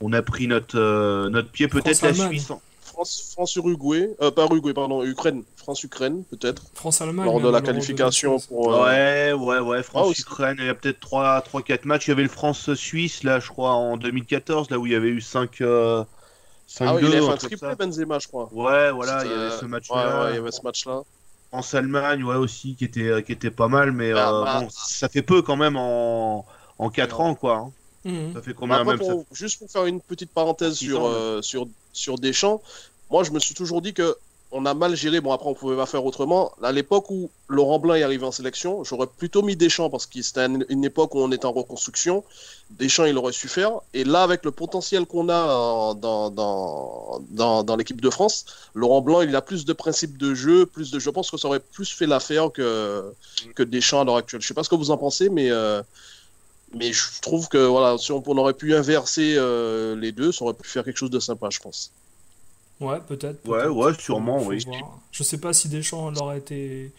on, 0.00 0.06
on 0.08 0.12
a 0.12 0.22
pris 0.22 0.48
notre 0.48 0.76
notre, 0.76 1.28
notre 1.30 1.50
pied. 1.50 1.68
Peut-être 1.68 2.02
la. 2.02 2.12
Suisse. 2.14 2.50
en- 2.50 2.60
France, 2.94 3.30
France 3.32 3.56
Uruguay, 3.56 4.08
euh, 4.22 4.30
pas 4.30 4.44
Uruguay, 4.46 4.72
pardon, 4.72 5.04
Ukraine, 5.04 5.42
France 5.56 5.82
Ukraine 5.82 6.24
peut-être 6.30 6.62
France-Allemagne. 6.74 7.26
lors 7.26 7.38
de 7.40 7.44
même, 7.44 7.52
la 7.52 7.60
qualification 7.60 8.30
2016. 8.30 8.46
pour. 8.48 8.72
euh, 8.72 8.84
Ouais, 8.84 9.32
ouais, 9.32 9.58
ouais, 9.58 9.78
Ah, 9.80 9.82
France. 9.82 10.18
Ukraine, 10.18 10.56
il 10.60 10.66
y 10.66 10.68
a 10.68 10.74
peut-être 10.74 11.00
3 11.00 11.40
trois 11.42 11.62
4 11.62 11.84
matchs, 11.84 12.06
il 12.06 12.10
y 12.10 12.12
avait 12.12 12.22
le 12.22 12.28
France 12.28 12.72
Suisse 12.74 13.22
là, 13.24 13.40
je 13.40 13.48
crois 13.48 13.72
en 13.72 13.96
2014 13.96 14.70
là 14.70 14.78
où 14.78 14.86
il 14.86 14.92
y 14.92 14.94
avait 14.94 15.08
eu 15.08 15.20
5 15.20 15.60
euh, 15.60 16.04
5 16.66 16.86
Ah 16.88 16.94
oui, 16.94 17.00
il 17.02 17.10
2 17.10 17.16
a 17.16 17.20
fait 17.22 17.28
un 17.32 17.36
triplé 17.36 17.56
ça. 17.58 17.74
Benzema, 17.74 18.18
je 18.18 18.28
crois. 18.28 18.48
Ouais, 18.52 18.90
voilà, 18.92 19.24
il 19.24 19.30
y 19.30 19.34
avait 19.34 19.42
euh, 19.42 19.58
ce 19.60 19.64
match 19.66 19.90
Ouais, 19.90 19.96
là. 19.96 20.24
ouais, 20.24 20.30
il 20.32 20.34
y 20.36 20.38
avait 20.38 20.52
ce 20.52 20.62
match-là. 20.62 21.02
France-Allemagne, 21.50 22.24
ouais, 22.24 22.36
aussi, 22.36 22.74
qui 22.74 22.84
était, 22.84 23.22
qui 23.22 23.32
était 23.32 23.50
pas 23.50 23.68
mal, 23.68 23.92
mais 23.92 24.12
Ah, 24.12 24.30
euh, 24.32 24.44
bah. 24.44 24.60
bon, 24.60 24.68
ça 24.70 25.08
fait 25.08 25.22
peu 25.22 25.42
quand 25.42 25.56
même 25.56 25.76
en, 25.76 26.44
en 26.78 26.90
4 26.90 27.20
ans, 27.20 27.34
quoi. 27.34 27.56
hein. 27.56 27.72
Mhm. 28.04 28.34
Ça 28.34 28.42
fait 28.42 28.54
combien 28.54 28.76
Après, 28.76 28.96
même 28.96 29.06
ça 29.06 29.14
juste 29.32 29.58
pour 29.58 29.70
faire 29.70 29.86
une 29.86 30.00
petite 30.00 30.30
parenthèse 30.30 30.74
sur, 30.74 31.02
ans, 31.02 31.08
euh, 31.08 31.42
sur, 31.42 31.66
sur 31.92 32.18
Deschamps, 32.18 32.60
moi 33.10 33.24
je 33.24 33.30
me 33.30 33.38
suis 33.38 33.54
toujours 33.54 33.80
dit 33.80 33.94
que 33.94 34.16
on 34.56 34.66
a 34.66 34.74
mal 34.74 34.94
géré. 34.94 35.20
Bon, 35.20 35.32
après, 35.32 35.48
on 35.48 35.54
pouvait 35.54 35.74
pas 35.74 35.84
faire 35.84 36.04
autrement. 36.04 36.52
À 36.62 36.70
l'époque 36.70 37.10
où 37.10 37.28
Laurent 37.48 37.80
Blanc 37.80 37.94
est 37.94 38.04
arrivé 38.04 38.24
en 38.24 38.30
sélection, 38.30 38.84
j'aurais 38.84 39.08
plutôt 39.08 39.42
mis 39.42 39.56
Deschamps 39.56 39.90
parce 39.90 40.06
que 40.06 40.22
c'était 40.22 40.46
une, 40.46 40.84
époque 40.84 41.16
où 41.16 41.18
on 41.18 41.32
était 41.32 41.44
en 41.44 41.52
reconstruction. 41.52 42.22
Deschamps, 42.70 43.04
il 43.04 43.18
aurait 43.18 43.32
su 43.32 43.48
faire. 43.48 43.72
Et 43.94 44.04
là, 44.04 44.22
avec 44.22 44.44
le 44.44 44.52
potentiel 44.52 45.06
qu'on 45.06 45.28
a 45.28 45.94
dans, 45.94 46.30
dans, 46.30 47.64
dans 47.64 47.76
l'équipe 47.76 48.00
de 48.00 48.10
France, 48.10 48.44
Laurent 48.74 49.00
Blanc, 49.00 49.22
il 49.22 49.34
a 49.34 49.42
plus 49.42 49.64
de 49.64 49.72
principes 49.72 50.18
de 50.18 50.34
jeu, 50.34 50.66
plus 50.66 50.92
de. 50.92 51.00
Je 51.00 51.10
pense 51.10 51.32
que 51.32 51.36
ça 51.36 51.48
aurait 51.48 51.58
plus 51.58 51.90
fait 51.90 52.06
l'affaire 52.06 52.52
que, 52.52 53.12
que 53.56 53.64
Deschamps 53.64 54.02
à 54.02 54.04
l'heure 54.04 54.16
actuelle. 54.16 54.40
Je 54.40 54.46
sais 54.46 54.54
pas 54.54 54.62
ce 54.62 54.68
que 54.68 54.76
vous 54.76 54.92
en 54.92 54.98
pensez, 54.98 55.30
mais. 55.30 55.50
euh, 55.50 55.82
mais 56.76 56.92
je 56.92 57.20
trouve 57.20 57.48
que 57.48 57.58
voilà, 57.58 57.98
si 57.98 58.12
on, 58.12 58.22
on 58.26 58.38
aurait 58.38 58.54
pu 58.54 58.74
inverser 58.74 59.34
euh, 59.36 59.96
les 59.96 60.12
deux, 60.12 60.32
ça 60.32 60.44
aurait 60.44 60.54
pu 60.54 60.68
faire 60.68 60.84
quelque 60.84 60.96
chose 60.96 61.10
de 61.10 61.20
sympa, 61.20 61.48
je 61.50 61.60
pense. 61.60 61.92
Ouais, 62.80 63.00
peut-être. 63.06 63.46
Ouais, 63.48 63.66
ouais, 63.66 63.92
sûrement, 63.98 64.40
faut 64.40 64.50
oui. 64.50 64.64
voir. 64.66 64.98
Je 65.12 65.22
sais 65.22 65.38
pas 65.38 65.52
si 65.52 65.68
Deschamps 65.68 66.12
aurait 66.16 66.38
été 66.38 66.92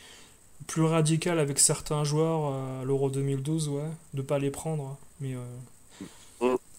plus 0.67 0.83
radical 0.83 1.39
avec 1.39 1.59
certains 1.59 2.03
joueurs 2.03 2.51
euh, 2.53 2.81
à 2.81 2.85
l'Euro 2.85 3.09
2012, 3.09 3.69
ouais, 3.69 3.81
de 4.13 4.21
pas 4.21 4.39
les 4.39 4.51
prendre. 4.51 4.97
Mais 5.19 5.33
euh. 5.33 5.39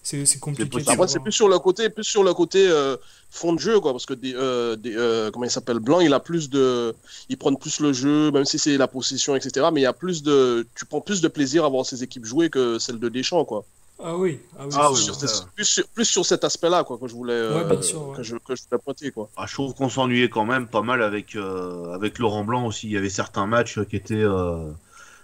C'est 0.07 0.25
c'est 0.25 0.39
compliqué. 0.39 0.83
Après, 0.87 1.07
c'est 1.07 1.19
plus 1.19 1.31
sur 1.31 1.49
le 1.49 1.59
côté, 1.59 1.89
plus 1.89 2.03
sur 2.03 2.23
le 2.23 2.33
côté 2.33 2.67
euh, 2.67 2.95
fond 3.29 3.53
de 3.53 3.59
jeu, 3.59 3.79
quoi, 3.79 3.91
parce 3.91 4.05
que 4.05 4.13
des, 4.13 4.33
euh, 4.35 4.75
des, 4.75 4.95
euh, 4.95 5.29
comment 5.31 5.45
il 5.45 5.51
s'appelle, 5.51 5.79
Blanc, 5.79 5.99
il 5.99 6.13
a 6.13 6.19
plus 6.19 6.49
de, 6.49 6.93
il 7.29 7.37
prend 7.37 7.53
plus 7.55 7.79
le 7.79 7.91
jeu, 7.93 8.31
même 8.31 8.45
si 8.45 8.57
c'est 8.57 8.77
la 8.77 8.87
possession, 8.87 9.35
etc. 9.35 9.67
Mais 9.73 9.81
il 9.81 9.83
y 9.83 9.87
a 9.87 9.93
plus 9.93 10.23
de, 10.23 10.65
tu 10.75 10.85
prends 10.85 11.01
plus 11.01 11.19
de 11.21 11.27
plaisir 11.27 11.65
à 11.65 11.69
voir 11.69 11.85
ces 11.85 12.03
équipes 12.03 12.25
jouer 12.25 12.49
que 12.49 12.79
celle 12.79 12.99
de 12.99 13.09
Deschamps, 13.09 13.45
quoi. 13.45 13.65
Ah 13.99 14.15
oui, 14.15 14.39
ah 14.59 14.63
oui, 14.67 14.73
Ah 14.77 14.89
c'est 14.95 15.09
oui, 15.11 15.27
ça. 15.27 15.45
plus, 15.55 15.65
sur, 15.65 15.87
plus 15.87 16.05
sur 16.05 16.23
cet 16.25 16.43
aspect-là, 16.43 16.83
quoi, 16.83 16.97
que 16.99 17.07
je 17.07 17.13
voulais, 17.15 17.33
euh, 17.33 17.57
Ouais, 17.63 17.69
bien 17.69 17.81
sûr, 17.81 18.07
ouais. 18.09 18.15
que 18.17 18.21
je, 18.23 18.35
que 18.35 18.55
je 18.55 18.61
voulais 18.69 18.81
pointer, 18.83 19.09
quoi. 19.11 19.27
Ah, 19.35 19.45
je 19.47 19.53
trouve 19.55 19.73
qu'on 19.73 19.89
s'ennuyait 19.89 20.29
quand 20.29 20.45
même 20.45 20.67
pas 20.67 20.83
mal 20.83 21.01
avec, 21.01 21.35
euh, 21.35 21.93
avec 21.95 22.19
Laurent 22.19 22.43
Blanc 22.43 22.65
aussi. 22.67 22.85
Il 22.87 22.93
y 22.93 22.97
avait 22.97 23.09
certains 23.09 23.47
matchs 23.47 23.79
qui 23.89 23.95
étaient 23.95 24.13
euh, 24.23 24.69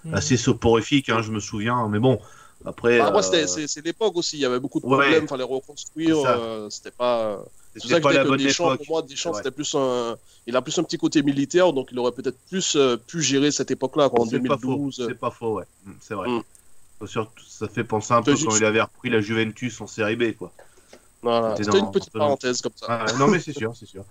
Mhm. 0.06 0.16
assez 0.16 0.36
soporifiques, 0.38 1.08
hein, 1.10 1.22
je 1.22 1.32
me 1.32 1.40
souviens. 1.40 1.88
Mais 1.88 2.00
bon, 2.00 2.20
après. 2.66 3.00
Bah, 3.00 3.08
après, 3.08 3.44
euh, 3.44 3.48
c'est 3.68 3.86
l'époque 3.86 4.16
aussi, 4.18 4.38
il 4.38 4.42
y 4.42 4.46
avait 4.46 4.60
beaucoup 4.60 4.80
de 4.80 4.86
Ouais. 4.86 4.92
problèmes, 4.98 5.28
fallait 5.28 5.44
reconstruire, 5.44 6.16
C'est 6.18 6.22
ça. 6.24 6.38
euh, 6.38 6.70
c'était 6.70 6.92
pas. 6.92 7.44
C'est 7.76 7.88
ça 7.88 7.98
que 7.98 8.04
pas 8.04 8.14
la 8.14 8.24
que 8.24 8.28
bonne 8.30 8.38
Deschamps, 8.38 8.74
époque. 8.74 8.86
pour 8.86 8.96
moi, 8.98 9.02
Deschamps, 9.02 9.32
Ouais. 9.32 9.38
c'était 9.38 9.52
plus 9.52 9.74
un, 9.76 10.16
il 10.46 10.56
a 10.56 10.62
plus 10.62 10.78
un 10.78 10.84
petit 10.84 10.98
côté 10.98 11.24
militaire, 11.24 11.74
donc 11.74 11.90
il 11.92 11.98
aurait 12.00 12.12
peut-être 12.12 12.38
plus 12.50 12.76
euh, 12.76 12.98
pu 12.98 13.22
gérer 13.22 13.52
cette 13.52 13.72
époque-là, 13.72 14.10
en 14.14 14.26
C'est 14.26 14.40
pas 14.40 14.58
faux, 14.58 14.76
2012. 14.76 15.06
c'est 15.08 15.20
pas 15.20 15.32
faux, 15.32 15.54
ouais. 15.56 15.64
Mm, 15.86 15.92
C'est 16.00 16.14
vrai. 16.14 16.30
Mm. 16.30 16.44
Surtout, 17.08 17.44
ça 17.50 17.68
fait 17.68 17.84
penser 17.84 18.14
un 18.14 18.22
peu 18.22 18.34
quand 18.36 18.56
il 18.56 18.64
avait 18.64 18.82
repris 18.82 19.10
la 19.10 19.20
Juventus 19.20 19.82
en 19.82 19.88
série 19.88 20.16
B, 20.16 20.34
quoi. 20.38 20.52
Voilà, 21.22 21.56
C'était 21.58 21.78
une 21.80 21.92
petite 21.92 22.12
parenthèse 22.12 22.62
comme 22.62 22.72
ça. 22.76 22.86
Ah, 22.90 23.06
non, 23.18 23.28
mais 23.28 23.40
c'est 23.40 23.54
sûr, 23.54 23.74
c'est 23.76 23.86
sûr. 23.88 24.04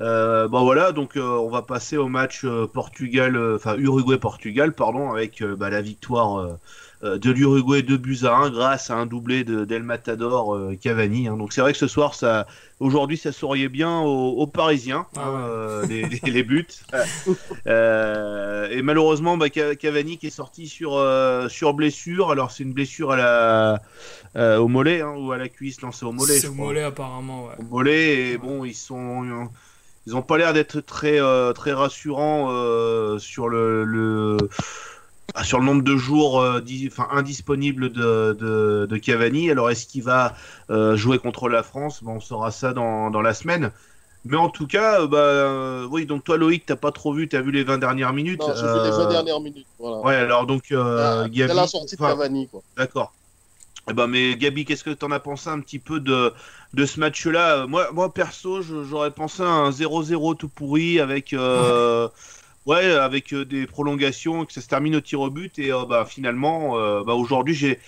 Euh, 0.00 0.46
bon 0.46 0.62
voilà, 0.62 0.92
donc 0.92 1.16
euh, 1.16 1.22
on 1.22 1.48
va 1.48 1.62
passer 1.62 1.96
au 1.96 2.06
match 2.08 2.44
Portugal, 2.72 3.36
enfin 3.56 3.76
Uruguay-Portugal, 3.76 4.72
pardon, 4.72 5.10
avec 5.12 5.42
bah, 5.42 5.70
la 5.70 5.80
victoire 5.82 6.56
de 7.02 7.30
l'Uruguay 7.30 7.82
2 7.82 7.96
buts 7.96 8.18
à 8.24 8.34
1 8.36 8.50
grâce 8.50 8.90
à 8.90 8.96
un 8.96 9.06
doublé 9.06 9.44
de 9.44 9.64
d'El 9.64 9.82
Matador 9.84 10.54
euh, 10.56 10.74
Cavani. 10.80 11.28
hein. 11.28 11.36
Donc 11.36 11.52
c'est 11.52 11.60
vrai 11.60 11.72
que 11.72 11.78
ce 11.78 11.86
soir, 11.86 12.14
ça, 12.14 12.46
aujourd'hui, 12.80 13.16
ça 13.16 13.30
souriait 13.30 13.68
bien 13.68 14.00
aux, 14.00 14.30
aux 14.32 14.46
Parisiens, 14.48 15.06
Ah 15.16 15.20
hein, 15.20 15.30
ouais. 15.32 15.40
euh, 15.42 15.86
les, 15.86 16.02
les- 16.08 16.30
les 16.32 16.42
buts. 16.42 16.66
Euh, 17.66 18.68
et 18.70 18.82
malheureusement, 18.82 19.36
bah, 19.36 19.46
Ca- 19.52 19.74
Cavani 19.76 20.16
qui 20.18 20.28
est 20.28 20.30
sorti 20.30 20.68
sur 20.68 20.92
sur 21.48 21.74
blessure. 21.74 22.30
Alors 22.30 22.50
c'est 22.50 22.62
une 22.62 22.72
blessure 22.72 23.12
à 23.12 23.16
la 23.16 23.82
euh, 24.36 24.56
au 24.58 24.68
mollet 24.68 25.00
hein, 25.02 25.14
ou 25.18 25.32
à 25.32 25.38
la 25.38 25.48
cuisse, 25.48 25.82
non 25.82 25.92
c'est 25.92 26.06
au 26.06 26.12
mollet. 26.12 26.38
C'est 26.38 26.48
au 26.48 26.54
mollet 26.54 26.82
apparemment, 26.82 27.46
ouais. 27.46 27.54
au 27.58 27.62
mollet 27.64 28.30
et 28.32 28.38
bon 28.38 28.64
ils 28.64 28.74
sont 28.74 29.48
ils 30.06 30.16
ont 30.16 30.22
pas 30.22 30.38
l'air 30.38 30.52
d'être 30.54 30.80
très 30.80 31.20
euh, 31.20 31.52
très 31.52 31.72
rassurants 31.72 32.48
euh, 32.50 33.18
sur 33.18 33.48
le, 33.48 33.84
le 33.84 34.36
sur 35.44 35.60
le 35.60 35.64
nombre 35.66 35.82
de 35.82 35.96
jours 35.96 36.40
euh, 36.40 36.60
di- 36.60 36.90
indisponibles 37.10 37.90
de, 37.92 38.36
de, 38.38 38.86
de 38.88 38.96
Cavani 38.96 39.50
alors 39.50 39.70
est-ce 39.70 39.86
qu'il 39.86 40.02
va 40.02 40.34
euh, 40.70 40.96
jouer 40.96 41.18
contre 41.18 41.48
la 41.48 41.62
France? 41.62 42.02
Bon, 42.02 42.14
on 42.16 42.20
saura 42.20 42.50
ça 42.50 42.72
dans, 42.72 43.10
dans 43.10 43.22
la 43.22 43.34
semaine 43.34 43.72
mais 44.24 44.36
en 44.36 44.50
tout 44.50 44.66
cas 44.66 45.02
euh, 45.02 45.06
bah 45.06 45.18
euh, 45.18 45.86
oui 45.90 46.06
donc 46.06 46.24
toi 46.24 46.36
Loïc 46.36 46.66
t'as 46.66 46.76
pas 46.76 46.92
trop 46.92 47.12
vu 47.12 47.28
t'as 47.28 47.40
vu 47.40 47.52
les 47.52 47.64
20 47.64 47.78
dernières 47.78 48.12
minutes 48.12 48.40
Non, 48.40 48.54
j'ai 48.54 48.66
vu 48.66 48.80
les 48.80 48.90
euh, 48.90 48.96
20 48.96 49.06
dernières 49.06 49.40
minutes. 49.40 49.68
Voilà. 49.78 50.08
ouais 50.08 50.14
alors 50.16 50.46
donc 50.46 50.72
euh, 50.72 51.24
Ah, 51.24 51.28
c'est 51.34 51.54
la 51.54 51.66
sortie 51.66 51.96
de 51.96 52.00
Cavani, 52.00 52.48
quoi. 52.48 52.62
D'accord. 52.76 53.14
Eh 53.90 53.94
ben, 53.94 54.06
mais 54.06 54.36
Gabi, 54.36 54.64
qu'est-ce 54.64 54.84
que 54.84 54.90
t'en 54.90 55.10
as 55.10 55.20
pensé 55.20 55.48
un 55.48 55.60
petit 55.60 55.78
peu 55.78 56.00
de, 56.00 56.32
de 56.74 56.86
ce 56.86 57.00
match-là? 57.00 57.66
Moi, 57.66 57.90
moi, 57.92 58.12
perso, 58.12 58.60
j'aurais 58.62 59.12
pensé 59.12 59.42
à 59.42 59.46
un 59.46 59.70
0-0 59.72 60.34
tout 60.34 60.48
pourri 60.50 61.00
avec, 61.00 61.32
euh, 61.32 62.08
ouais, 62.66 62.84
avec 62.84 63.32
euh, 63.32 63.44
des 63.44 63.66
prolongations, 63.66 64.44
que 64.44 64.52
ça 64.52 64.60
se 64.60 64.68
termine 64.68 64.96
au 64.96 65.00
tir 65.00 65.20
au 65.20 65.30
but. 65.30 65.58
Et 65.58 65.72
euh, 65.72 65.84
bah, 65.84 66.06
finalement, 66.08 66.78
euh, 66.78 67.02
bah, 67.04 67.14
aujourd'hui, 67.14 67.54
j'ai 67.54 67.80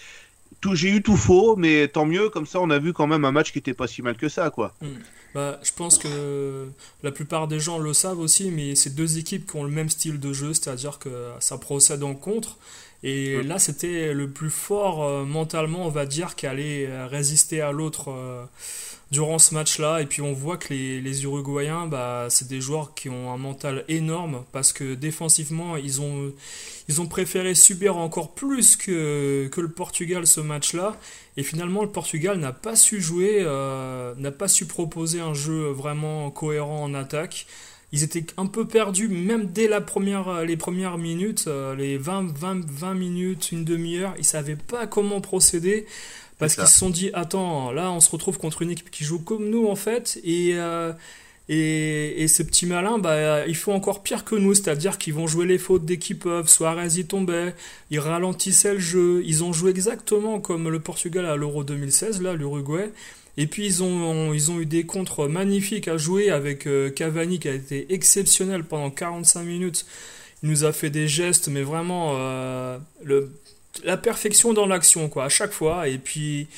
j'ai 0.72 0.90
eu 0.90 1.02
tout 1.02 1.16
faux, 1.16 1.56
mais 1.56 1.88
tant 1.88 2.04
mieux. 2.04 2.28
Comme 2.28 2.46
ça, 2.46 2.60
on 2.60 2.70
a 2.70 2.78
vu 2.78 2.92
quand 2.92 3.06
même 3.06 3.24
un 3.24 3.32
match 3.32 3.52
qui 3.52 3.58
était 3.58 3.72
pas 3.72 3.86
si 3.86 4.02
mal 4.02 4.16
que 4.16 4.28
ça, 4.28 4.50
quoi. 4.50 4.74
Bah, 5.34 5.58
je 5.62 5.70
pense 5.72 5.96
que 5.96 6.68
la 7.02 7.12
plupart 7.12 7.48
des 7.48 7.60
gens 7.60 7.78
le 7.78 7.92
savent 7.92 8.18
aussi, 8.18 8.50
mais 8.50 8.74
c'est 8.74 8.94
deux 8.94 9.18
équipes 9.18 9.48
qui 9.48 9.56
ont 9.56 9.64
le 9.64 9.70
même 9.70 9.88
style 9.88 10.18
de 10.18 10.32
jeu, 10.32 10.52
c'est-à-dire 10.52 10.98
que 10.98 11.30
ça 11.38 11.56
procède 11.56 12.02
en 12.02 12.14
contre. 12.14 12.58
Et 13.02 13.42
là, 13.42 13.58
c'était 13.58 14.12
le 14.12 14.28
plus 14.28 14.50
fort 14.50 15.02
euh, 15.04 15.24
mentalement, 15.24 15.86
on 15.86 15.88
va 15.88 16.04
dire, 16.04 16.36
qui 16.36 16.46
allait 16.46 16.86
euh, 16.86 17.06
résister 17.06 17.62
à 17.62 17.72
l'autre 17.72 18.10
euh, 18.10 18.44
durant 19.10 19.38
ce 19.38 19.54
match-là. 19.54 20.02
Et 20.02 20.06
puis 20.06 20.20
on 20.20 20.34
voit 20.34 20.58
que 20.58 20.74
les, 20.74 21.00
les 21.00 21.24
Uruguayens, 21.24 21.86
bah, 21.86 22.26
c'est 22.28 22.46
des 22.46 22.60
joueurs 22.60 22.92
qui 22.92 23.08
ont 23.08 23.32
un 23.32 23.38
mental 23.38 23.86
énorme 23.88 24.44
parce 24.52 24.74
que 24.74 24.94
défensivement, 24.94 25.78
ils 25.78 26.02
ont, 26.02 26.30
ils 26.88 27.00
ont 27.00 27.06
préféré 27.06 27.54
subir 27.54 27.96
encore 27.96 28.34
plus 28.34 28.76
que, 28.76 29.48
que 29.50 29.60
le 29.62 29.70
Portugal 29.70 30.26
ce 30.26 30.42
match-là. 30.42 30.94
Et 31.38 31.42
finalement, 31.42 31.82
le 31.82 31.90
Portugal 31.90 32.38
n'a 32.38 32.52
pas 32.52 32.76
su 32.76 33.00
jouer, 33.00 33.42
n'a 34.18 34.30
pas 34.30 34.48
su 34.48 34.66
proposer 34.66 35.20
un 35.20 35.32
jeu 35.32 35.70
vraiment 35.70 36.30
cohérent 36.30 36.82
en 36.82 36.92
attaque. 36.92 37.46
Ils 37.92 38.04
étaient 38.04 38.24
un 38.36 38.46
peu 38.46 38.66
perdus, 38.66 39.08
même 39.08 39.46
dès 39.46 39.66
la 39.66 39.80
première, 39.80 40.44
les 40.44 40.56
premières 40.56 40.96
minutes, 40.96 41.44
euh, 41.48 41.74
les 41.74 41.98
20, 41.98 42.32
20, 42.36 42.64
20 42.70 42.94
minutes, 42.94 43.50
une 43.52 43.64
demi-heure, 43.64 44.14
ils 44.18 44.24
savaient 44.24 44.56
pas 44.56 44.86
comment 44.86 45.20
procéder. 45.20 45.86
Parce 46.38 46.54
qu'ils 46.54 46.68
se 46.68 46.78
sont 46.78 46.88
dit, 46.88 47.10
attends, 47.12 47.70
là 47.70 47.92
on 47.92 48.00
se 48.00 48.10
retrouve 48.10 48.38
contre 48.38 48.62
une 48.62 48.70
équipe 48.70 48.90
qui 48.90 49.04
joue 49.04 49.18
comme 49.18 49.50
nous 49.50 49.66
en 49.66 49.76
fait, 49.76 50.18
et, 50.24 50.52
euh, 50.54 50.90
et, 51.50 52.22
et 52.22 52.28
ces 52.28 52.46
petits 52.46 52.64
malins, 52.64 52.96
bah, 52.96 53.46
ils 53.46 53.56
font 53.56 53.74
encore 53.74 54.02
pire 54.02 54.24
que 54.24 54.36
nous, 54.36 54.54
c'est-à-dire 54.54 54.96
qu'ils 54.96 55.12
vont 55.12 55.26
jouer 55.26 55.44
les 55.44 55.58
fautes 55.58 55.84
dès 55.84 55.98
qu'ils 55.98 56.18
peuvent. 56.18 56.48
Suarez 56.48 56.98
y 56.98 57.04
tombait, 57.04 57.54
ils 57.90 57.98
ralentissaient 57.98 58.72
le 58.74 58.80
jeu, 58.80 59.22
ils 59.26 59.44
ont 59.44 59.52
joué 59.52 59.70
exactement 59.70 60.40
comme 60.40 60.70
le 60.70 60.80
Portugal 60.80 61.26
à 61.26 61.36
l'Euro 61.36 61.62
2016, 61.62 62.22
là, 62.22 62.32
l'Uruguay. 62.32 62.90
Et 63.40 63.46
puis 63.46 63.64
ils 63.64 63.82
ont, 63.82 64.34
ils 64.34 64.50
ont 64.50 64.60
eu 64.60 64.66
des 64.66 64.84
contres 64.84 65.26
magnifiques 65.26 65.88
à 65.88 65.96
jouer 65.96 66.28
avec 66.28 66.66
euh, 66.66 66.90
Cavani 66.90 67.38
qui 67.38 67.48
a 67.48 67.54
été 67.54 67.86
exceptionnel 67.88 68.64
pendant 68.64 68.90
45 68.90 69.44
minutes. 69.44 69.86
Il 70.42 70.50
nous 70.50 70.64
a 70.64 70.74
fait 70.74 70.90
des 70.90 71.08
gestes, 71.08 71.48
mais 71.48 71.62
vraiment 71.62 72.16
euh, 72.18 72.76
la 73.82 73.96
perfection 73.96 74.52
dans 74.52 74.66
l'action, 74.66 75.08
quoi, 75.08 75.24
à 75.24 75.28
chaque 75.30 75.52
fois. 75.52 75.88
Et 75.88 75.96
puis 75.96 76.48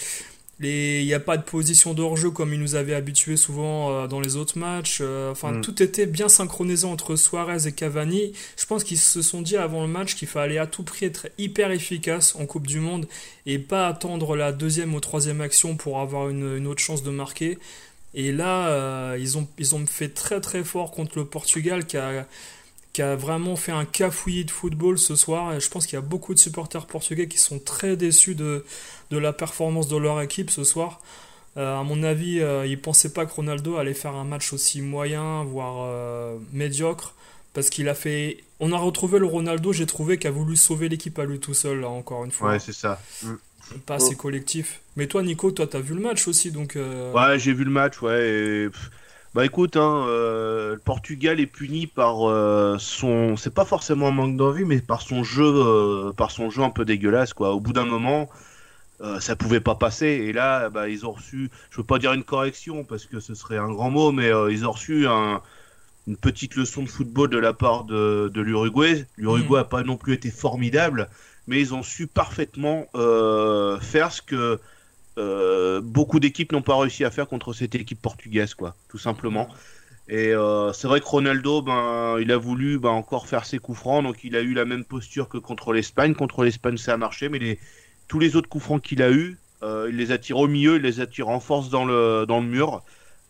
il 0.60 1.04
n'y 1.04 1.14
a 1.14 1.18
pas 1.20 1.36
de 1.36 1.42
position 1.42 1.92
de 1.92 2.02
hors-jeu 2.02 2.30
comme 2.30 2.52
il 2.52 2.60
nous 2.60 2.74
avait 2.76 2.94
habitué 2.94 3.36
souvent 3.36 3.90
euh, 3.90 4.06
dans 4.06 4.20
les 4.20 4.36
autres 4.36 4.58
matchs. 4.58 4.98
Euh, 5.00 5.32
enfin, 5.32 5.52
Mm. 5.52 5.60
tout 5.62 5.82
était 5.82 6.06
bien 6.06 6.28
synchronisé 6.28 6.86
entre 6.86 7.16
Suarez 7.16 7.66
et 7.66 7.72
Cavani. 7.72 8.32
Je 8.56 8.66
pense 8.66 8.84
qu'ils 8.84 8.98
se 8.98 9.22
sont 9.22 9.42
dit 9.42 9.56
avant 9.56 9.82
le 9.82 9.88
match 9.88 10.14
qu'il 10.14 10.28
fallait 10.28 10.58
à 10.58 10.66
tout 10.66 10.84
prix 10.84 11.06
être 11.06 11.28
hyper 11.38 11.72
efficace 11.72 12.36
en 12.36 12.46
Coupe 12.46 12.66
du 12.68 12.78
Monde 12.78 13.08
et 13.46 13.58
pas 13.58 13.88
attendre 13.88 14.36
la 14.36 14.52
deuxième 14.52 14.94
ou 14.94 15.00
troisième 15.00 15.40
action 15.40 15.76
pour 15.76 15.98
avoir 16.00 16.28
une, 16.28 16.56
une 16.58 16.66
autre 16.68 16.82
chance 16.82 17.02
de 17.02 17.10
marquer. 17.10 17.58
Et 18.14 18.30
là, 18.30 18.68
euh, 18.68 19.16
ils, 19.18 19.38
ont, 19.38 19.48
ils 19.58 19.74
ont 19.74 19.84
fait 19.86 20.10
très 20.10 20.40
très 20.40 20.62
fort 20.62 20.90
contre 20.92 21.18
le 21.18 21.24
Portugal 21.24 21.86
qui 21.86 21.96
a, 21.96 22.26
qui 22.92 23.02
a 23.02 23.16
vraiment 23.16 23.56
fait 23.56 23.72
un 23.72 23.84
cafouillis 23.84 24.44
de 24.44 24.50
football 24.50 24.98
ce 24.98 25.16
soir. 25.16 25.54
Et 25.54 25.60
je 25.60 25.68
pense 25.70 25.86
qu'il 25.86 25.94
y 25.94 25.98
a 25.98 26.02
beaucoup 26.02 26.34
de 26.34 26.38
supporters 26.38 26.86
portugais 26.86 27.26
qui 27.28 27.38
sont 27.38 27.58
très 27.58 27.96
déçus 27.96 28.34
de, 28.34 28.64
de 29.10 29.18
la 29.18 29.32
performance 29.32 29.88
de 29.88 29.96
leur 29.96 30.20
équipe 30.20 30.50
ce 30.50 30.64
soir. 30.64 31.00
Euh, 31.56 31.78
à 31.80 31.82
mon 31.82 32.02
avis, 32.02 32.40
euh, 32.40 32.66
ils 32.66 32.80
pensaient 32.80 33.12
pas 33.12 33.26
que 33.26 33.32
Ronaldo 33.32 33.76
allait 33.76 33.94
faire 33.94 34.14
un 34.14 34.24
match 34.24 34.52
aussi 34.52 34.80
moyen, 34.82 35.44
voire 35.44 35.84
euh, 35.86 36.38
médiocre, 36.52 37.14
parce 37.52 37.68
qu'il 37.70 37.88
a 37.88 37.94
fait. 37.94 38.38
On 38.60 38.72
a 38.72 38.78
retrouvé 38.78 39.18
le 39.18 39.26
Ronaldo, 39.26 39.72
j'ai 39.72 39.86
trouvé, 39.86 40.18
qui 40.18 40.26
a 40.26 40.30
voulu 40.30 40.56
sauver 40.56 40.88
l'équipe 40.88 41.18
à 41.18 41.24
lui 41.24 41.40
tout 41.40 41.52
seul, 41.54 41.80
là, 41.80 41.88
encore 41.88 42.24
une 42.24 42.30
fois. 42.30 42.52
Ouais, 42.52 42.58
c'est 42.58 42.72
ça. 42.72 43.00
Mm. 43.22 43.34
pas 43.86 43.96
assez 43.96 44.16
collectif. 44.16 44.80
Mais 44.96 45.06
toi, 45.06 45.22
Nico, 45.22 45.50
toi, 45.50 45.66
t'as 45.66 45.80
vu 45.80 45.94
le 45.94 46.00
match 46.00 46.26
aussi, 46.28 46.52
donc. 46.52 46.76
euh, 46.76 47.12
Ouais, 47.12 47.38
j'ai 47.38 47.52
vu 47.52 47.64
le 47.64 47.70
match, 47.70 48.00
ouais. 48.00 48.28
et, 48.28 48.68
Bah 49.34 49.46
écoute, 49.46 49.76
hein, 49.78 50.04
euh, 50.08 50.74
le 50.74 50.78
Portugal 50.78 51.40
est 51.40 51.46
puni 51.46 51.86
par 51.86 52.28
euh, 52.28 52.76
son, 52.78 53.36
c'est 53.36 53.54
pas 53.54 53.64
forcément 53.64 54.08
un 54.08 54.10
manque 54.10 54.36
d'envie, 54.36 54.66
mais 54.66 54.82
par 54.82 55.00
son 55.00 55.24
jeu, 55.24 55.44
euh, 55.46 56.12
par 56.12 56.30
son 56.30 56.50
jeu 56.50 56.62
un 56.62 56.68
peu 56.68 56.84
dégueulasse, 56.84 57.32
quoi. 57.32 57.54
Au 57.54 57.60
bout 57.60 57.72
d'un 57.72 57.86
moment, 57.86 58.28
euh, 59.02 59.20
ça 59.20 59.36
pouvait 59.36 59.60
pas 59.60 59.74
passer, 59.76 60.06
et 60.06 60.32
là, 60.32 60.70
bah 60.70 60.88
ils 60.90 61.06
ont 61.06 61.12
reçu, 61.12 61.50
je 61.70 61.78
veux 61.78 61.84
pas 61.84 61.98
dire 61.98 62.12
une 62.14 62.24
correction 62.24 62.84
parce 62.84 63.06
que 63.06 63.20
ce 63.20 63.34
serait 63.34 63.58
un 63.58 63.70
grand 63.72 63.90
mot, 63.90 64.12
mais 64.12 64.32
euh, 64.32 64.52
ils 64.52 64.66
ont 64.66 64.72
reçu 64.72 65.06
un, 65.08 65.42
une 66.06 66.16
petite 66.18 66.56
leçon 66.56 66.82
de 66.82 66.88
football 66.88 67.30
de 67.30 67.38
la 67.38 67.52
part 67.54 67.84
de, 67.84 68.30
de 68.34 68.40
l'Uruguay. 68.42 69.06
L'Uruguay 69.16 69.60
a 69.60 69.64
pas 69.64 69.82
non 69.84 69.96
plus 69.96 70.14
été 70.14 70.30
formidable, 70.30 71.10
mais 71.46 71.60
ils 71.60 71.74
ont 71.74 71.82
su 71.82 72.06
parfaitement 72.06 72.86
euh, 72.96 73.80
faire 73.80 74.12
ce 74.12 74.22
que 74.22 74.60
euh, 75.18 75.80
beaucoup 75.82 76.20
d'équipes 76.20 76.52
n'ont 76.52 76.62
pas 76.62 76.76
réussi 76.78 77.04
à 77.04 77.10
faire 77.10 77.28
contre 77.28 77.52
cette 77.52 77.74
équipe 77.74 78.00
portugaise, 78.00 78.54
quoi, 78.54 78.74
tout 78.88 78.98
simplement. 78.98 79.48
Et 80.08 80.28
euh, 80.28 80.72
c'est 80.72 80.88
vrai 80.88 81.00
que 81.00 81.06
Ronaldo, 81.06 81.62
ben, 81.62 82.16
il 82.20 82.32
a 82.32 82.36
voulu 82.36 82.78
ben, 82.78 82.90
encore 82.90 83.26
faire 83.26 83.44
ses 83.44 83.58
coups 83.58 83.78
francs, 83.78 84.02
donc 84.02 84.24
il 84.24 84.36
a 84.36 84.40
eu 84.40 84.52
la 84.52 84.64
même 84.64 84.84
posture 84.84 85.28
que 85.28 85.38
contre 85.38 85.72
l'Espagne. 85.72 86.14
Contre 86.14 86.44
l'Espagne, 86.44 86.76
ça 86.76 86.94
a 86.94 86.96
marché, 86.96 87.28
mais 87.28 87.58
tous 88.08 88.18
les 88.18 88.36
autres 88.36 88.48
coups 88.48 88.64
francs 88.64 88.82
qu'il 88.82 89.02
a 89.02 89.10
eu, 89.10 89.38
euh, 89.62 89.86
il 89.90 89.96
les 89.96 90.10
attire 90.10 90.38
au 90.38 90.48
milieu, 90.48 90.76
il 90.76 90.82
les 90.82 91.00
attire 91.00 91.28
en 91.28 91.40
force 91.40 91.70
dans 91.70 91.84
le, 91.84 92.24
dans 92.26 92.40
le 92.40 92.46
mur. 92.46 92.82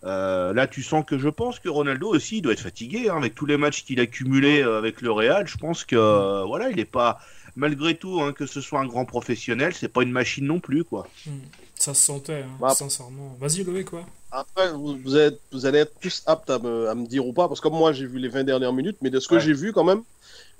Là, 0.05 0.66
tu 0.66 0.83
sens 0.83 1.05
que 1.07 1.16
je 1.18 1.29
pense 1.29 1.61
que 1.61 1.68
Ronaldo 1.68 2.09
aussi 2.09 2.38
il 2.38 2.42
doit 2.42 2.53
être 2.53 2.61
fatigué 2.61 3.09
hein, 3.09 3.16
avec 3.16 3.37
tous 3.37 3.47
les 3.47 3.57
matchs 3.57 3.85
qu'il 3.85 4.01
a 4.01 4.07
cumulés 4.07 4.62
avec 4.62 5.01
le 5.01 5.12
Real. 5.12 5.47
Je 5.47 5.57
pense 5.57 5.85
que 5.85 6.45
voilà, 6.45 6.71
il 6.71 6.81
est 6.81 6.85
pas 6.85 7.21
malgré 7.57 7.95
tout 7.97 8.21
hein, 8.21 8.33
que 8.33 8.47
ce 8.47 8.61
soit 8.61 8.81
un 8.81 8.87
grand 8.87 9.05
professionnel, 9.05 9.75
c'est 9.75 9.88
pas 9.88 10.03
une 10.03 10.12
machine 10.12 10.47
non 10.47 10.61
plus 10.61 10.85
quoi. 10.85 11.07
hmm, 11.27 11.40
ça 11.83 11.95
se 11.95 12.03
sentait, 12.05 12.42
hein, 12.42 12.57
Bah. 12.61 12.71
sincèrement. 12.75 13.37
Vas-y, 13.40 13.64
Loé, 13.64 13.85
quoi. 13.85 14.05
Après, 14.31 14.73
vous, 14.73 14.97
vous 15.05 15.16
êtes, 15.16 15.40
vous 15.53 15.66
allez 15.66 15.81
être 15.81 15.95
plus 15.99 16.23
apte 16.27 16.49
à 16.51 16.59
me, 16.59 16.88
à 16.88 16.95
me 16.95 17.07
dire 17.07 17.27
ou 17.27 17.33
pas, 17.33 17.49
parce 17.49 17.61
que 17.61 17.68
comme 17.68 17.77
moi 17.79 17.92
j'ai 17.92 18.07
vu 18.07 18.18
les 18.18 18.29
20 18.29 18.45
dernières 18.45 18.73
minutes, 18.73 18.97
mais 19.03 19.11
de 19.11 19.21
ce 19.21 19.29
que 19.29 19.35
Ouais. 19.35 19.40
j'ai 19.40 19.53
vu 19.53 19.73
quand 19.73 19.85
même, 19.85 20.03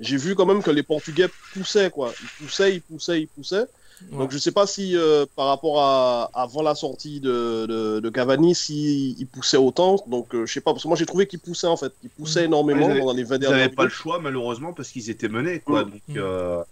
j'ai 0.01 0.17
vu 0.17 0.35
quand 0.35 0.47
même 0.47 0.63
que 0.63 0.71
les 0.71 0.83
Portugais 0.83 1.29
poussaient, 1.55 1.91
quoi. 1.91 2.13
Ils 2.23 2.45
poussaient, 2.45 2.75
ils 2.75 2.83
poussaient, 2.83 3.21
ils 3.23 3.29
poussaient. 3.29 3.67
Ouais. 4.11 4.19
Donc 4.19 4.33
je 4.33 4.39
sais 4.39 4.51
pas 4.51 4.67
si 4.67 4.97
euh, 4.97 5.25
par 5.37 5.47
rapport 5.47 5.81
à 5.81 6.29
avant 6.35 6.63
la 6.63 6.75
sortie 6.75 7.21
de, 7.21 7.67
de, 7.67 8.01
de 8.01 8.11
Cavani, 8.11 8.53
si 8.55 9.15
il 9.19 9.27
poussait 9.29 9.57
autant. 9.57 10.03
Donc 10.09 10.35
euh, 10.35 10.45
je 10.45 10.53
sais 10.53 10.61
pas, 10.61 10.73
parce 10.73 10.83
que 10.83 10.89
moi 10.89 10.97
j'ai 10.97 11.07
trouvé 11.07 11.27
qu'il 11.29 11.39
poussait 11.39 11.69
en 11.69 11.77
fait. 11.77 11.93
Il 12.03 12.11
poussait 12.11 12.45
énormément 12.47 12.81
Ouais, 12.81 12.87
ils 12.87 12.91
avaient- 12.91 13.01
pendant 13.01 13.13
les 13.13 13.23
20 13.23 13.37
Ils 13.37 13.39
dernières 13.39 13.57
n'avaient 13.59 13.65
minutes. 13.69 13.77
pas 13.77 13.85
le 13.85 13.91
choix 13.91 14.19
malheureusement 14.19 14.73
parce 14.73 14.89
qu'ils 14.91 15.09
étaient 15.09 15.29
menés 15.29 15.61
quoi. 15.61 15.85
Mm. 15.85 15.91
Donc 15.91 16.17
euh, 16.17 16.63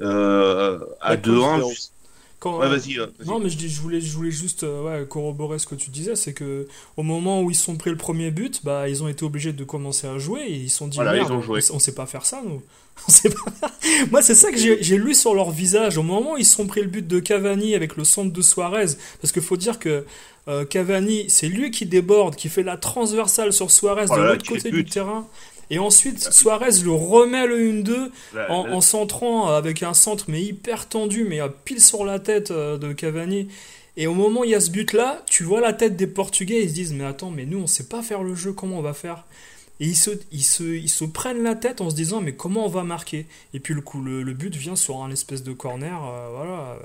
euh, 0.00 0.78
à 1.00 1.10
Ouais, 1.12 1.16
2-1, 1.18 1.60
Pousse, 1.60 1.92
Quand, 2.40 2.58
Ouais, 2.58 2.68
vas-y. 2.68 2.98
euh. 2.98 3.06
Non, 3.26 3.38
mais 3.38 3.50
je, 3.50 3.56
dis, 3.58 3.68
je, 3.68 3.80
voulais, 3.80 4.00
je 4.00 4.12
voulais 4.16 4.30
juste 4.30 4.64
euh, 4.64 5.00
ouais, 5.02 5.06
corroborer 5.06 5.58
ce 5.58 5.66
que 5.66 5.74
tu 5.74 5.90
disais, 5.90 6.16
c'est 6.16 6.32
que 6.32 6.66
au 6.96 7.02
moment 7.02 7.42
où 7.42 7.50
ils 7.50 7.56
sont 7.56 7.76
pris 7.76 7.90
le 7.90 7.96
premier 7.96 8.30
but, 8.30 8.64
bah, 8.64 8.88
ils 8.88 9.02
ont 9.02 9.08
été 9.08 9.24
obligés 9.24 9.52
de 9.52 9.62
commencer 9.62 10.06
à 10.06 10.18
jouer 10.18 10.40
et 10.48 10.54
ils 10.54 10.70
se 10.70 10.78
sont 10.78 10.88
dit 10.88 10.96
Voilà, 10.96 11.12
merde, 11.12 11.28
ils 11.30 11.34
ont 11.34 11.42
joué. 11.42 11.60
on, 11.70 11.78
sait 11.78 11.94
pas 11.94 12.06
faire 12.06 12.24
ça, 12.24 12.42
nous. 12.44 12.62
On 13.08 13.10
sait 13.12 13.30
pas... 13.30 13.70
Moi, 14.10 14.20
c'est 14.20 14.34
ça 14.34 14.50
que 14.50 14.58
j'ai 14.58 14.96
lu 14.98 15.14
sur 15.14 15.34
leur 15.34 15.50
visage 15.50 15.96
au 15.96 16.02
moment 16.02 16.32
où 16.32 16.36
ils 16.38 16.44
se 16.44 16.56
sont 16.56 16.66
pris 16.66 16.80
le 16.80 16.88
but 16.88 17.06
de 17.06 17.18
Cavani 17.18 17.74
avec 17.74 17.96
le 17.96 18.04
centre 18.04 18.32
de 18.32 18.42
Suarez, 18.42 18.96
parce 19.20 19.32
qu'il 19.32 19.42
faut 19.42 19.56
dire 19.56 19.78
que 19.78 20.04
euh, 20.48 20.64
Cavani, 20.64 21.28
c'est 21.28 21.48
lui 21.48 21.70
qui 21.70 21.86
déborde, 21.86 22.36
qui 22.36 22.48
fait 22.48 22.62
la 22.62 22.76
transversale 22.76 23.52
sur 23.52 23.70
Suarez 23.70 24.06
Oh 24.10 24.16
de 24.16 24.20
là 24.20 24.32
l'autre 24.32 24.46
côté 24.46 24.70
du 24.70 24.84
terrain. 24.84 25.26
Et 25.70 25.78
ensuite, 25.78 26.32
Suarez 26.32 26.82
le 26.84 26.90
remet 26.90 27.46
le 27.46 27.58
1-2 27.82 28.10
La- 28.34 28.50
en, 28.50 28.68
en 28.72 28.80
centrant 28.80 29.48
avec 29.48 29.82
un 29.82 29.94
centre 29.94 30.24
mais 30.28 30.42
hyper 30.42 30.88
tendu, 30.88 31.24
mais 31.24 31.40
euh, 31.40 31.48
pile 31.64 31.80
sur 31.80 32.04
la 32.04 32.18
tête 32.18 32.50
euh, 32.50 32.76
de 32.76 32.92
Cavani. 32.92 33.48
Et 33.96 34.06
au 34.06 34.14
moment 34.14 34.40
où 34.40 34.44
il 34.44 34.50
y 34.50 34.54
a 34.54 34.60
ce 34.60 34.70
but-là, 34.70 35.22
tu 35.28 35.44
vois 35.44 35.60
la 35.60 35.72
tête 35.72 35.96
des 35.96 36.06
Portugais, 36.06 36.62
ils 36.62 36.68
se 36.70 36.74
disent 36.74 36.92
mais 36.92 37.04
attends, 37.04 37.30
mais 37.30 37.44
nous 37.44 37.58
on 37.58 37.66
sait 37.66 37.86
pas 37.88 38.02
faire 38.02 38.22
le 38.22 38.34
jeu, 38.34 38.52
comment 38.52 38.78
on 38.78 38.82
va 38.82 38.94
faire? 38.94 39.24
Et 39.78 39.86
ils 39.86 39.96
se, 39.96 40.10
ils, 40.32 40.42
se, 40.44 40.62
ils 40.62 40.88
se 40.90 41.04
prennent 41.04 41.42
la 41.42 41.54
tête 41.54 41.80
en 41.80 41.88
se 41.88 41.94
disant 41.94 42.20
mais 42.20 42.32
comment 42.32 42.66
on 42.66 42.68
va 42.68 42.82
marquer? 42.82 43.26
Et 43.54 43.60
puis 43.60 43.72
le 43.74 43.80
coup, 43.80 44.02
le, 44.02 44.22
le 44.22 44.32
but 44.34 44.54
vient 44.56 44.76
sur 44.76 45.02
un 45.02 45.10
espèce 45.10 45.42
de 45.42 45.52
corner, 45.52 45.96
euh, 46.04 46.28
voilà, 46.36 46.76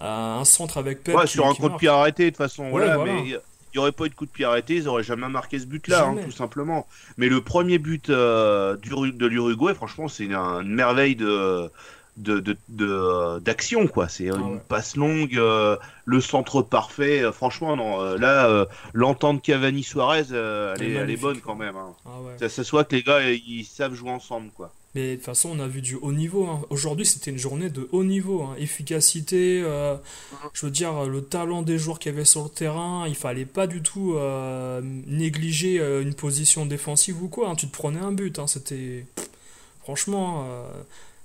euh, 0.00 0.38
un 0.40 0.44
centre 0.44 0.78
avec 0.78 1.04
Pep. 1.04 1.14
Ouais, 1.16 1.24
qui- 1.26 1.32
sur 1.32 1.46
un 1.46 1.54
coup 1.54 1.68
de 1.68 1.76
pied 1.76 1.88
arrêté, 1.88 2.24
de 2.24 2.28
toute 2.30 2.38
façon. 2.38 2.68
voilà, 2.70 2.96
voilà. 2.96 3.12
mais 3.12 3.34
il 3.72 3.76
n'y 3.76 3.80
aurait 3.80 3.92
pas 3.92 4.06
eu 4.06 4.08
de 4.08 4.14
coup 4.14 4.26
de 4.26 4.30
pied 4.30 4.44
arrêté, 4.44 4.76
ils 4.76 4.88
auraient 4.88 5.02
jamais 5.02 5.28
marqué 5.28 5.58
ce 5.58 5.66
but-là, 5.66 6.06
hein, 6.06 6.16
tout 6.24 6.32
simplement. 6.32 6.86
Mais 7.16 7.28
le 7.28 7.40
premier 7.40 7.78
but 7.78 8.10
euh, 8.10 8.76
du, 8.76 8.90
de 9.12 9.26
l'Uruguay, 9.26 9.74
franchement, 9.74 10.08
c'est 10.08 10.24
une, 10.24 10.34
une 10.34 10.74
merveille 10.74 11.16
de 11.16 11.70
de- 12.16 12.40
de- 12.40 12.56
de- 12.68 13.38
d'action, 13.40 13.86
quoi. 13.86 14.08
C'est 14.08 14.24
une 14.24 14.34
Ah 14.36 14.48
ouais. 14.48 14.60
passe 14.68 14.96
longue, 14.96 15.36
euh, 15.36 15.76
le 16.04 16.20
centre 16.20 16.62
parfait. 16.62 17.22
euh, 17.22 17.32
franchement, 17.32 17.76
non, 17.76 18.00
euh, 18.00 18.18
là, 18.18 18.48
euh, 18.48 18.66
l'entente 18.92 19.42
Cavani-Suarez, 19.42 20.26
euh, 20.32 20.74
elle, 20.78 20.82
est 20.86 20.92
elle 21.12 21.16
bonne 21.18 21.40
quand 21.40 21.54
même. 21.56 21.76
hein. 21.76 21.94
Ah 22.06 22.20
ouais. 22.22 22.32
Ça, 22.38 22.48
ça 22.48 22.64
soit 22.64 22.84
que 22.84 22.94
les 22.96 23.02
gars, 23.02 23.18
euh, 23.20 23.36
ils 23.46 23.64
savent 23.64 23.94
jouer 23.94 24.10
ensemble, 24.10 24.50
quoi. 24.56 24.72
Mais 24.96 25.12
de 25.12 25.16
toute 25.16 25.24
façon, 25.26 25.50
on 25.54 25.60
a 25.60 25.68
vu 25.68 25.82
du 25.82 25.94
haut 25.94 26.10
niveau. 26.10 26.46
hein. 26.48 26.62
Aujourd'hui, 26.68 27.06
c'était 27.06 27.30
une 27.30 27.38
journée 27.38 27.70
de 27.70 27.88
haut 27.92 28.02
niveau. 28.02 28.42
hein. 28.42 28.56
Efficacité, 28.58 29.62
euh, 29.64 29.94
je 30.52 30.66
veux 30.66 30.72
dire, 30.72 31.04
le 31.06 31.22
talent 31.22 31.62
des 31.62 31.78
joueurs 31.78 32.00
qu'il 32.00 32.10
y 32.10 32.14
avait 32.16 32.24
sur 32.24 32.42
le 32.42 32.48
terrain. 32.48 33.04
Il 33.06 33.14
fallait 33.14 33.44
pas 33.44 33.68
du 33.68 33.82
tout 33.82 34.14
euh, 34.16 34.80
négliger 34.82 35.78
euh, 35.78 36.02
une 36.02 36.14
position 36.14 36.66
défensive 36.66 37.22
ou 37.22 37.28
quoi. 37.28 37.54
Tu 37.56 37.68
te 37.68 37.72
prenais 37.72 38.00
un 38.00 38.10
but. 38.10 38.40
C'était. 38.48 39.06
Franchement, 39.82 40.44
euh, 40.48 40.68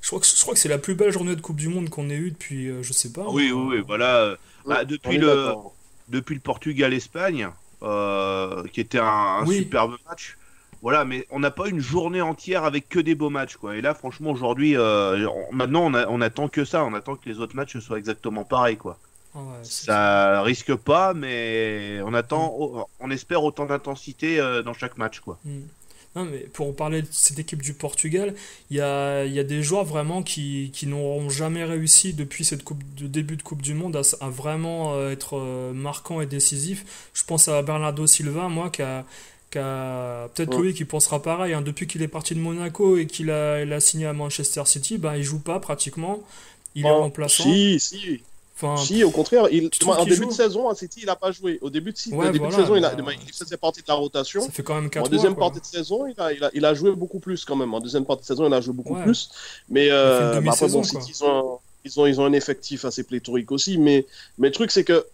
je 0.06 0.10
crois 0.12 0.20
que, 0.20 0.28
je 0.28 0.40
crois 0.40 0.54
que 0.54 0.60
c'est 0.60 0.70
la 0.70 0.78
plus 0.78 0.94
belle 0.94 1.12
journée 1.12 1.36
de 1.36 1.42
Coupe 1.42 1.56
du 1.56 1.68
Monde 1.68 1.90
qu'on 1.90 2.12
ait 2.12 2.16
eue 2.16 2.30
depuis, 2.30 2.70
euh, 2.70 2.84
je 2.84 2.94
sais 2.94 3.12
pas. 3.12 3.24
Ah 3.26 3.32
oui, 3.32 3.52
moi. 3.52 3.64
oui, 3.64 3.78
oui, 3.78 3.84
voilà. 3.88 4.18
euh, 4.18 4.36
bah, 4.68 4.82
On 4.84 4.86
depuis 4.86 5.18
le, 5.18 5.52
depuis 6.10 6.36
le 6.36 6.42
Portugal-Espagne, 6.42 7.50
euh, 7.82 8.64
qui 8.72 8.82
était 8.82 9.00
un, 9.00 9.04
un 9.06 9.46
Oui. 9.48 9.58
superbe 9.58 9.96
match. 10.08 10.38
Voilà, 10.84 11.06
mais 11.06 11.26
on 11.32 11.40
n'a 11.40 11.50
pas 11.50 11.70
une 11.70 11.80
journée 11.80 12.22
entière 12.22 12.66
avec 12.66 12.88
que 12.88 13.00
des 13.00 13.16
beaux 13.16 13.32
matchs, 13.32 13.56
quoi. 13.56 13.76
Et 13.78 13.82
là, 13.82 13.96
franchement, 13.96 14.30
aujourd'hui, 14.30 14.78
euh, 14.78 15.28
maintenant, 15.52 15.82
on, 15.88 15.96
a- 15.96 16.06
on 16.08 16.22
attend 16.22 16.50
que 16.50 16.66
ça. 16.66 16.86
On 16.86 16.94
attend 16.94 17.16
que 17.16 17.28
les 17.28 17.40
autres 17.40 17.56
matchs 17.56 17.80
soient 17.80 17.98
exactement 17.98 18.44
pareils, 18.44 18.78
quoi. 18.78 19.00
Ah 19.34 19.40
ouais, 19.40 19.58
Ça 19.64 20.44
risque 20.44 20.76
pas, 20.76 21.16
mais 21.16 22.00
on 22.06 22.14
attend, 22.14 22.88
on 23.00 23.10
espère 23.10 23.44
autant 23.44 23.66
d'intensité 23.66 24.40
euh, 24.40 24.62
dans 24.62 24.74
chaque 24.74 25.00
match, 25.00 25.20
quoi. 25.20 25.40
Hmm. 25.44 25.62
Non, 26.16 26.24
mais 26.26 26.40
pour 26.54 26.74
parler 26.76 27.02
de 27.02 27.08
cette 27.12 27.40
équipe 27.40 27.62
du 27.62 27.74
Portugal, 27.74 28.34
il 28.72 28.78
y 28.78 28.82
a, 28.82 29.26
il 29.26 29.34
y 29.34 29.40
a 29.40 29.44
des 29.44 29.62
joueurs 29.64 29.84
vraiment 29.84 30.24
qui, 30.24 30.70
qui 30.74 30.88
n'auront 30.88 31.30
jamais 31.30 31.64
réussi 31.66 32.14
depuis 32.14 32.46
cette 32.46 32.64
coupe 32.64 32.82
de 32.96 33.08
début 33.08 33.36
de 33.36 33.42
Coupe 33.44 33.62
du 33.62 33.74
Monde 33.74 33.98
à, 33.98 34.30
vraiment 34.30 34.94
euh, 34.96 35.12
être 35.12 35.38
euh, 35.38 35.74
marquant 35.74 36.22
et 36.22 36.26
décisif. 36.26 37.10
Je 37.14 37.24
pense 37.26 37.50
à 37.50 37.62
Bernardo 37.64 38.08
Silva, 38.08 38.48
moi, 38.48 38.70
qui 38.70 38.82
a, 38.82 39.04
peut-être 39.52 40.56
Ouais. 40.56 40.64
Louis 40.64 40.74
qui 40.74 40.86
pensera 40.86 41.22
pareil. 41.22 41.54
hein. 41.54 41.62
depuis 41.62 41.88
qu'il 41.88 42.02
est 42.02 42.08
parti 42.10 42.34
de 42.36 42.40
Monaco 42.40 42.98
et 42.98 43.08
qu'il 43.08 43.30
a, 43.32 43.80
signé 43.80 44.06
à 44.06 44.14
Manchester 44.14 44.64
City, 44.66 44.98
ben, 44.98 45.16
il 45.16 45.24
joue 45.24 45.40
pas 45.40 45.60
pratiquement. 45.60 46.24
Il 46.76 46.86
est 46.86 46.90
Bon, 46.90 47.04
remplaçant. 47.04 47.44
Si, 47.44 47.80
si. 47.80 48.22
Enfin, 48.58 48.78
Si, 48.78 49.04
au 49.04 49.12
contraire, 49.12 49.48
il, 49.52 49.70
en 49.86 50.04
début 50.06 50.16
joue 50.16 50.26
de 50.28 50.32
saison, 50.32 50.70
à 50.70 50.76
City, 50.76 51.02
il 51.02 51.08
n'a 51.08 51.18
pas 51.18 51.32
joué. 51.32 51.60
Au 51.62 51.70
début 51.70 51.92
de, 51.92 51.98
si- 51.98 52.14
Ouais, 52.14 52.28
début 52.28 52.38
voilà, 52.40 52.56
de 52.56 52.62
saison, 52.62 52.76
il, 52.78 52.86
a, 52.86 52.96
bah, 52.96 53.12
il 53.14 53.34
faisait 53.34 53.58
partie 53.58 53.82
de 53.82 53.86
la 53.88 53.96
rotation. 53.96 54.42
ça 54.42 54.50
fait 54.52 54.64
quand 54.64 54.76
même 54.76 54.90
4 54.90 55.06
En 55.06 55.10
deuxième 55.10 55.34
mois. 55.34 55.52
partie 55.52 55.60
de 55.60 55.66
saison, 55.66 56.06
il 56.08 56.14
a, 56.22 56.32
il, 56.32 56.42
a, 56.44 56.52
il 56.54 56.64
a 56.66 56.74
joué 56.74 56.92
beaucoup 56.92 57.20
plus 57.20 57.44
quand 57.44 57.58
même. 57.58 57.74
En 57.74 57.82
deuxième 57.82 58.06
partie 58.06 58.22
de 58.24 58.28
saison, 58.28 58.48
il 58.48 58.54
a 58.54 58.62
joué 58.62 58.74
beaucoup 58.74 58.96
Ouais. 58.96 59.04
plus. 59.04 59.30
Mais 59.70 59.90
euh, 59.92 60.40
bah, 60.40 60.52
après, 60.54 60.70
bon, 60.70 60.84
City, 60.84 61.12
ils 61.20 61.24
ont, 61.26 61.60
ils, 61.84 62.00
ont, 62.00 62.06
ils 62.06 62.22
ont 62.22 62.26
un 62.26 62.32
effectif 62.34 62.86
assez 62.86 63.04
pléthorique 63.04 63.52
aussi. 63.52 63.78
Mais, 63.78 64.06
mais 64.38 64.48
le 64.48 64.54
truc, 64.54 64.72
c'est 64.72 64.86
que 64.86 65.06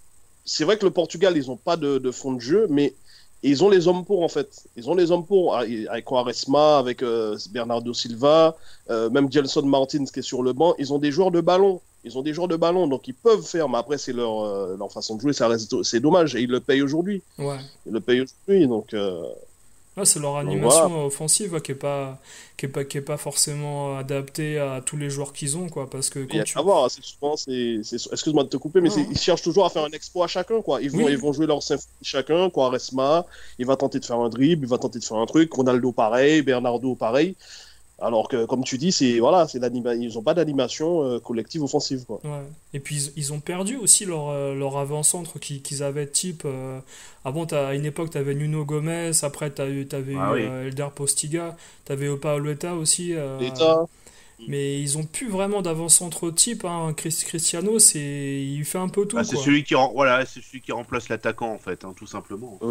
c'est 0.46 0.64
vrai 0.64 0.78
que 0.78 0.86
le 0.86 0.92
Portugal, 0.92 1.36
ils 1.36 1.48
n'ont 1.48 1.58
pas 1.58 1.78
de, 1.78 1.98
de 1.98 2.12
fond 2.12 2.34
de 2.34 2.42
jeu, 2.42 2.68
mais 2.70 2.94
ils 3.42 3.64
ont 3.64 3.70
les 3.70 3.88
hommes 3.88 4.06
pour 4.06 4.22
en 4.22 4.30
fait. 4.30 4.50
Ils 4.78 4.88
ont 4.88 4.94
les 4.94 5.10
hommes 5.12 5.26
pour 5.26 5.56
ah, 5.56 5.62
avec 5.90 6.06
Quaresma, 6.06 6.78
avec 6.78 7.02
euh, 7.02 7.36
Bernardo 7.50 7.92
Silva, 7.92 8.56
euh, 8.92 9.10
même 9.10 9.32
Gelson 9.32 9.64
Martins 9.64 10.06
qui 10.06 10.20
est 10.20 10.22
sur 10.22 10.44
le 10.44 10.54
banc. 10.54 10.76
Ils 10.78 10.94
ont 10.94 11.00
des 11.00 11.12
joueurs 11.12 11.32
de 11.32 11.42
ballon. 11.42 11.82
Ils 12.04 12.18
ont 12.18 12.22
des 12.22 12.34
joueurs 12.34 12.48
de 12.48 12.56
ballon, 12.56 12.88
donc 12.88 13.08
ils 13.08 13.14
peuvent 13.14 13.44
faire. 13.44 13.70
Mais 13.70 13.78
après, 13.78 13.98
c'est 13.98 14.14
leur, 14.14 14.42
euh, 14.44 14.76
leur 14.78 14.92
façon 14.92 15.16
de 15.16 15.22
jouer. 15.22 15.34
Ça 15.34 15.48
reste, 15.48 15.84
c'est 15.84 16.00
dommage. 16.00 16.36
Et 16.36 16.42
ils 16.42 16.50
le 16.50 16.60
payent 16.60 16.82
aujourd'hui. 16.82 17.22
Ouais. 17.38 17.58
Ils 17.86 17.94
le 17.94 18.00
payent 18.00 18.22
aujourd'hui, 18.22 18.68
donc. 18.68 18.94
euh, 18.94 19.22
Ouais, 19.98 20.06
c'est 20.06 20.20
leur 20.22 20.38
animation 20.38 21.06
offensive 21.08 21.52
ouais, 21.52 21.60
qui 21.60 21.74
est 21.74 21.76
pas 21.76 22.18
qui 22.56 22.66
est 22.66 22.70
pas 22.70 22.86
qui 22.86 22.98
est 22.98 23.02
pas 23.02 23.18
forcément 23.18 23.98
adaptée 23.98 24.58
à 24.58 24.80
tous 24.80 24.96
les 24.96 25.10
joueurs 25.10 25.34
qu'ils 25.34 25.58
ont 25.58 25.68
quoi 25.68 25.90
parce 25.90 26.10
que 26.10 26.20
quand 26.20 26.40
a 26.40 26.44
tu 26.46 26.58
voir, 26.62 26.90
c'est 26.90 27.04
souvent, 27.04 27.36
excuse-moi 27.36 28.46
de 28.46 28.50
te 28.50 28.56
couper, 28.56 28.80
mais 28.80 28.90
ils 28.94 29.18
cherchent 29.18 29.42
toujours 29.42 29.66
à 29.66 29.70
faire 29.70 29.84
un 29.84 29.90
exploit 29.92 30.26
à 30.26 30.28
chacun, 30.30 30.62
quoi. 30.62 30.82
Ils 30.82 30.90
vont, 30.92 31.00
Oui. 31.06 31.12
ils 31.12 31.18
vont 31.18 31.34
jouer 31.34 31.46
leur 31.46 31.62
symphonie 31.62 31.90
chacun, 32.02 32.50
Quaresma, 32.50 33.26
il 33.60 33.66
va 33.66 33.76
tenter 33.76 34.00
de 34.00 34.06
faire 34.06 34.18
un 34.20 34.30
dribble, 34.30 34.66
il 34.66 34.70
va 34.70 34.78
tenter 34.78 34.98
de 35.00 35.04
faire 35.04 35.18
un 35.18 35.26
truc, 35.26 35.52
Ronaldo 35.54 35.92
pareil, 35.92 36.42
Bernardo 36.42 36.96
pareil. 36.96 37.36
Alors 38.02 38.28
que, 38.28 38.46
comme 38.46 38.64
tu 38.64 38.78
dis, 38.80 38.92
c'est, 38.92 39.20
voilà, 39.20 39.48
c'est 39.48 39.60
l'anima... 39.60 39.94
ils 39.94 40.18
ont 40.18 40.24
pas 40.24 40.34
d'animation 40.34 41.04
euh, 41.04 41.20
collective 41.20 41.62
offensive, 41.64 42.04
quoi. 42.06 42.20
Ouais. 42.24 42.42
Et 42.74 42.80
puis 42.80 42.96
ils, 42.96 43.14
ils 43.16 43.34
ont 43.34 43.40
perdu 43.40 43.78
aussi 43.78 44.06
leur, 44.06 44.30
euh, 44.30 44.56
leur 44.56 44.78
avant-centre 44.78 45.38
qui- 45.40 45.62
qu'ils 45.62 45.84
avaient 45.84 46.08
type. 46.08 46.44
euh, 46.46 46.80
avant, 47.24 47.46
t'as- 47.46 47.68
à 47.70 47.74
une 47.76 47.86
époque, 47.86 48.10
tu 48.10 48.18
avais 48.18 48.34
Nuno 48.34 48.66
Gomez, 48.66 49.12
après, 49.22 49.54
tu 49.54 49.62
avais 49.62 49.86
Ah 50.18 50.32
eu 50.32 50.34
oui. 50.34 50.42
euh, 50.44 50.68
Elder 50.68 50.88
Postiga, 50.96 51.56
tu 51.86 51.92
avais 51.92 52.10
Paoletta 52.18 52.74
aussi. 52.76 53.14
euh, 53.14 53.38
mais 54.48 54.82
ils 54.82 54.98
ont 54.98 55.04
plus 55.04 55.30
vraiment 55.30 55.62
d'avant-centre 55.62 56.32
type. 56.32 56.66
Hein. 56.66 56.94
Chris- 56.98 57.24
Cristiano, 57.26 57.78
c'est 57.78 58.00
il 58.44 58.66
fait 58.66 58.80
un 58.80 58.88
peu 58.90 59.06
tout. 59.06 59.18
Ah, 59.20 59.24
c'est 59.24 59.36
celui 59.36 59.64
qui, 59.64 59.76
rem- 59.76 59.92
voilà, 59.94 60.26
c'est 60.26 60.42
celui 60.42 60.62
qui 60.62 60.72
remplace 60.72 61.10
l'attaquant, 61.10 61.54
en 61.54 61.60
fait, 61.60 61.86
hein, 61.86 61.94
tout 61.96 62.08
simplement. 62.08 62.58
Et 62.64 62.66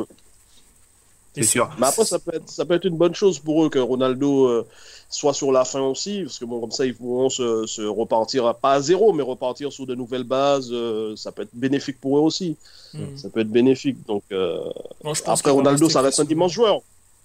C'est 1.34 1.42
sûr. 1.44 1.70
mais 1.78 1.86
après, 1.86 2.04
ça 2.04 2.18
peut, 2.18 2.34
être, 2.34 2.48
ça 2.48 2.64
peut 2.64 2.74
être 2.74 2.84
une 2.86 2.96
bonne 2.96 3.14
chose 3.14 3.38
pour 3.38 3.64
eux 3.64 3.68
que 3.70 3.78
Ronaldo 3.78 4.46
euh, 4.46 4.66
soit 5.08 5.32
sur 5.32 5.52
la 5.52 5.64
fin 5.64 5.80
aussi, 5.80 6.22
parce 6.22 6.38
que 6.40 6.44
bon, 6.44 6.60
comme 6.60 6.72
ça, 6.72 6.84
ils 6.86 6.94
pourront 6.94 7.28
se, 7.28 7.66
se 7.66 7.82
repartir, 7.82 8.46
à- 8.46 8.54
pas 8.54 8.72
à 8.72 8.80
zéro, 8.80 9.12
mais 9.12 9.22
repartir 9.22 9.72
sur 9.72 9.86
de 9.86 9.94
nouvelles 9.94 10.24
bases. 10.24 10.70
euh, 10.72 11.14
ça 11.16 11.30
peut 11.30 11.42
être 11.42 11.54
bénéfique 11.54 12.00
pour 12.00 12.18
eux 12.18 12.20
aussi. 12.20 12.56
Hmm. 12.94 13.16
Ça 13.16 13.28
peut 13.30 13.40
être 13.40 13.50
bénéfique. 13.50 14.04
Donc, 14.06 14.24
euh, 14.32 14.58
Non, 15.04 15.14
je 15.14 15.22
pense 15.22 15.38
après, 15.40 15.52
Ronaldo, 15.52 15.88
ça 15.88 16.00
reste 16.00 16.18
un 16.18 16.24
immense 16.26 16.52
joueur. 16.52 16.80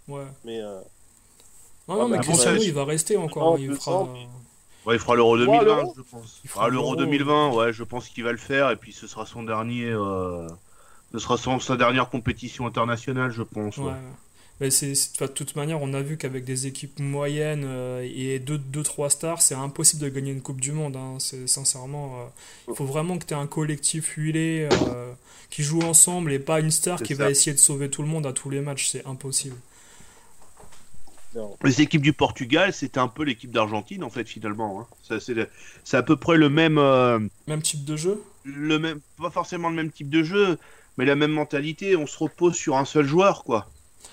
Ouais. 0.07 0.21
Mais 0.43 0.61
euh, 0.61 0.79
Non, 1.87 1.95
non, 1.95 2.07
mais 2.07 2.19
Cristiano, 2.19 2.61
il 2.61 2.73
va 2.73 2.85
rester 2.85 3.17
encore. 3.17 3.51
non, 3.51 3.57
il 3.57 3.73
fera. 3.75 4.03
Ouais, 4.85 4.93
il 4.97 4.99
fera 4.99 5.15
l'Euro 5.15 5.31
Ouais, 5.35 5.45
2020, 5.47 5.63
l'Euro. 5.65 5.93
je 5.97 6.01
pense. 6.03 6.39
Il 6.43 6.49
fera 6.51 6.69
l'Euro 6.69 6.93
l'Euro, 6.93 6.95
2020, 6.95 7.53
ouais, 7.55 7.73
je 7.73 7.83
pense 7.83 8.07
qu'il 8.07 8.23
va 8.23 8.31
le 8.31 8.37
faire, 8.37 8.69
et 8.69 8.75
puis 8.75 8.93
ce 8.93 9.07
sera 9.07 9.25
son 9.25 9.41
dernier, 9.41 9.85
euh, 9.87 10.47
ce 11.15 11.19
sera 11.23 11.37
son, 11.37 11.59
sa 11.59 11.77
dernière 11.77 12.09
compétition 12.09 12.67
internationale, 12.67 13.31
je 13.31 13.41
pense. 13.43 13.77
ouais. 13.77 13.85
Ouais. 13.85 13.91
Mais 14.61 14.69
c'est, 14.69 14.93
de 15.19 15.27
toute 15.27 15.57
manière, 15.57 15.81
on 15.81 15.93
a 15.93 16.01
vu 16.01 16.15
qu'avec 16.17 16.45
des 16.45 16.65
équipes 16.65 16.99
moyennes 16.99 17.63
euh, 17.65 18.01
et 18.03 18.39
2-3 18.39 19.09
stars, 19.09 19.41
c'est 19.41 19.53
impossible 19.55 20.01
de 20.03 20.07
gagner 20.07 20.31
une 20.31 20.41
Coupe 20.41 20.61
du 20.61 20.71
Monde. 20.71 20.95
hein. 20.95 21.15
C'est, 21.19 21.45
sincèrement, 21.47 22.21
euh, 22.21 22.25
il 22.69 22.75
faut 22.75 22.85
vraiment 22.85 23.17
que 23.17 23.25
tu 23.25 23.33
aies 23.33 23.37
un 23.37 23.47
collectif 23.47 24.11
huilé 24.15 24.69
euh, 24.87 25.11
qui 25.49 25.61
joue 25.61 25.81
ensemble 25.81 26.31
et 26.31 26.39
pas 26.39 26.61
une 26.61 26.71
star 26.71 26.99
C'est 26.99 27.03
qui 27.05 27.15
ça. 27.15 27.23
va 27.25 27.29
essayer 27.31 27.51
de 27.53 27.59
sauver 27.59 27.89
tout 27.89 28.01
le 28.01 28.07
monde 28.07 28.25
à 28.25 28.31
tous 28.31 28.49
les 28.49 28.61
matchs. 28.61 28.87
C'est 28.87 29.05
impossible. 29.05 29.57
Les 31.65 31.81
équipes 31.81 32.01
du 32.01 32.13
Portugal, 32.13 32.71
c'était 32.71 32.99
un 33.01 33.09
peu 33.09 33.23
l'équipe 33.23 33.51
d'Argentine, 33.51 34.05
en 34.05 34.09
fait, 34.09 34.25
finalement. 34.27 34.79
hein. 34.79 34.87
Ça, 35.03 35.19
c'est, 35.19 35.97
à 35.97 36.03
peu 36.03 36.15
près 36.15 36.37
le 36.37 36.47
même, 36.49 36.77
euh, 36.77 37.19
Même 37.47 37.61
type 37.61 37.83
de 37.83 37.97
jeu? 37.97 38.23
le 38.45 38.79
même, 38.79 39.01
pas 39.17 39.29
forcément 39.31 39.69
le 39.69 39.75
même 39.75 39.91
type 39.91 40.09
de 40.09 40.23
jeu, 40.23 40.57
mais 40.97 41.05
la 41.05 41.15
même 41.15 41.31
mentalité. 41.31 41.95
On 41.95 42.07
se 42.07 42.17
repose 42.17 42.55
sur 42.55 42.77
un 42.77 42.85
seul 42.85 43.05
joueur, 43.05 43.43
quoi. 43.43 43.67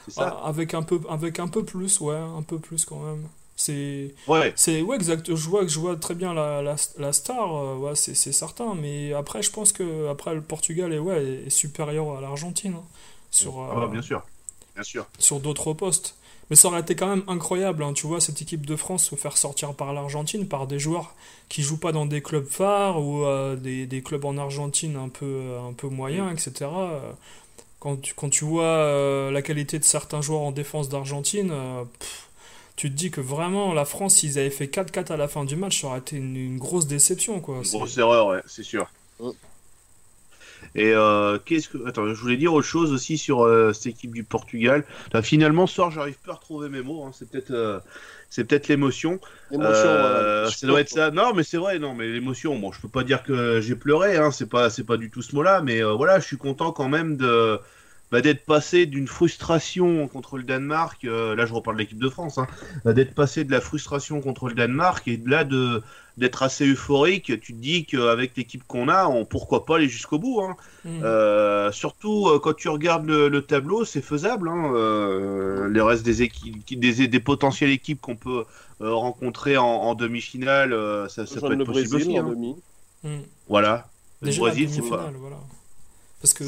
C'est 0.09 0.13
ça. 0.15 0.37
Ah, 0.43 0.49
avec, 0.49 0.75
un 0.75 0.83
peu, 0.83 1.01
avec 1.09 1.39
un 1.39 1.49
peu 1.49 1.65
plus, 1.65 2.01
ouais, 2.01 2.17
un 2.17 2.43
peu 2.43 2.59
plus 2.59 2.85
quand 2.85 3.01
même. 3.01 3.29
C'est, 3.57 4.15
Ouais. 4.27 4.53
c'est 4.57 4.83
ouais, 4.83 4.97
exact. 4.97 5.35
Je 5.35 5.49
vois, 5.49 5.67
je 5.67 5.79
vois 5.79 5.97
très 5.97 6.15
bien 6.15 6.35
la, 6.35 6.63
la, 6.63 6.77
la 6.99 7.13
star, 7.13 7.55
euh, 7.57 7.77
ouais, 7.77 7.95
c'est, 7.95 8.15
c'est 8.15 8.33
certain. 8.33 8.75
Mais 8.75 9.13
après, 9.13 9.43
je 9.43 9.51
pense 9.53 9.73
que 9.73 10.09
après, 10.09 10.35
le 10.35 10.43
Portugal 10.43 10.93
est, 10.93 10.99
ouais, 10.99 11.43
est 11.47 11.51
supérieur 11.51 12.17
à 12.19 12.21
l'Argentine 12.21 12.75
hein, 12.75 12.85
sur, 13.31 13.61
Ah 13.71 13.75
bah, 13.77 13.83
euh, 13.85 13.89
bien 13.89 14.03
sûr. 14.03 14.23
Bien 14.75 14.83
sûr. 14.85 15.07
sur 15.19 15.41
d'autres 15.41 15.73
postes. 15.75 16.17
Mais 16.53 16.57
ça 16.57 16.69
aurait 16.69 16.81
été 16.81 16.95
quand 16.95 17.07
même 17.07 17.25
incroyable, 17.29 17.83
hein, 17.83 17.95
tu 17.95 18.07
vois, 18.07 18.21
cette 18.21 18.43
équipe 18.43 18.67
de 18.67 18.77
France 18.77 19.07
se 19.07 19.15
faire 19.15 19.39
sortir 19.39 19.73
par 19.73 19.95
l'Argentine, 19.95 20.47
par 20.47 20.67
des 20.67 20.79
joueurs 20.79 21.15
qui 21.49 21.63
jouent 21.63 21.81
pas 21.81 21.93
dans 21.93 22.05
des 22.05 22.21
clubs 22.21 22.47
phares 22.47 23.01
ou 23.01 23.25
euh, 23.25 23.57
des, 23.57 23.87
des, 23.87 24.03
clubs 24.03 24.23
en 24.27 24.37
Argentine 24.37 24.97
un 24.97 25.09
peu, 25.09 25.57
un 25.67 25.73
peu 25.73 25.89
moyens, 25.89 26.31
etc. 26.31 26.69
Quand 27.81 27.97
tu, 28.03 28.13
quand 28.13 28.29
tu 28.29 28.45
vois 28.45 28.65
euh, 28.65 29.31
la 29.31 29.41
qualité 29.41 29.79
de 29.79 29.85
certains 29.85 30.21
joueurs 30.21 30.43
en 30.43 30.53
défense 30.53 30.91
d'Argentine, 30.91 31.53
euh, 31.55 31.85
tu 32.77 32.91
te 32.91 32.97
dis 32.97 33.11
que 33.11 33.23
vraiment 33.23 33.73
la 33.73 33.87
France, 33.87 34.17
s'ils 34.17 34.39
avaient 34.39 34.51
fait 34.51 34.67
4-4 34.67 35.11
à 35.11 35.17
la 35.17 35.29
fin 35.29 35.47
du 35.47 35.57
match, 35.57 35.81
ça 35.81 35.87
aurait 35.87 36.01
été 36.01 36.17
une, 36.17 36.37
une 36.37 36.59
grosse 36.59 36.87
déception. 36.87 37.41
Quoi. 37.41 37.63
Une 37.65 37.79
grosse 37.79 37.97
erreur, 37.97 38.27
ouais, 38.27 38.43
c'est 38.47 38.63
sûr. 38.63 38.87
Et 40.75 40.93
euh, 40.93 41.39
qu'est-ce 41.45 41.69
que. 41.69 41.87
Attends, 41.87 42.15
je 42.15 42.21
voulais 42.21 42.37
dire 42.37 42.55
autre 42.55 42.67
chose 42.67 42.93
aussi 42.93 43.19
sur 43.19 43.45
euh, 43.45 43.73
cette 43.73 43.89
équipe 43.89 44.15
du 44.15 44.25
Portugal. 44.25 44.85
Enfin, 45.09 45.23
finalement, 45.23 45.67
ce 45.67 45.75
soir, 45.75 45.91
j'arrive 45.91 46.19
pas 46.25 46.33
à 46.33 46.35
retrouver 46.37 46.69
mes 46.69 46.83
mots. 46.83 47.05
Hein. 47.05 47.11
C'est 47.13 47.31
peut-être. 47.31 47.51
Euh, 47.51 47.79
c'est 48.33 48.45
peut-être 48.45 48.69
l'émotion. 48.69 49.21
Euh, 49.53 50.49
ça 50.49 50.67
doit 50.67 50.81
être 50.81 50.89
ça. 50.89 51.11
Non, 51.11 51.35
mais 51.35 51.43
c'est 51.43 51.59
vrai. 51.59 51.79
Non, 51.79 51.95
mais 51.95 52.09
l'émotion. 52.09 52.59
Bon, 52.59 52.73
je 52.73 52.81
peux 52.81 52.89
pas 52.89 53.05
dire 53.05 53.23
que 53.23 53.61
j'ai 53.61 53.77
pleuré. 53.77 54.17
Hein. 54.17 54.31
C'est 54.31 54.49
pas, 54.49 54.71
c'est 54.71 54.85
pas 54.85 54.97
du 54.97 55.11
tout 55.11 55.21
ce 55.21 55.35
mot-là. 55.35 55.61
Mais 55.61 55.85
euh, 55.85 55.93
voilà, 55.93 56.19
je 56.19 56.25
suis 56.25 56.39
content 56.39 56.73
quand 56.73 56.89
même 56.89 57.19
de 57.19 57.61
bah, 58.13 58.21
d'être 58.21 58.45
passé 58.45 58.87
d'une 58.87 59.09
frustration 59.09 60.07
contre 60.07 60.37
le 60.37 60.45
Danemark. 60.45 61.05
euh, 61.05 61.35
là, 61.35 61.47
je 61.47 61.53
reparle 61.55 61.77
de 61.77 61.81
l'équipe 61.83 61.99
de 61.99 62.09
France. 62.11 62.39
Hein, 62.39 62.47
bah, 62.85 62.93
d'être 62.93 63.15
passé 63.15 63.43
de 63.43 63.51
la 63.51 63.61
frustration 63.61 64.21
contre 64.21 64.49
le 64.49 64.55
Danemark 64.55 65.09
et 65.09 65.17
de 65.17 65.29
là 65.29 65.45
de 65.45 65.83
d'être 66.19 66.43
assez 66.43 66.67
euphorique. 66.67 67.41
Tu 67.41 67.55
te 67.55 67.59
dis 67.59 67.87
qu'avec 67.87 68.37
l'équipe 68.37 68.63
qu'on 68.67 68.89
a, 68.89 69.07
on 69.07 69.25
pourquoi 69.25 69.65
pas 69.65 69.77
aller 69.77 69.89
jusqu'au 69.89 70.19
bout. 70.19 70.43
Hein. 70.43 70.57
Mm. 70.85 71.01
Euh, 71.03 71.73
surtout 71.73 72.29
euh, 72.29 72.39
quand 72.39 72.53
tu 72.55 72.69
regardes 72.69 73.07
le, 73.07 73.29
le 73.31 73.41
tableau, 73.43 73.87
c'est 73.87 74.03
faisable. 74.03 74.51
Hein. 74.51 74.73
Euh, 74.75 75.71
les 75.71 75.81
restes 75.81 76.05
des 76.05 76.21
équipes, 76.21 76.79
des, 76.79 77.09
des 77.09 77.21
potentielles 77.21 77.71
équipes 77.71 78.03
qu'on 78.03 78.17
peut 78.17 78.45
euh, 78.83 78.93
rencontrer 78.93 79.57
en, 79.57 79.65
en 79.65 79.95
demi-finale, 79.95 80.77
ça, 81.09 81.25
ça 81.25 81.41
peut 81.41 81.53
être 81.53 81.59
le 81.59 81.65
possible 81.65 81.89
Brésil 81.89 82.11
aussi. 82.11 82.21
en 82.21 82.27
hein. 82.27 82.31
demi. 82.31 82.57
Mm. 83.05 83.21
Voilà. 83.49 83.89
Le 84.21 84.37
Brésil, 84.37 84.69
c'est 84.71 84.83
pas. 84.83 85.11
voilà. 85.19 85.39
Parce 86.21 86.35
que 86.35 86.45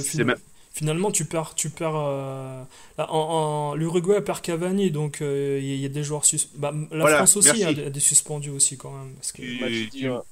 finalement, 0.74 1.10
tu 1.10 1.24
perds, 1.24 1.54
tu 1.54 1.70
perds 1.70 1.96
euh, 1.96 2.62
là, 2.98 3.10
en, 3.10 3.70
en- 3.70 3.74
l'Uruguay 3.76 4.20
perd 4.20 4.40
Cavani, 4.42 4.90
donc 4.90 5.22
euh, 5.22 5.58
il 5.62 5.66
y, 5.66 5.72
a- 5.72 5.74
il 5.76 5.80
y 5.80 5.86
a 5.86 5.88
des 5.88 6.02
joueurs 6.04 6.24
sus- 6.26 6.48
bah, 6.56 6.74
la 6.90 6.98
Voilà, 7.00 7.16
France 7.18 7.36
aussi 7.38 7.64
a, 7.64 7.68
a 7.68 7.72
des 7.72 8.00
suspendus 8.00 8.50
aussi 8.50 8.76
quand 8.76 8.90
même. 8.90 9.12
Parce 9.14 9.32
que... 9.32 9.40
Tu- 9.42 9.60
Match 9.60 9.90
tu- 9.92 9.98
dur. 10.00 10.24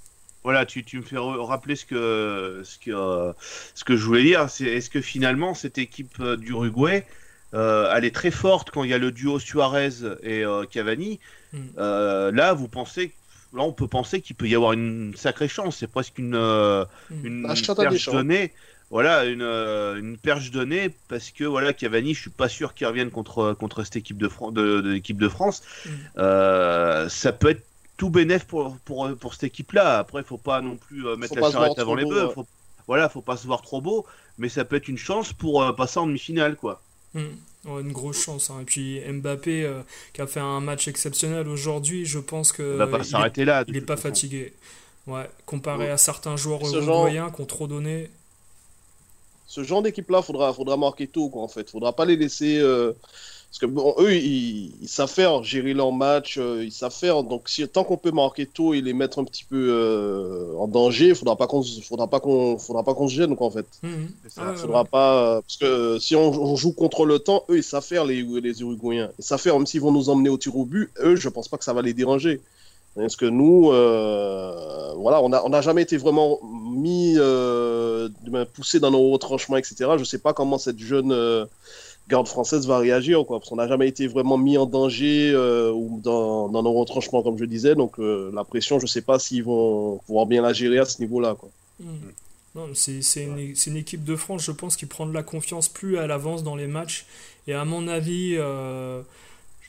Voilà, 0.45 0.67
tu, 0.67 0.83
tu 0.83 0.99
me 0.99 1.03
fais 1.03 1.17
rappeler 1.19 1.77
ce 1.77 1.85
que, 1.87 2.63
ce, 2.65 2.77
que, 2.79 2.91
euh, 2.91 3.33
ce 3.77 3.85
que 3.85 3.97
je 3.97 4.05
voulais 4.05 4.25
dire. 4.25 4.51
C'est 4.51 4.65
est-ce 4.65 4.91
que 4.91 5.01
finalement 5.01 5.55
cette 5.55 5.79
équipe 5.79 6.17
euh, 6.19 6.37
d'Uruguay, 6.37 7.07
euh, 7.55 7.93
elle 7.95 8.05
est 8.05 8.15
très 8.15 8.33
forte 8.33 8.71
quand 8.73 8.83
il 8.83 8.91
y 8.91 8.95
a 8.95 8.99
le 8.99 9.13
duo 9.13 9.39
Suarez 9.39 9.91
et 10.25 10.45
euh, 10.45 10.65
Cavani? 10.65 11.21
Mm. 11.53 11.59
Euh, 11.79 12.33
là, 12.33 12.55
vous 12.55 12.67
pensez, 12.67 13.13
là, 13.55 13.63
on 13.63 13.73
peut 13.73 13.87
penser 13.87 14.21
qu'il 14.21 14.35
peut 14.35 14.49
y 14.49 14.57
avoir 14.57 14.73
une 14.73 15.13
sacrée 15.17 15.47
chance. 15.47 15.77
C'est 15.77 15.87
presque 15.87 16.19
une, 16.19 16.35
euh, 16.35 16.85
Mm. 17.11 17.27
une 17.27 17.43
perche 17.47 17.63
champs. 18.01 18.13
donnée. 18.13 18.51
Voilà, 18.93 19.25
une, 19.25 19.41
euh, 19.43 19.97
une 19.99 20.17
perche 20.19 20.51
donnée 20.51 20.91
parce 21.09 21.31
que 21.31 21.45
voilà, 21.45 21.73
Cavani, 21.73 22.13
je 22.15 22.21
suis 22.21 22.31
pas 22.31 22.49
sûr 22.49 22.75
qu'il 22.75 22.87
revienne 22.87 23.11
contre, 23.11 23.55
contre 23.55 23.83
cette 23.85 23.97
équipe 23.97 24.19
de, 24.19 24.29
Fran- 24.29 24.53
de, 24.53 24.81
de 24.83 24.91
l'équipe 24.91 25.19
de 25.19 25.29
France. 25.31 25.63
Mm. 25.87 25.91
Euh, 26.19 27.09
ça 27.09 27.33
peut 27.33 27.49
être 27.51 27.63
tout 27.97 28.11
bénéf 28.11 28.45
pour, 28.45 28.77
pour, 28.85 29.11
pour 29.17 29.33
cette 29.33 29.45
équipe-là. 29.45 29.99
Après, 29.99 30.21
il 30.21 30.25
faut 30.27 30.37
pas 30.39 30.61
non 30.61 30.77
plus 30.77 31.07
euh, 31.07 31.17
mettre 31.17 31.35
Faut 31.35 31.41
la 31.41 31.51
charrette 31.51 31.79
avant 31.79 31.95
les 31.95 32.05
bœufs. 32.05 32.27
ouais. 32.27 32.35
Faut, 32.35 32.47
voilà, 32.87 33.09
faut 33.09 33.23
pas 33.23 33.37
se 33.39 33.47
voir 33.47 33.63
trop 33.63 33.81
beau, 33.81 34.05
mais 34.39 34.49
ça 34.51 34.65
peut 34.67 34.77
être 34.77 34.89
une 34.89 34.99
chance 34.99 35.33
pour 35.33 35.63
euh, 35.63 35.73
passer 35.73 35.99
en 35.99 36.07
demi-finale, 36.07 36.57
quoi. 36.57 36.83
Mm. 37.15 37.21
Ouais, 37.65 37.81
une 37.81 37.93
grosse 37.93 38.23
chance. 38.23 38.51
hein. 38.51 38.59
Et 38.61 38.65
puis 38.65 39.01
Mbappé, 39.01 39.65
euh, 39.65 39.81
qui 40.13 40.21
a 40.21 40.27
fait 40.27 40.41
un 40.41 40.61
match 40.61 40.87
exceptionnel 40.89 41.49
aujourd'hui, 41.49 42.05
je 42.05 42.19
pense 42.19 42.53
que 42.53 42.75
On 42.75 42.77
va 42.77 42.87
pas 42.87 42.99
il 42.99 43.01
est- 43.01 43.05
s'arrêter 43.05 43.45
là. 43.47 43.65
de 43.65 43.71
il 43.71 43.77
est 43.77 43.81
toute 43.81 43.89
pas 43.89 43.97
façon. 43.97 44.09
fatigué. 44.09 44.53
Ouais, 45.07 45.31
comparé 45.47 45.85
Ouais. 45.87 45.91
à 45.91 45.97
certains 45.97 46.37
joueurs 46.37 46.67
Ce 46.67 46.81
genre- 46.83 47.05
uruguayens 47.07 47.31
qui 47.31 47.41
ont 47.41 47.47
trop 47.47 47.67
donné. 47.67 48.11
Ce 49.47 49.63
genre 49.63 49.83
d'équipe-là, 49.83 50.23
faudra, 50.23 50.53
faudra 50.53 50.77
marquer 50.77 51.07
tôt, 51.07 51.29
quoi, 51.29 51.43
en 51.43 51.49
fait. 51.49 51.69
Faudra 51.71 51.93
pas 51.95 52.05
les 52.05 52.17
laisser. 52.17 52.59
euh, 52.59 52.93
Parce 53.51 53.59
que 53.61 53.67
bon, 53.67 53.95
eux, 53.99 54.15
ils, 54.15 54.73
ils 54.81 54.89
savent 54.89 55.11
faire 55.11 55.43
gérer 55.43 55.75
leur 55.75 55.93
match, 55.93 56.39
euh, 56.39 56.65
ils 56.65 56.73
savent 56.73 56.95
faire. 56.95 57.23
Donc, 57.23 57.49
si, 57.51 57.67
tant 57.69 57.85
qu'on 57.85 57.99
peut 57.99 58.13
marquer 58.13 58.47
tôt 58.47 58.73
et 58.73 58.81
les 58.81 58.95
mettre 58.95 59.19
un 59.19 59.25
petit 59.25 59.45
peu 59.45 59.67
euh, 59.71 60.55
en 60.57 60.69
danger, 60.69 61.15
faudra 61.15 61.37
pas 61.37 61.47
qu'on, 61.47 61.63
faudra 61.63 62.09
pas 62.09 62.21
qu'on, 62.21 62.57
faudra 62.59 62.83
pas 62.83 62.95
qu'on 62.95 63.09
se 63.09 63.15
gêne, 63.15 63.37
quoi, 63.37 63.49
en 63.49 63.51
fait. 63.51 63.67
Ça. 64.29 64.43
Ah 64.47 64.51
ouais, 64.53 64.57
Faudra 64.57 64.83
ouais. 64.83 64.89
pas, 64.91 65.43
parce 65.43 65.57
que 65.59 65.99
si 65.99 66.17
on, 66.17 66.29
on 66.31 66.57
joue 66.57 66.73
contre 66.73 67.05
le 67.05 67.19
temps, 67.19 67.45
eux, 67.51 67.59
ils 67.59 67.63
savent 67.63 67.85
faire 67.85 68.07
les, 68.07 68.23
les 68.23 68.61
Uruguayens. 68.63 69.11
Ils 69.19 69.25
savent 69.25 69.41
faire, 69.41 69.59
même 69.59 69.67
s'ils 69.67 69.83
vont 69.83 69.93
nous 69.93 70.09
emmener 70.09 70.31
au 70.31 70.39
tir 70.39 70.57
au 70.57 70.65
but, 70.65 70.91
eux, 71.03 71.17
je 71.17 71.29
pense 71.29 71.49
pas 71.49 71.59
que 71.59 71.65
ça 71.65 71.75
va 71.75 71.83
les 71.83 71.93
déranger. 71.93 72.41
Parce 72.95 73.17
que 73.17 73.25
nous, 73.25 73.71
euh, 73.71 74.93
voilà, 74.97 75.23
on 75.23 75.31
n'a 75.31 75.45
on 75.47 75.53
a 75.53 75.63
jamais 75.63 75.83
été 75.83 75.97
vraiment 75.97 76.41
mis, 76.43 77.15
euh, 77.17 78.09
poussé 78.53 78.81
dans 78.81 78.91
nos 78.91 79.11
retranchements, 79.11 79.57
etc. 79.57 79.93
Je 79.97 80.05
sais 80.05 80.19
pas 80.19 80.35
comment 80.35 80.59
cette 80.59 80.79
jeune 80.79 81.11
euh, 81.11 81.47
garde 82.09 82.29
française 82.29 82.67
va 82.67 82.79
réagir, 82.79 83.25
quoi, 83.25 83.39
parce 83.39 83.49
qu'on 83.49 83.57
n'a 83.57 83.67
jamais 83.67 83.89
été 83.89 84.07
vraiment 84.09 84.37
mis 84.37 84.59
en 84.59 84.67
danger 84.67 85.35
ou 85.75 86.01
dans, 86.03 86.49
dans 86.51 86.63
nos 86.63 86.73
retranchements, 86.73 87.23
comme 87.23 87.39
je 87.39 87.47
disais. 87.47 87.75
Donc 87.75 87.97
la 87.99 88.45
pression, 88.45 88.79
je 88.79 88.87
sais 88.87 89.03
pas 89.03 89.19
s'ils 89.19 89.45
vont 89.45 89.99
pouvoir 90.07 90.27
bien 90.27 90.43
la 90.43 90.53
gérer 90.53 90.79
à 90.79 90.85
ce 90.85 91.01
niveau-là, 91.01 91.35
quoi. 91.39 91.49
Mm. 91.81 92.13
Non, 92.55 92.69
c'est 92.75 93.01
c'est 93.01 93.25
une, 93.25 93.57
c'est 93.57 93.71
une 93.71 93.79
équipe 93.79 94.05
de 94.05 94.15
France, 94.15 94.43
je 94.43 94.53
pense, 94.53 94.77
qui 94.77 94.85
prend 94.85 95.07
de 95.07 95.15
la 95.15 95.23
confiance 95.23 95.71
plus 95.71 95.97
elle 95.97 96.11
avance 96.11 96.43
dans 96.43 96.55
les 96.55 96.67
matchs. 96.67 97.07
Et 97.47 97.55
à 97.55 97.65
mon 97.65 97.89
avis, 97.89 98.37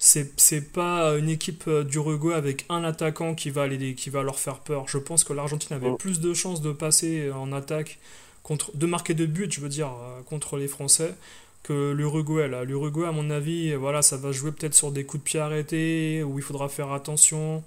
c'est 0.05 0.33
c'est 0.37 0.61
pas 0.73 1.17
une 1.17 1.29
équipe 1.29 1.63
euh, 1.67 1.83
d'Uruguay 1.85 2.33
avec 2.35 2.65
un 2.69 2.83
attaquant 2.83 3.35
qui 3.35 3.49
va, 3.51 3.63
aller, 3.63 3.95
qui 3.95 4.09
va 4.09 4.21
leur 4.21 4.37
faire 4.37 4.59
peur. 4.59 4.85
Je 4.87 4.97
pense 4.97 5.23
que 5.23 5.31
l'Argentine 5.33 5.73
avait 5.77 5.87
Oh. 5.87 5.95
plus 5.95 6.19
de 6.19 6.33
chances 6.33 6.61
de 6.61 6.73
passer 6.73 7.31
en 7.31 7.53
attaque, 7.53 7.99
contre, 8.43 8.75
de 8.75 8.85
marquer 8.85 9.13
de 9.13 9.25
buts, 9.25 9.47
je 9.49 9.61
veux 9.61 9.69
dire, 9.69 9.87
euh, 9.87 10.21
contre 10.23 10.57
les 10.57 10.67
Français 10.67 11.15
que 11.63 11.93
l'Uruguay. 11.93 12.49
là. 12.49 12.65
L'Uruguay, 12.65 13.07
à 13.07 13.13
mon 13.13 13.29
avis, 13.29 13.73
voilà, 13.75 14.01
ça 14.01 14.17
va 14.17 14.33
jouer 14.33 14.51
peut-être 14.51 14.73
sur 14.73 14.91
des 14.91 15.05
coups 15.05 15.23
de 15.23 15.29
pied 15.29 15.39
arrêtés, 15.39 16.21
où 16.23 16.37
il 16.37 16.43
faudra 16.43 16.67
faire 16.67 16.91
attention. 16.91 17.63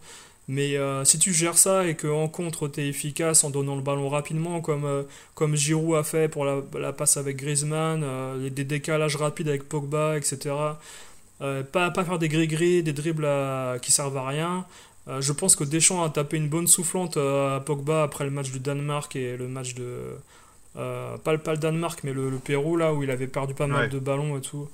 Mais 0.49 0.77
euh, 0.77 1.05
si 1.05 1.19
tu 1.19 1.33
gères 1.33 1.57
ça 1.59 1.87
et 1.89 1.97
qu'en 1.97 2.29
contre, 2.29 2.69
tu 2.69 2.81
es 2.81 2.89
efficace 2.89 3.43
en 3.45 3.51
donnant 3.51 3.75
le 3.77 3.83
ballon 3.83 4.09
rapidement, 4.11 4.61
comme, 4.61 4.85
euh, 4.85 5.03
comme 5.35 5.57
Giroud 5.57 5.97
a 5.97 6.05
fait 6.05 6.29
pour 6.29 6.45
la, 6.45 6.61
la 6.79 6.93
passe 6.93 7.17
avec 7.17 7.37
Griezmann, 7.39 8.03
euh, 8.05 8.51
des 8.51 8.65
décalages 8.65 9.17
rapides 9.17 9.49
avec 9.49 9.65
Pogba, 9.69 10.17
etc. 10.19 10.55
Euh, 11.43 11.63
pas, 11.63 11.91
pas 11.91 12.05
faire 12.05 12.19
des 12.19 12.29
gris-gris, 12.29 12.83
des 12.83 12.93
dribbles 12.95 13.27
à- 13.27 13.77
qui 13.83 13.93
servent 13.93 14.17
à 14.17 14.27
rien. 14.27 14.65
Euh, 15.09 15.21
je 15.21 15.33
pense 15.33 15.55
que 15.55 15.65
Deschamps 15.65 16.03
a 16.03 16.09
tapé 16.11 16.37
une 16.37 16.49
bonne 16.49 16.67
soufflante 16.67 17.17
euh, 17.17 17.57
à 17.57 17.61
Pogba 17.61 18.03
après 18.03 18.25
le 18.25 18.31
match 18.31 18.51
du 18.51 18.59
Danemark 18.59 19.15
et 19.17 19.37
le 19.37 19.47
match 19.47 19.75
de. 19.75 19.87
euh, 20.77 21.17
pas, 21.19 21.33
le, 21.33 21.39
pas 21.39 21.53
le 21.53 21.59
Danemark, 21.59 22.01
mais 22.05 22.13
le, 22.13 22.29
le 22.31 22.39
Pérou, 22.39 22.77
là 22.77 22.93
où 22.95 23.03
il 23.03 23.11
avait 23.11 23.27
perdu 23.29 23.55
pas 23.55 23.67
mal 23.67 23.83
Ouais. 23.85 23.89
de 23.89 23.99
ballons 23.99 24.37
et 24.37 24.41
tout. 24.41 24.69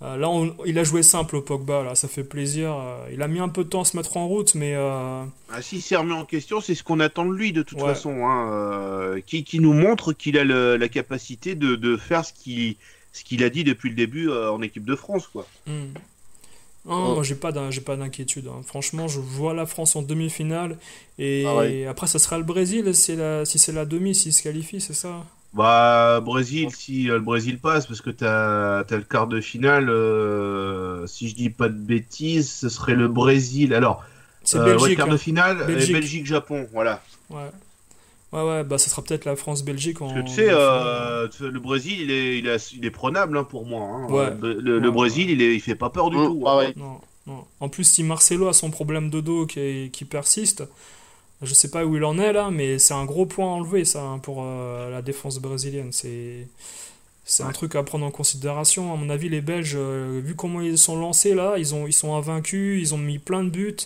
Là, 0.00 0.28
on- 0.28 0.52
il 0.66 0.76
a 0.80 0.82
joué 0.84 1.04
simple 1.04 1.36
au 1.36 1.42
Pogba, 1.42 1.84
là, 1.84 1.94
ça 1.94 2.08
fait 2.08 2.24
plaisir. 2.24 2.74
Il 3.12 3.22
a 3.22 3.28
mis 3.28 3.38
un 3.38 3.48
peu 3.48 3.62
de 3.62 3.68
temps 3.68 3.82
à 3.82 3.84
se 3.84 3.96
mettre 3.96 4.16
en 4.16 4.26
route, 4.26 4.56
mais. 4.56 4.74
Ah, 4.74 5.26
si 5.60 5.80
c'est 5.80 5.94
remis 5.94 6.12
en 6.12 6.24
question, 6.24 6.60
c'est 6.60 6.74
ce 6.74 6.82
qu'on 6.82 6.98
attend 6.98 7.24
de 7.24 7.32
lui 7.32 7.52
de 7.52 7.62
toute 7.62 7.78
Ouais. 7.80 7.86
façon, 7.86 8.26
hein, 8.26 9.14
qui, 9.24 9.44
qui 9.44 9.60
nous 9.60 9.72
montre 9.74 10.12
qu'il 10.12 10.36
a 10.38 10.42
le- 10.44 10.76
la 10.76 10.88
capacité 10.88 11.54
de, 11.54 11.76
de 11.76 11.96
faire 11.96 12.24
ce 12.24 12.32
qu'il 12.32 12.74
ce 13.12 13.24
qu'il 13.24 13.42
a 13.44 13.50
dit 13.50 13.64
depuis 13.64 13.88
le 13.90 13.94
début 13.96 14.28
euh, 14.30 14.50
en 14.50 14.62
équipe 14.62 14.84
de 14.84 14.96
France, 14.96 15.26
quoi. 15.26 15.46
Hmm. 15.66 15.92
Non, 16.84 17.08
Ouais. 17.10 17.14
moi 17.14 17.22
j'ai 17.22 17.36
pas 17.36 17.52
d'in- 17.52 17.70
j'ai 17.70 17.80
pas 17.80 17.96
d'inquiétude. 17.96 18.48
hein. 18.48 18.60
Franchement, 18.66 19.06
je 19.06 19.20
vois 19.20 19.54
la 19.54 19.66
France 19.66 19.94
en 19.94 20.02
demi-finale 20.02 20.78
et 21.18 21.44
Pareil. 21.44 21.86
après 21.86 22.08
ça 22.08 22.18
sera 22.18 22.38
le 22.38 22.44
Brésil 22.44 22.92
si, 22.94 23.14
la, 23.14 23.44
si 23.44 23.58
c'est 23.60 23.70
la 23.72 23.84
demi, 23.84 24.14
s'il 24.16 24.32
se 24.32 24.42
qualifie, 24.42 24.80
c'est 24.80 24.92
ça? 24.94 25.24
Bah, 25.54 26.20
Brésil, 26.24 26.70
si 26.74 27.08
euh, 27.10 27.14
le 27.14 27.20
Brésil 27.20 27.58
passe, 27.58 27.86
parce 27.86 28.00
que 28.00 28.08
t'as 28.10 28.80
as 28.80 28.96
le 28.96 29.02
quart 29.02 29.26
de 29.28 29.40
finale, 29.40 29.90
euh, 29.90 31.06
si 31.06 31.28
je 31.28 31.34
dis 31.34 31.50
pas 31.50 31.68
de 31.68 31.76
bêtises, 31.78 32.50
ce 32.50 32.68
serait 32.70 32.94
le 32.94 33.06
Brésil. 33.06 33.74
Alors, 33.74 34.02
C'est 34.44 34.56
euh, 34.58 34.64
ouais, 34.64 34.72
Belgique. 34.78 34.96
quart 34.96 35.08
hein. 35.08 35.12
de 35.12 35.16
finale, 35.18 35.60
euh, 35.60 35.66
Belgique. 35.66 35.92
Belgique-Japon, 35.92 36.66
voilà. 36.72 37.02
Ouais. 37.30 37.50
Ouais, 38.32 38.42
ouais, 38.42 38.64
bah 38.64 38.78
ça 38.78 38.90
sera 38.90 39.02
peut-être 39.02 39.24
la 39.24 39.36
France-Belgique 39.36 40.00
en. 40.02 40.08
Parce 40.08 40.14
que 40.14 40.20
tu 40.20 40.32
sais, 40.32 40.48
euh, 40.50 41.28
le 41.40 41.58
Brésil, 41.60 42.00
il 42.00 42.10
est, 42.10 42.38
il 42.38 42.46
est, 42.46 42.72
il 42.72 42.84
est 42.84 42.90
prenable 42.90 43.36
hein, 43.38 43.44
pour 43.44 43.66
moi. 43.66 43.82
hein. 43.82 44.08
Ouais. 44.08 44.30
Le, 44.40 44.54
le- 44.60 44.78
le 44.78 44.90
Ouais, 44.90 44.92
Brésil, 44.92 45.30
il, 45.30 45.40
est, 45.42 45.54
il 45.54 45.60
fait 45.60 45.74
pas 45.74 45.90
peur 45.90 46.10
du 46.10 46.16
Mmh, 46.18 46.24
tout. 46.24 46.44
hein. 46.48 46.72
Non, 46.76 47.00
non. 47.26 47.44
En 47.60 47.68
plus, 47.68 47.84
si 47.84 48.02
Marcelo 48.02 48.48
a 48.48 48.52
son 48.52 48.70
problème 48.70 49.10
de 49.10 49.20
dos 49.20 49.46
qui, 49.46 49.90
qui 49.92 50.04
persiste, 50.04 50.64
je 51.42 51.54
sais 51.54 51.70
pas 51.70 51.84
où 51.86 51.96
il 51.96 52.04
en 52.04 52.18
est 52.18 52.32
là, 52.32 52.50
mais 52.50 52.78
c'est 52.78 52.94
un 52.94 53.04
gros 53.06 53.26
point 53.26 53.46
à 53.48 53.50
enlever 53.50 53.84
ça 53.86 54.02
hein, 54.02 54.18
pour 54.20 54.42
euh, 54.44 54.90
la 54.90 55.02
défense 55.02 55.38
brésilienne. 55.40 55.92
C'est 55.92 56.48
c'est 57.24 57.44
un 57.44 57.52
truc 57.52 57.76
à 57.76 57.82
prendre 57.84 58.06
en 58.06 58.10
considération. 58.12 58.92
À 58.92 58.96
mon 58.96 59.10
avis, 59.10 59.28
les 59.28 59.40
Belges, 59.42 59.74
euh, 59.76 60.20
vu 60.24 60.34
comment 60.36 60.60
ils 60.62 60.78
sont 60.78 60.98
lancés 60.98 61.34
là, 61.34 61.56
ils, 61.58 61.74
ont, 61.74 61.86
ils 61.86 61.92
sont 61.92 62.14
invaincus, 62.16 62.80
ils 62.82 62.94
ont 62.94 62.98
mis 62.98 63.18
plein 63.18 63.44
de 63.44 63.50
buts. 63.50 63.76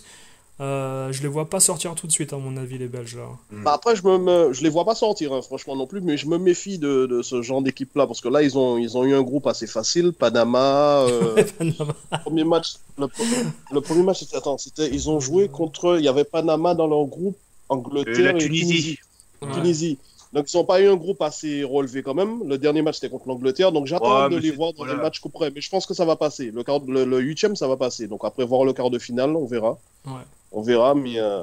Euh, 0.59 1.11
je 1.11 1.21
les 1.21 1.27
vois 1.27 1.49
pas 1.49 1.59
sortir 1.59 1.93
tout 1.93 2.07
de 2.07 2.11
suite, 2.11 2.33
à 2.33 2.37
mon 2.37 2.57
avis, 2.57 2.79
les 2.79 2.87
Belges. 2.87 3.15
Là. 3.15 3.27
Bah 3.51 3.73
après, 3.73 3.95
je 3.95 4.03
me, 4.07 4.17
me- 4.17 4.53
je 4.53 4.63
les 4.63 4.69
vois 4.69 4.85
pas 4.85 4.95
sortir, 4.95 5.31
hein, 5.33 5.41
franchement 5.43 5.75
non 5.75 5.85
plus, 5.85 6.01
mais 6.01 6.17
je 6.17 6.25
me 6.27 6.39
méfie 6.39 6.79
de, 6.79 7.05
de 7.05 7.21
ce 7.21 7.43
genre 7.43 7.61
d'équipe-là 7.61 8.07
parce 8.07 8.21
que 8.21 8.27
là, 8.27 8.41
ils 8.41 8.57
ont, 8.57 8.77
ils 8.77 8.97
ont 8.97 9.03
eu 9.03 9.13
un 9.13 9.21
groupe 9.21 9.45
assez 9.45 9.67
facile. 9.67 10.13
Panama, 10.13 11.01
euh, 11.07 11.43
premier 12.23 12.43
match, 12.43 12.73
le, 12.97 13.05
pre- 13.05 13.45
le 13.71 13.81
premier 13.81 14.01
match, 14.01 14.19
c'était, 14.21 14.37
attends, 14.37 14.57
c'était, 14.57 14.89
ils 14.91 15.09
ont 15.11 15.19
joué 15.19 15.47
contre, 15.47 15.97
il 15.99 16.05
y 16.05 16.07
avait 16.07 16.23
Panama 16.23 16.73
dans 16.73 16.87
leur 16.87 17.05
groupe, 17.05 17.37
Angleterre 17.69 18.17
Et 18.17 18.23
la 18.23 18.31
et 18.31 18.37
Tunisie. 18.39 18.97
Ouais. 19.43 19.51
Tunisie. 19.53 19.99
Donc, 20.33 20.51
ils 20.51 20.57
n'ont 20.57 20.65
pas 20.65 20.81
eu 20.81 20.87
un 20.87 20.95
groupe 20.95 21.21
assez 21.21 21.63
relevé 21.63 22.01
quand 22.03 22.13
même. 22.15 22.41
Le 22.47 22.57
dernier 22.57 22.81
match, 22.81 22.95
c'était 22.95 23.09
contre 23.09 23.27
l'Angleterre. 23.29 23.71
Donc, 23.71 23.85
j'attends 23.87 24.23
Ouais, 24.23 24.29
de 24.29 24.37
les 24.37 24.51
voir 24.51 24.73
dans 24.73 24.79
voilà. 24.79 24.95
les 24.95 25.01
matchs 25.01 25.19
coup 25.21 25.29
près. 25.29 25.51
Mais 25.55 25.61
je 25.61 25.69
pense 25.69 25.85
que 25.85 25.93
ça 25.93 26.03
va 26.03 26.15
passer. 26.17 26.51
Le, 26.51 26.63
quart, 26.63 26.79
le, 26.85 27.05
le 27.05 27.19
huitième, 27.19 27.55
ça 27.55 27.67
va 27.67 27.77
passer. 27.77 28.07
Donc, 28.07 28.21
après 28.25 28.43
voir 28.43 28.65
le 28.65 28.73
quart 28.73 28.89
de 28.89 28.99
finale, 28.99 29.29
on 29.35 29.45
verra. 29.45 29.77
Ouais. 30.05 30.13
On 30.51 30.61
verra. 30.61 30.95
Mais, 30.95 31.15
euh, 31.19 31.41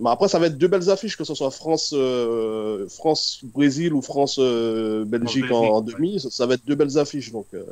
mais 0.00 0.10
après, 0.10 0.28
ça 0.28 0.38
va 0.38 0.46
être 0.46 0.58
deux 0.58 0.68
belles 0.68 0.90
affiches, 0.90 1.16
que 1.16 1.24
ce 1.24 1.34
soit 1.34 1.50
France, 1.50 1.94
euh, 1.96 2.86
France-Brésil 2.88 3.92
ou 3.94 4.02
France-Belgique 4.02 5.50
en, 5.50 5.80
demi. 5.80 6.20
Ça, 6.20 6.30
ça 6.30 6.46
va 6.46 6.54
être 6.54 6.66
deux 6.66 6.74
belles 6.74 6.98
affiches. 6.98 7.32
Donc, 7.32 7.46
euh, 7.54 7.64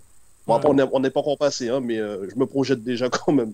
bon, 0.46 0.54
après, 0.54 0.68
Ouais. 0.68 0.74
on 0.74 0.76
n'est 0.76 0.90
on 0.92 1.00
n'est 1.00 1.10
pas 1.10 1.20
encore 1.20 1.38
passé, 1.38 1.68
hein, 1.68 1.80
mais 1.80 1.98
euh, 1.98 2.26
je 2.30 2.38
me 2.38 2.46
projette 2.46 2.82
déjà 2.82 3.08
quand 3.10 3.32
même. 3.32 3.52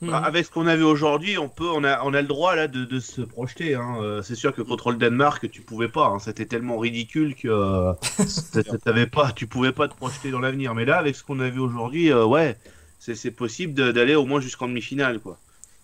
Mhm. 0.00 0.10
Bah, 0.10 0.18
Avec 0.24 0.46
ce 0.46 0.50
qu'on 0.50 0.66
a 0.66 0.74
vu 0.76 0.82
aujourd'hui, 0.84 1.38
on 1.38 1.48
peut, 1.48 1.68
on 1.72 1.84
a, 1.84 2.02
on 2.04 2.12
a 2.14 2.20
le 2.22 2.26
droit 2.28 2.56
là 2.56 2.66
de, 2.68 2.84
de 2.84 2.98
se 3.00 3.22
projeter. 3.22 3.74
Hein. 3.76 4.20
C'est 4.24 4.34
sûr 4.34 4.52
que 4.54 4.62
contre 4.62 4.90
le 4.90 4.96
Danemark, 4.98 5.48
tu 5.50 5.62
pouvais 5.62 5.88
pas. 5.88 6.06
hein. 6.06 6.18
C'était 6.18 6.46
tellement 6.46 6.78
ridicule 6.78 7.34
que 7.36 7.46
euh, 7.48 7.92
t'a- 8.52 8.78
t'avais 8.78 9.06
pas, 9.06 9.30
tu 9.32 9.46
pouvais 9.46 9.72
pas 9.72 9.86
te 9.88 9.94
projeter 9.94 10.30
dans 10.32 10.40
l'avenir. 10.40 10.74
Mais 10.74 10.84
là, 10.84 10.98
avec 10.98 11.14
ce 11.16 11.22
qu'on 11.22 11.38
a 11.40 11.48
vu 11.50 11.60
aujourd'hui, 11.60 12.10
euh, 12.12 12.24
ouais, 12.24 12.56
c'est 12.98 13.30
possible 13.32 13.74
d'aller 13.92 14.14
au 14.16 14.24
moins 14.26 14.40
jusqu'en 14.40 14.68
demi-finale, 14.68 15.18
quoi. 15.20 15.38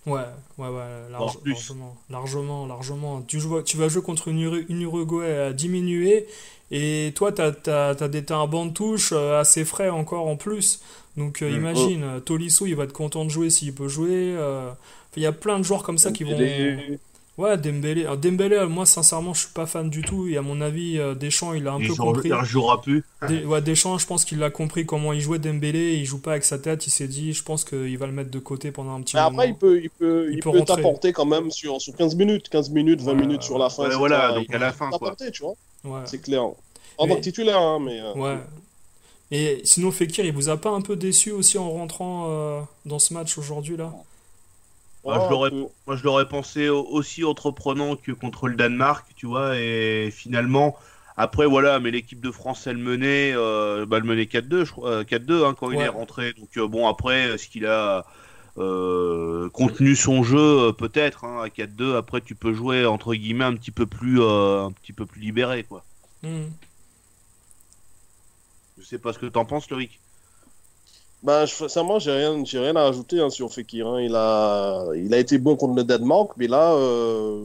Ouais, 0.07 0.21
ouais, 0.57 0.69
ouais, 0.69 1.11
large- 1.11 1.37
En 1.37 1.41
plus. 1.41 1.53
largement, 1.53 1.97
largement, 2.09 2.67
largement. 2.67 3.23
Tu, 3.23 3.41
joues, 3.41 3.61
tu 3.63 3.77
vas 3.77 3.89
jouer 3.89 4.03
contre 4.03 4.29
une, 4.29 4.41
Uru- 4.41 4.67
une 4.71 4.81
Uruguay 4.83 5.31
à 5.49 5.53
diminuer, 5.53 6.27
et 6.71 7.13
toi, 7.15 7.31
t'as, 7.33 7.53
t'as, 7.53 7.95
t'as 7.95 8.09
des, 8.09 8.25
t'as 8.25 8.37
un 8.37 8.47
banc 8.47 8.67
de 8.67 8.73
touche 8.73 9.13
euh, 9.13 9.39
assez 9.41 9.65
frais 9.67 9.91
encore 9.91 10.27
en 10.27 10.37
plus. 10.37 10.81
Donc 11.17 11.43
euh, 11.43 11.51
Mm. 11.51 11.57
imagine, 11.57 12.03
euh, 12.05 12.21
Tolisso, 12.21 12.65
il 12.67 12.75
va 12.75 12.85
être 12.85 12.93
content 12.93 13.25
de 13.25 13.31
jouer 13.31 13.51
s'il 13.51 13.75
peut 13.75 13.89
jouer. 13.89 14.35
euh, 14.37 14.71
Il 15.17 15.23
y 15.23 15.27
a 15.27 15.33
plein 15.33 15.59
de 15.59 15.65
joueurs 15.65 15.83
comme 15.83 15.99
ça 15.99 16.13
qui 16.13 16.25
vont... 16.25 16.37
Ouais, 17.39 17.57
Dembélé. 17.57 18.03
Alors, 18.03 18.17
Dembélé, 18.19 18.57
euh, 18.57 18.69
moi, 18.69 18.85
sincèrement, 18.85 19.33
je 19.33 19.43
suis 19.45 19.53
pas 19.55 19.65
fan 19.65 19.89
du 19.89 20.03
tout, 20.03 20.27
et 20.27 20.37
à 20.37 20.43
mon 20.43 20.61
avis, 20.61 20.99
euh, 20.99 21.15
Deschamps, 21.15 21.55
il 21.55 21.69
a 21.69 21.73
un 21.73 21.79
Il 21.81 21.87
peu 21.87 21.95
compris. 21.95 22.31
il 22.31 22.45
jouera 22.45 22.83
plus. 22.83 23.05
Des- 23.29 23.45
ouais, 23.45 23.63
Deschamps, 23.63 23.97
je 23.97 24.07
pense 24.07 24.25
qu'il 24.25 24.43
a 24.43 24.51
compris 24.51 24.85
comment 24.85 25.13
il 25.13 25.21
jouait 25.21 25.39
Dembélé, 25.39 25.95
il 25.95 26.05
joue 26.05 26.21
pas 26.21 26.33
avec 26.33 26.45
sa 26.45 26.59
tête, 26.59 26.87
il 26.89 26.91
s'est 26.91 27.07
dit, 27.07 27.33
je 27.33 27.45
pense 27.45 27.65
qu'il 27.65 27.97
va 27.97 28.07
le 28.07 28.13
mettre 28.13 28.31
de 28.33 28.39
côté 28.41 28.73
pendant 28.73 28.95
un 28.97 29.03
petit 29.03 29.15
Mais 29.17 29.23
moment. 29.23 29.39
après, 29.39 29.49
il 29.51 29.55
peut, 29.55 29.81
il 29.81 29.89
peut, 29.91 30.27
Il 30.33 30.39
il 30.39 30.43
peut 30.43 30.65
t'apporter 30.65 31.13
quand 31.13 31.27
même 31.27 31.53
sur, 31.53 31.81
sur 31.81 31.95
15 31.95 32.17
minutes, 32.17 32.49
15 32.49 32.71
minutes, 32.71 33.01
20 33.03 33.13
Ouais, 33.13 33.21
minutes 33.21 33.43
sur 33.45 33.57
la 33.59 33.71
fin. 33.71 33.89
ouais, 33.89 33.95
voilà, 33.95 34.33
donc 34.33 34.47
il 34.49 34.55
à 34.57 34.59
la 34.59 34.73
fin, 34.73 34.89
quoi. 34.91 34.99
t'apporter, 34.99 35.31
tu 35.31 35.43
vois. 35.45 35.55
Ouais. 35.85 36.01
C'est 36.07 36.21
clair. 36.21 36.43
En 36.43 37.07
tant 37.07 37.15
que 37.15 37.21
titulaire, 37.21 37.61
hein, 37.61 37.79
mais. 37.81 38.01
euh, 38.01 38.15
Ouais. 38.15 38.39
Et 39.31 39.61
sinon, 39.65 39.91
Fekir, 39.93 40.25
il 40.25 40.33
vous 40.33 40.49
a 40.49 40.57
pas 40.57 40.71
un 40.71 40.81
peu 40.81 40.97
déçu 40.97 41.31
aussi 41.31 41.59
en 41.59 41.71
rentrant 41.71 42.27
euh, 42.31 42.61
dans 42.87 42.99
ce 42.99 43.13
match 43.15 43.37
aujourd'hui 43.39 43.77
là? 43.77 43.93
Moi, 45.05 45.19
je 45.19 45.25
ouais, 45.25 45.29
l'aurais- 45.31 45.49
un 45.49 45.51
peu. 45.51 45.67
Moi, 45.87 45.97
je 45.97 46.05
l'aurais 46.05 46.29
pensé 46.29 46.69
au- 46.69 46.85
aussi 46.87 47.25
entreprenant 47.25 47.97
que 47.97 48.13
contre 48.13 48.49
le 48.49 48.57
Danemark, 48.57 49.07
tu 49.17 49.27
vois, 49.27 49.59
et 49.59 50.11
finalement, 50.13 50.77
après, 51.17 51.47
voilà, 51.47 51.81
mais 51.81 51.91
l'équipe 51.91 52.21
de 52.21 52.31
France, 52.31 52.67
elle 52.67 52.77
menait, 52.79 53.33
euh, 53.35 53.87
bah, 53.87 53.99
elle 53.99 54.05
menait 54.05 54.27
4-2, 54.27 54.65
je 54.65 54.73
crois, 54.73 54.91
euh, 54.91 55.05
4-2 55.05 55.45
hein, 55.45 55.55
quand 55.59 55.71
il 55.73 55.81
est 55.83 55.89
rentré. 55.89 56.33
Donc, 56.35 56.57
euh, 56.59 56.69
bon, 56.69 56.87
après, 56.89 57.31
est-ce 57.35 57.49
qu'il 57.49 57.67
a 57.67 58.07
contenu 59.53 59.95
son 59.97 60.23
jeu, 60.25 60.73
peut-être, 60.73 61.25
hein, 61.25 61.43
à 61.43 61.51
4-2, 61.51 61.95
après, 61.97 62.21
tu 62.21 62.35
peux 62.35 62.53
jouer, 62.55 62.87
entre 62.87 63.15
guillemets, 63.15 63.45
un 63.45 63.55
petit 63.55 63.71
peu 63.71 63.87
plus, 63.87 64.21
un 64.23 64.73
petit 64.73 64.93
peu 64.93 65.07
plus 65.07 65.21
libéré, 65.21 65.65
quoi. 65.65 65.85
Hmm. 66.23 66.49
Je 68.79 68.83
sais 68.83 68.99
pas 68.99 69.13
ce 69.13 69.19
que 69.19 69.27
t'en 69.27 69.45
penses, 69.45 69.69
Loïc. 69.71 70.01
Ben, 71.23 71.47
sincèrement, 71.47 71.99
j'ai 71.99 72.13
rien, 72.13 72.45
j'ai 72.45 72.59
rien 72.61 72.77
à 72.77 72.85
ajouter 72.87 73.21
hein, 73.21 73.29
sur 73.31 73.53
Fekir. 73.53 73.87
hein. 73.89 74.01
Il 74.01 74.15
a, 74.15 74.85
il 74.95 75.13
a 75.13 75.19
été 75.19 75.39
bon 75.39 75.57
contre 75.57 75.75
le 75.75 75.85
Danemark, 75.85 76.31
mais 76.37 76.47
là, 76.47 76.73
euh, 76.75 77.45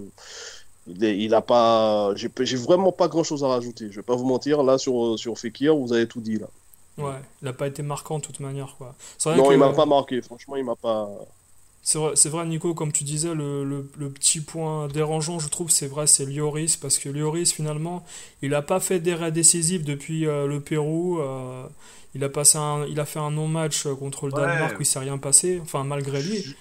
il, 0.88 1.04
est- 1.04 1.18
il 1.18 1.34
a 1.34 1.42
pas, 1.42 2.14
j'ai, 2.16 2.30
j'ai 2.42 2.58
vraiment 2.58 2.92
pas 2.92 3.08
grand 3.08 3.24
chose 3.24 3.44
à 3.44 3.48
rajouter. 3.48 3.88
Je 3.90 3.96
vais 3.98 4.04
pas 4.04 4.16
vous 4.16 4.26
mentir. 4.28 4.62
Là, 4.64 4.78
sur, 4.78 5.18
sur 5.18 5.38
Fekir, 5.40 5.76
vous 5.76 5.92
avez 5.94 6.08
tout 6.08 6.22
dit 6.22 6.38
là. 6.38 6.48
Ouais, 7.00 7.16
il 7.42 7.48
a 7.48 7.54
pas 7.54 7.66
été 7.66 7.82
marquant 7.82 8.20
de 8.20 8.24
toute 8.24 8.40
manière 8.40 8.76
quoi. 8.78 8.94
C'est 9.18 9.30
vrai 9.30 9.38
Non, 9.40 9.48
que- 9.48 9.54
il 9.54 9.58
m'a 9.58 9.70
pas 9.74 9.88
marqué. 9.88 10.22
Franchement, 10.22 10.56
il 10.58 10.64
m'a 10.64 10.76
pas. 10.76 11.10
C'est 11.86 11.98
vrai, 11.98 12.12
c'est 12.16 12.30
vrai, 12.30 12.46
Nico, 12.46 12.74
comme 12.74 12.94
tu 12.94 13.04
disais, 13.04 13.34
le, 13.36 13.66
le- 13.66 13.90
le 13.98 14.10
petit 14.10 14.40
point 14.40 14.88
dérangeant, 14.88 15.38
je 15.40 15.50
trouve, 15.50 15.70
c'est 15.70 15.88
vrai, 15.88 16.08
c'est 16.08 16.26
Lloris, 16.26 16.78
parce 16.78 16.98
que 16.98 17.10
Lloris, 17.10 17.52
finalement, 17.52 18.06
il 18.42 18.52
n'a 18.52 18.62
pas 18.62 18.80
fait 18.80 19.02
d'arrêt 19.02 19.34
décisif 19.34 19.84
depuis 19.84 20.26
euh, 20.26 20.48
le 20.48 20.62
Pérou. 20.62 21.20
euh, 21.20 21.66
il, 22.16 22.24
a 22.24 22.30
passé 22.30 22.58
un, 22.58 22.86
il 22.88 23.00
a 23.02 23.06
fait 23.06 23.20
un 23.20 23.32
non-match 23.32 23.86
euh, 23.86 23.96
contre 23.96 24.28
le 24.28 24.34
Ouais. 24.34 24.40
Danemark 24.42 24.78
où 24.80 24.82
il 24.82 24.86
s'est 24.86 25.00
rien 25.00 25.18
passé, 25.18 25.60
enfin, 25.62 25.84
malgré 25.84 26.22
lui. 26.24 26.56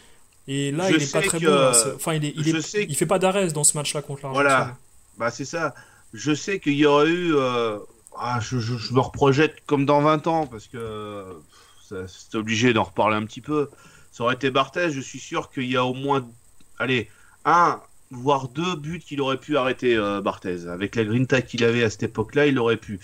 Et 0.49 0.73
là, 0.73 0.91
je 0.91 0.97
il 0.97 1.03
est 1.05 1.13
pas 1.13 1.23
très 1.23 1.39
que- 1.39 1.47
bon. 1.47 1.73
c'est- 1.73 1.95
Enfin, 1.95 2.15
il, 2.15 2.25
est, 2.25 2.33
il, 2.37 2.57
est- 2.57 2.95
fait 2.95 3.07
pas 3.07 3.21
d'arrêt 3.21 3.47
dans 3.53 3.63
ce 3.63 3.77
match-là 3.79 4.03
contre 4.03 4.23
l'Argentine. 4.25 4.43
Voilà. 4.49 4.77
Bah, 5.19 5.31
c'est 5.31 5.45
ça. 5.45 5.73
Je 6.13 6.35
sais 6.35 6.59
qu'il 6.59 6.75
y 6.75 6.85
aurait 6.85 7.09
eu. 7.09 7.35
euh, 7.37 7.79
Ah, 8.19 8.41
je, 8.43 8.59
je- 8.59 8.77
je 8.77 8.93
me 8.93 9.01
reprojette 9.01 9.55
comme 9.67 9.87
dans 9.87 10.01
20 10.03 10.27
ans 10.27 10.47
parce 10.49 10.67
que 10.67 11.25
c'est 12.09 12.35
obligé 12.37 12.73
d'en 12.73 12.83
reparler 12.85 13.17
un 13.17 13.25
petit 13.25 13.41
peu. 13.41 13.71
Ça 14.13 14.25
aurait 14.25 14.35
été 14.35 14.51
Barthez, 14.51 14.91
je 14.93 15.01
suis 15.01 15.19
sûr 15.19 15.51
qu'il 15.51 15.65
y 15.71 15.77
a 15.77 15.85
au 15.85 15.95
moins. 15.95 16.29
Allez, 16.79 17.09
un, 17.45 17.81
voire 18.11 18.49
deux 18.49 18.77
buts 18.77 19.01
qu'il 19.01 19.21
aurait 19.21 19.39
pu 19.41 19.57
arrêter 19.57 19.97
euh, 19.97 20.21
Barthez. 20.21 20.69
Avec 20.69 20.95
la 20.97 21.05
grinta 21.05 21.43
qu'il 21.43 21.65
avait 21.65 21.83
à 21.83 21.91
cette 21.91 22.05
époque-là, 22.05 22.47
il 22.47 22.59
aurait 22.59 22.77
pu. 22.77 23.01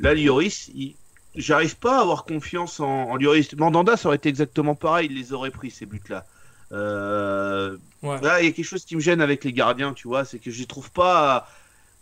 Là, 0.00 0.14
Lloris, 0.14 0.70
il- 0.74 0.96
j'arrive 1.34 1.76
pas 1.78 1.98
à 1.98 2.02
avoir 2.02 2.24
confiance 2.24 2.78
en, 2.80 3.10
en 3.10 3.16
Lloris. 3.16 3.54
Mandanda, 3.56 3.96
ça 3.96 4.08
aurait 4.08 4.16
été 4.16 4.28
exactement 4.28 4.74
pareil, 4.74 5.08
il 5.10 5.16
les 5.16 5.32
aurait 5.32 5.50
pris 5.50 5.70
ces 5.70 5.86
buts-là. 5.86 6.26
Euh, 6.72 7.76
Ouais. 8.02 8.18
Là, 8.22 8.40
il 8.40 8.46
y 8.46 8.48
a 8.48 8.52
quelque 8.52 8.64
chose 8.64 8.84
qui 8.86 8.96
me 8.96 9.00
gêne 9.00 9.20
avec 9.20 9.44
les 9.44 9.52
gardiens, 9.52 9.92
tu 9.92 10.08
vois, 10.08 10.24
c'est 10.24 10.38
que 10.38 10.50
je 10.50 10.58
les 10.60 10.66
trouve 10.66 10.90
pas 10.90 11.46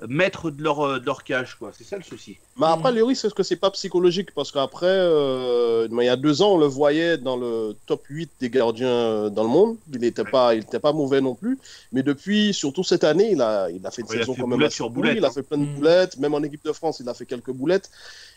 maîtres 0.09 0.51
de 0.53 0.63
leur, 0.63 0.81
euh, 0.81 1.01
de 1.01 1.07
leur 1.07 1.25
cage, 1.25 1.57
quoi. 1.57 1.73
C'est 1.73 1.83
ça 1.85 1.97
le 1.97 2.05
souci. 2.05 2.39
Mais 2.59 2.67
après, 2.67 2.91
Mm. 2.93 2.97
le 2.97 3.05
risque, 3.05 3.25
est-ce 3.25 3.35
que 3.35 3.43
c'est 3.45 3.57
pas 3.57 3.71
psychologique? 3.71 4.35
Parce 4.35 4.51
qu'après, 4.51 4.87
euh, 4.89 5.87
il 5.91 6.05
y 6.05 6.09
a 6.09 6.17
deux 6.17 6.43
ans, 6.43 6.55
on 6.55 6.59
le 6.59 6.67
voyait 6.67 7.17
dans 7.17 7.37
le 7.37 7.77
top 7.87 8.05
8 8.09 8.31
des 8.41 8.51
gardiens 8.51 8.89
euh, 8.89 9.31
dans 9.31 9.45
le 9.45 9.49
monde. 9.49 9.77
Il 9.93 10.01
n'était 10.01 10.25
pas, 10.25 10.55
il 10.55 10.63
était 10.63 10.81
pas 10.81 10.93
mauvais 10.93 11.21
non 11.21 11.35
plus. 11.37 11.59
Mais 11.93 12.03
depuis, 12.03 12.53
surtout 12.53 12.83
cette 12.83 13.05
année, 13.05 13.31
il 13.33 13.41
a, 13.41 13.71
il 13.71 13.87
a 13.87 13.91
fait 13.93 14.03
une 14.03 14.09
Ouais, 14.09 14.19
saison 14.19 14.35
fait 14.35 14.41
quand 14.43 14.49
même 14.49 14.71
sur 14.71 14.91
boulette, 14.91 15.19
Il 15.19 15.25
a 15.25 15.29
hein. 15.29 15.31
fait 15.31 15.43
plein 15.43 15.59
de 15.59 15.65
Mm. 15.65 15.75
boulettes. 15.77 16.19
Même 16.19 16.35
en 16.35 16.43
équipe 16.43 16.65
de 16.65 16.73
France, 16.73 16.99
il 17.01 17.09
a 17.09 17.15
fait 17.15 17.27
quelques 17.27 17.53
boulettes. 17.53 17.91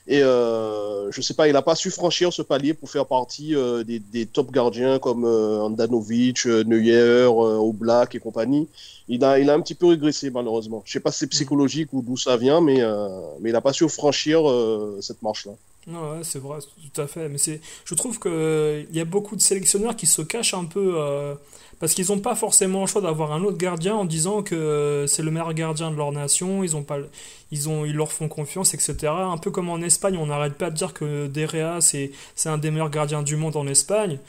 Et 0.08 0.22
euh, 0.24 1.12
je 1.12 1.22
sais 1.22 1.34
pas, 1.36 1.48
il 1.48 1.54
n'a 1.54 1.62
pas 1.62 1.76
su 1.76 1.90
franchir 1.92 2.34
ce 2.34 2.42
palier 2.42 2.74
pour 2.74 2.90
faire 2.90 3.06
partie 3.06 3.56
euh, 3.56 3.84
des, 3.84 4.00
des 4.00 4.26
top 4.26 4.52
gardiens 4.52 4.98
comme 5.00 5.26
euh, 5.26 5.60
Andanovic, 5.62 6.46
Neuer, 6.46 6.92
euh, 7.28 7.58
Oblak 7.58 8.16
et 8.16 8.20
compagnie. 8.20 8.68
Il 9.08 9.24
a, 9.24 9.38
il 9.40 9.50
a 9.50 9.54
un 9.54 9.62
petit 9.62 9.76
peu 9.76 9.88
régressé 9.88 10.32
malheureusement. 10.32 10.82
Je 10.86 10.92
sais 10.94 11.00
pas 11.00 11.12
si 11.12 11.20
c'est 11.20 11.28
psychologique 11.28 11.90
ou 11.94 12.02
d'où 12.02 12.18
ça 12.18 12.36
vient, 12.38 12.62
mais, 12.62 12.82
euh, 12.82 13.08
mais 13.42 13.50
il 13.50 13.54
n'a 13.54 13.62
pas 13.62 13.74
su 13.74 13.88
franchir 13.90 14.11
euh, 14.48 15.00
cette 15.02 15.22
marche-là. 15.22 15.54
C'est 16.24 16.40
vrai, 16.40 16.60
tout 16.94 17.02
à 17.02 17.08
fait. 17.08 17.28
Mais 17.30 17.38
c'est, 17.38 17.60
je 17.86 17.96
trouve 17.96 18.20
que 18.20 18.86
il 18.90 18.96
y 18.96 19.00
a 19.00 19.06
beaucoup 19.06 19.36
de 19.36 19.42
sélectionneurs 19.42 19.96
qui 19.96 20.06
se 20.06 20.22
cachent 20.22 20.54
un 20.54 20.66
peu 20.66 20.94
euh, 20.98 21.34
parce 21.80 21.94
qu'ils 21.94 22.08
n'ont 22.10 22.20
pas 22.20 22.36
forcément 22.36 22.82
le 22.82 22.88
choix 22.88 23.02
d'avoir 23.02 23.32
un 23.32 23.44
autre 23.44 23.58
gardien 23.58 23.96
en 23.96 24.06
disant 24.06 24.44
que 24.44 24.54
euh, 24.54 25.08
c'est 25.08 25.24
le 25.24 25.32
meilleur 25.32 25.54
gardien 25.54 25.90
de 25.90 25.96
leur 25.96 26.12
nation. 26.12 26.64
Ils 26.64 26.76
ont 26.76 26.84
pas, 26.84 27.00
ils 27.52 27.68
ont, 27.68 27.86
ils 27.86 27.96
leur 27.96 28.12
font 28.12 28.28
confiance, 28.28 28.76
etc. 28.76 29.08
Un 29.08 29.38
peu 29.38 29.50
comme 29.50 29.70
en 29.70 29.82
Espagne, 29.82 30.18
on 30.18 30.28
n'arrête 30.28 30.54
pas 30.54 30.70
de 30.70 30.76
dire 30.76 30.94
que 30.94 31.28
Derrea 31.28 31.82
c'est 31.82 32.12
un 32.46 32.60
des 32.60 32.70
meilleurs 32.70 32.92
gardiens 32.92 33.24
du 33.24 33.36
monde 33.36 33.56
en 33.56 33.66
Espagne. 33.66 34.20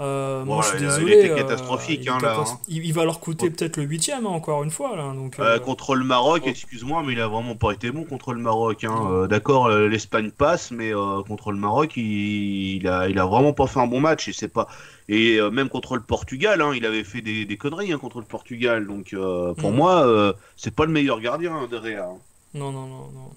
Euh, 0.00 0.44
moi, 0.46 0.56
Ouais, 0.58 0.62
je 0.62 0.68
suis 0.68 0.78
il 0.78 0.84
a- 0.86 0.88
il 0.88 0.94
désolé. 1.04 1.12
était 1.18 1.30
euh, 1.30 1.36
catastrophique, 1.36 2.00
il, 2.02 2.08
hein, 2.08 2.18
là, 2.22 2.38
hein. 2.38 2.58
il, 2.68 2.92
va 2.94 3.04
leur 3.04 3.20
coûter 3.20 3.44
Ouais. 3.46 3.50
peut-être 3.50 3.76
le 3.76 3.82
huitième 3.82 4.24
hein, 4.24 4.30
encore 4.30 4.62
une 4.62 4.70
fois 4.70 4.96
là. 4.96 5.12
Donc, 5.12 5.38
Euh, 5.38 5.42
euh, 5.56 5.58
contre 5.58 5.94
le 5.94 6.04
Maroc, 6.04 6.46
excuse-moi, 6.46 7.02
mais 7.06 7.12
il 7.12 7.20
a 7.20 7.28
vraiment 7.28 7.54
pas 7.54 7.72
été 7.72 7.90
bon 7.90 8.04
contre 8.04 8.32
le 8.32 8.40
Maroc. 8.40 8.82
Hein. 8.84 8.94
Euh, 9.10 9.26
D'accord, 9.26 9.66
euh, 9.66 9.88
l'Espagne 9.88 10.30
passe, 10.30 10.70
mais 10.70 10.94
euh, 10.94 11.22
contre 11.22 11.52
le 11.52 11.58
Maroc, 11.58 11.96
il, 11.98 12.76
il 12.76 12.88
a, 12.88 13.08
il 13.10 13.18
a 13.18 13.26
vraiment 13.26 13.52
pas 13.52 13.66
fait 13.66 13.80
un 13.80 13.86
bon 13.86 14.00
match. 14.00 14.26
Et 14.28 14.32
c'est 14.32 14.48
pas. 14.48 14.68
Et 15.10 15.36
euh, 15.38 15.50
même 15.50 15.68
contre 15.68 15.96
le 15.96 16.02
Portugal, 16.02 16.62
hein, 16.62 16.72
il 16.74 16.86
avait 16.86 17.04
fait 17.04 17.20
des, 17.20 17.44
des 17.44 17.56
conneries 17.58 17.92
hein, 17.92 17.98
contre 17.98 18.20
le 18.20 18.24
Portugal. 18.26 18.86
Donc 18.86 19.12
euh, 19.12 19.52
pour 19.54 19.70
Mhm. 19.70 19.76
moi, 19.76 20.06
euh, 20.06 20.32
c'est 20.56 20.74
pas 20.74 20.86
le 20.86 20.92
meilleur 20.92 21.20
gardien 21.20 21.66
de 21.70 21.76
Réa. 21.76 22.08
Non, 22.54 22.72
non, 22.72 22.86
non, 22.86 23.10
non. 23.14 23.30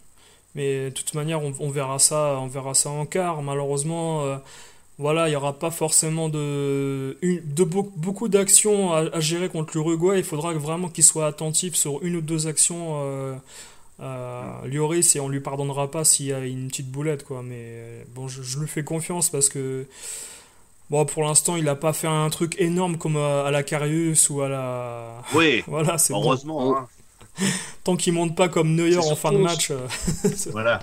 Mais 0.56 0.86
de 0.86 0.90
toute 0.96 1.14
manière, 1.16 1.42
on, 1.44 1.52
on 1.60 1.70
verra 1.70 2.00
ça, 2.00 2.38
on 2.40 2.48
verra 2.48 2.74
ça 2.74 2.90
en 2.90 3.06
quart. 3.06 3.42
Malheureusement, 3.42 4.22
euh, 4.24 4.38
voilà, 5.00 5.28
il 5.28 5.32
n'y 5.32 5.36
aura 5.36 5.58
pas 5.60 5.72
forcément 5.72 6.30
de, 6.30 7.18
une- 7.22 7.42
de 7.54 7.64
beau- 7.64 7.92
beaucoup 7.96 8.28
d'actions 8.28 8.94
à, 8.94 9.00
à 9.14 9.20
gérer 9.20 9.50
contre 9.50 9.72
l'Uruguay. 9.76 10.20
Il 10.20 10.24
faudra 10.24 10.54
vraiment 10.54 10.88
qu'il 10.90 11.04
soit 11.04 11.28
attentif 11.28 11.76
sur 11.76 12.04
une 12.04 12.16
ou 12.18 12.22
deux 12.22 12.48
actions. 12.48 13.00
Euh, 13.02 13.36
euh, 14.02 14.44
Lloris 14.66 15.16
et 15.16 15.20
on 15.20 15.30
lui 15.30 15.40
pardonnera 15.40 15.90
pas 15.92 16.04
s'il 16.04 16.26
y 16.26 16.34
a 16.34 16.40
une 16.40 16.68
petite 16.68 16.90
boulette 16.90 17.24
quoi 17.24 17.44
mais 17.44 18.04
bon 18.16 18.28
je, 18.28 18.42
je 18.42 18.58
lui 18.60 18.68
fais 18.68 18.84
confiance 18.84 19.30
parce 19.30 19.50
que 19.50 19.86
Bon, 20.90 21.06
pour 21.06 21.24
l'instant, 21.24 21.56
il 21.56 21.64
n'a 21.64 21.76
pas 21.76 21.94
fait 21.94 22.08
un 22.08 22.30
truc 22.30 22.56
énorme 22.60 22.98
comme 22.98 23.18
à, 23.18 23.50
la 23.52 23.64
Carius 23.64 24.30
ou 24.30 24.42
à 24.42 24.50
la. 24.50 25.22
Oui, 25.34 25.64
voilà, 25.68 25.98
c'est 25.98 26.14
heureusement. 26.14 26.72
Bon. 26.72 26.76
Hein. 26.76 26.88
Tant 27.84 27.96
qu'il 27.96 28.14
monte 28.14 28.36
pas 28.36 28.50
comme 28.50 28.76
Neuer 28.76 28.98
en 28.98 29.16
fin 29.16 29.32
de 29.32 29.38
match. 29.38 29.72
euh, 29.72 29.88
Voilà. 30.52 30.80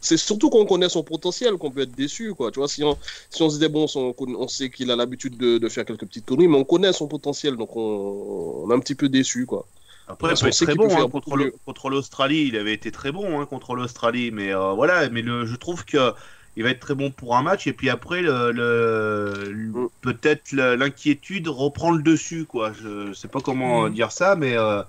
C'est 0.00 0.16
surtout 0.16 0.48
qu'on 0.50 0.64
connaît 0.66 0.88
son 0.88 1.02
potentiel 1.02 1.54
qu'on 1.58 1.70
peut 1.70 1.82
être 1.82 1.94
déçu, 1.94 2.34
quoi. 2.34 2.50
Tu 2.50 2.58
vois, 2.58 2.68
si 2.68 2.82
on, 2.84 2.96
si 3.30 3.42
on 3.42 3.50
se 3.50 3.58
dit, 3.58 3.68
bon, 3.68 3.86
on, 3.94 4.14
on 4.18 4.48
sait 4.48 4.70
qu'il 4.70 4.90
a 4.90 4.96
l'habitude 4.96 5.36
de, 5.36 5.58
de, 5.58 5.68
faire 5.68 5.84
quelques 5.84 6.06
petites 6.06 6.24
conneries, 6.26 6.48
mais 6.48 6.56
on 6.58 6.64
connaît 6.64 6.92
son 6.92 7.06
potentiel, 7.08 7.56
donc 7.56 7.76
on, 7.76 8.62
on 8.64 8.70
est 8.70 8.74
un 8.74 8.80
petit 8.80 8.94
peu 8.94 9.08
déçu, 9.08 9.46
quoi. 9.46 9.66
Après, 10.08 10.32
il 10.34 10.40
peut 10.40 10.48
être 10.48 10.64
très 10.64 10.74
bon 10.74 10.88
hein, 10.98 11.08
contre, 11.08 11.36
le, 11.36 11.54
contre 11.66 11.88
l'Australie. 11.90 12.46
Il 12.48 12.56
avait 12.56 12.72
été 12.72 12.90
très 12.90 13.12
bon 13.12 13.40
hein, 13.40 13.46
contre 13.46 13.74
l'Australie, 13.76 14.30
mais 14.32 14.52
euh, 14.54 14.72
voilà. 14.72 15.08
Mais 15.10 15.22
le, 15.22 15.46
je 15.46 15.54
trouve 15.56 15.84
que 15.84 16.12
il 16.56 16.64
va 16.64 16.70
être 16.70 16.80
très 16.80 16.94
bon 16.96 17.12
pour 17.12 17.36
un 17.36 17.42
match 17.42 17.66
et 17.68 17.72
puis 17.72 17.88
après, 17.90 18.22
le, 18.22 18.50
le, 18.50 19.52
le 19.52 19.88
peut-être 20.00 20.50
l'inquiétude 20.52 21.46
reprend 21.48 21.92
le 21.92 22.02
dessus, 22.02 22.44
quoi. 22.44 22.72
Je 22.72 23.12
sais 23.12 23.28
pas 23.28 23.40
comment 23.40 23.88
Mm. 23.88 23.90
dire 23.90 24.10
ça, 24.12 24.34
mais 24.36 24.56
euh, 24.56 24.82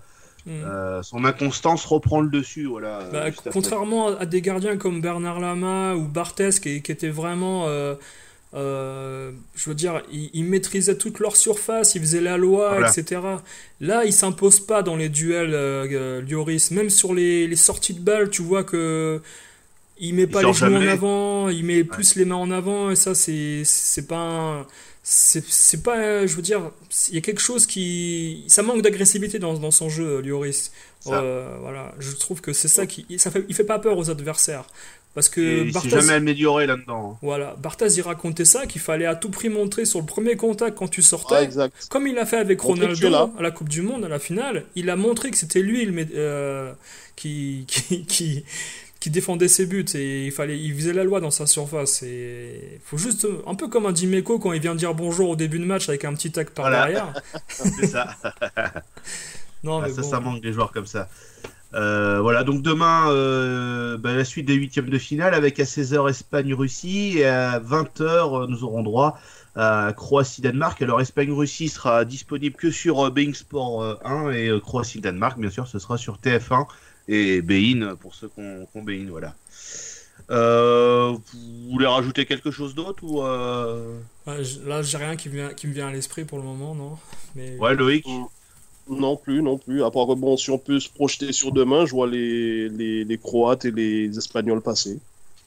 mm. 0.46 0.50
euh, 0.66 1.04
son 1.04 1.26
inconstance 1.26 1.86
reprend 1.86 2.22
le 2.22 2.30
dessus, 2.30 2.66
voilà. 2.66 3.00
Bah, 3.12 3.26
contrairement 3.52 4.08
à 4.18 4.26
des 4.26 4.42
gardiens 4.42 4.78
comme 4.78 5.02
Bernard 5.02 5.40
Lama 5.40 5.96
ou 5.96 6.08
Barthez 6.08 6.52
qui, 6.62 6.82
qui 6.82 6.92
étaient 6.92 7.10
vraiment. 7.10 7.68
euh, 7.68 7.96
euh, 8.54 9.32
je 9.56 9.70
veux 9.70 9.76
dire, 9.76 10.02
ils, 10.12 10.30
ils 10.34 10.44
maîtrisaient 10.44 10.98
toute 10.98 11.20
leur 11.20 11.38
surface, 11.38 11.96
ils 11.96 12.02
faisaient 12.02 12.20
la 12.22 12.36
loi, 12.38 12.72
Voilà. 12.72 12.90
etc. 12.92 13.22
Là, 13.80 14.04
ils 14.04 14.12
s'imposent 14.12 14.60
pas 14.60 14.84
dans 14.84 14.98
les 14.98 15.08
duels, 15.08 15.54
euh, 15.54 15.88
euh, 15.92 16.22
Lloris. 16.22 16.72
Même 16.72 16.90
sur 16.90 17.14
les, 17.14 17.48
les 17.48 17.56
sorties 17.56 17.94
de 17.94 18.02
balles, 18.02 18.30
tu 18.30 18.42
vois 18.42 18.64
que. 18.64 19.22
Il 20.00 20.16
met 20.16 20.24
Il 20.24 20.28
pas 20.28 20.42
les 20.42 20.52
genoux 20.54 20.76
en 20.78 20.88
avant, 20.88 21.50
il 21.50 21.64
met 21.64 21.84
plus 21.84 22.16
les 22.16 22.26
mains 22.26 22.36
en 22.36 22.50
avant, 22.52 22.90
et 22.92 22.96
ça, 22.96 23.14
c'est 23.16 23.62
c'est 23.66 24.08
pas. 24.08 24.18
un- 24.18 24.68
C'est 25.04 25.44
c'est 25.48 25.82
pas. 25.82 26.28
Je 26.28 26.36
veux 26.36 26.42
dire, 26.44 26.72
il 27.10 27.16
y 27.16 27.18
a 27.18 27.22
quelque 27.22 27.42
chose 27.42 27.66
qui. 27.66 28.44
Ça 28.48 28.62
manque 28.62 28.82
d'agressivité 28.84 29.40
dans, 29.40 29.56
dans 29.56 29.72
son 29.72 29.90
jeu, 29.90 30.22
Lloris. 30.22 30.72
Ça. 31.00 31.16
Euh, 31.16 31.58
voilà, 31.60 31.94
je 32.00 32.12
trouve 32.12 32.40
que 32.42 32.54
c'est 32.54 32.68
ça 32.68 32.86
qui. 32.86 33.06
Ça 33.18 33.32
fait, 33.32 33.44
il 33.50 33.56
fait 33.56 33.64
pas 33.64 33.80
peur 33.80 33.98
aux 33.98 34.10
adversaires. 34.12 34.66
Parce 35.14 35.28
que 35.28 35.42
il 35.42 35.68
s'est 35.68 35.72
Barthez, 35.74 35.90
jamais 35.90 36.14
amélioré 36.14 36.68
là-dedans. 36.68 37.14
hein. 37.14 37.18
voilà, 37.22 37.56
Barthez, 37.62 37.88
il 37.98 38.02
racontait 38.02 38.46
ça, 38.46 38.66
qu'il 38.66 38.80
fallait 38.80 39.06
à 39.08 39.16
tout 39.16 39.30
prix 39.30 39.50
montrer 39.50 39.84
sur 39.84 40.00
le 40.00 40.06
premier 40.06 40.38
contact 40.38 40.78
quand 40.78 40.88
tu 40.88 41.02
sortais. 41.02 41.36
Ah, 41.36 41.44
exact. 41.44 41.88
Comme 41.90 42.08
il 42.08 42.18
a 42.18 42.26
fait 42.26 42.38
avec 42.38 42.62
Ronaldo 42.62 43.10
là. 43.10 43.30
à 43.38 43.42
la 43.42 43.52
Coupe 43.52 43.68
du 43.68 43.82
Monde, 43.82 44.06
à 44.06 44.08
la 44.08 44.20
finale, 44.20 44.64
il 44.76 44.90
a 44.90 44.96
montré 44.96 45.30
que 45.32 45.36
c'était 45.38 45.60
lui 45.62 45.84
le, 45.84 46.08
euh, 46.16 46.72
qui, 47.18 47.66
qui, 47.68 48.06
qui, 48.06 48.46
qui 49.02 49.10
défendait 49.10 49.50
ses 49.50 49.66
buts 49.66 49.84
et 49.96 50.28
il 50.28 50.32
fallait, 50.32 50.58
il 50.58 50.74
faisait 50.74 50.94
la 50.94 51.04
loi 51.04 51.20
dans 51.20 51.32
sa 51.32 51.46
surface. 51.48 52.04
Et 52.04 52.80
faut 52.86 52.98
juste, 52.98 53.28
un 53.46 53.56
peu 53.56 53.68
comme 53.68 53.86
un 53.88 53.92
Dimeco 53.92 54.40
quand 54.40 54.54
il 54.54 54.62
vient 54.62 54.76
dire 54.76 54.94
bonjour 54.94 55.30
au 55.32 55.36
début 55.36 55.60
de 55.60 55.66
match 55.66 55.90
avec 55.90 56.06
un 56.06 56.14
petit 56.14 56.32
tac 56.32 56.52
par 56.52 56.66
Voilà. 56.70 56.86
derrière. 56.86 57.14
C'est 57.50 57.88
ça. 57.88 58.08
Non, 59.64 59.80
Ah, 59.80 59.88
mais 59.88 59.94
ça, 59.94 60.02
bon. 60.02 60.10
ça 60.10 60.20
manque 60.20 60.42
des 60.42 60.54
joueurs 60.54 60.72
comme 60.72 60.88
ça. 60.88 61.08
Euh, 61.74 62.20
voilà, 62.20 62.44
donc 62.44 62.62
demain, 62.64 63.10
euh, 63.12 63.98
bah, 63.98 64.14
la 64.14 64.26
suite 64.26 64.46
des 64.48 64.56
huitièmes 64.56 64.90
de 64.90 64.98
finale 64.98 65.34
avec 65.36 65.60
à 65.60 65.64
16h 65.66 66.10
Espagne-Russie 66.10 67.20
et 67.20 67.26
à 67.26 67.60
20h, 67.60 68.44
euh, 68.44 68.48
nous 68.48 68.64
aurons 68.64 68.82
droit 68.84 69.20
à 69.56 69.94
Croatie-Danemark. 69.96 70.82
Alors, 70.82 71.00
Espagne-Russie 71.00 71.70
sera 71.70 72.06
disponible 72.06 72.56
que 72.56 72.72
sur 72.72 73.06
euh, 73.06 73.10
Bein 73.12 73.34
Sport 73.34 73.84
euh, 73.84 73.96
1 74.04 74.32
et 74.32 74.52
Croatie-Danemark, 74.62 75.40
bien 75.40 75.50
sûr, 75.52 75.68
ce 75.68 75.78
sera 75.80 75.98
sur 75.98 76.18
TF1 76.18 76.66
et 77.08 77.42
Bein 77.42 77.96
pour 77.96 78.16
ceux 78.16 78.30
qui 78.30 78.40
ont 78.40 78.66
qui 78.72 78.78
ont 78.78 78.84
Bein, 78.84 79.08
voilà. 79.10 79.36
Euh, 80.30 81.12
vous 81.34 81.72
voulez 81.72 81.88
rajouter 81.88 82.26
quelque 82.26 82.52
chose 82.52 82.74
d'autre 82.74 83.04
ou 83.04 83.22
euh... 83.22 84.00
Là, 84.26 84.82
j'ai 84.82 84.98
rien 84.98 85.16
qui, 85.18 85.28
vient, 85.30 85.54
qui 85.54 85.68
me 85.68 85.74
vient 85.74 85.88
à 85.88 85.92
l'esprit 85.92 86.24
pour 86.24 86.38
le 86.38 86.44
moment, 86.46 86.74
non. 86.74 86.98
Mais 87.36 87.58
ouais 87.58 87.76
Loïc? 87.76 88.06
Non 88.90 89.16
plus, 89.18 89.42
non 89.42 89.58
plus. 89.58 89.84
À 89.84 89.92
part 89.92 90.08
que, 90.08 90.14
bon, 90.14 90.38
si 90.38 90.50
on 90.50 90.58
peut 90.58 90.80
se 90.80 90.90
projeter 90.90 91.32
sur 91.34 91.52
demain, 91.52 91.86
je 91.86 91.92
vois 91.92 92.08
les, 92.08 92.70
les, 92.70 93.04
les 93.04 93.18
Croates 93.18 93.66
et 93.66 93.72
les 93.72 94.18
Espagnols 94.18 94.62
passer. 94.62 95.00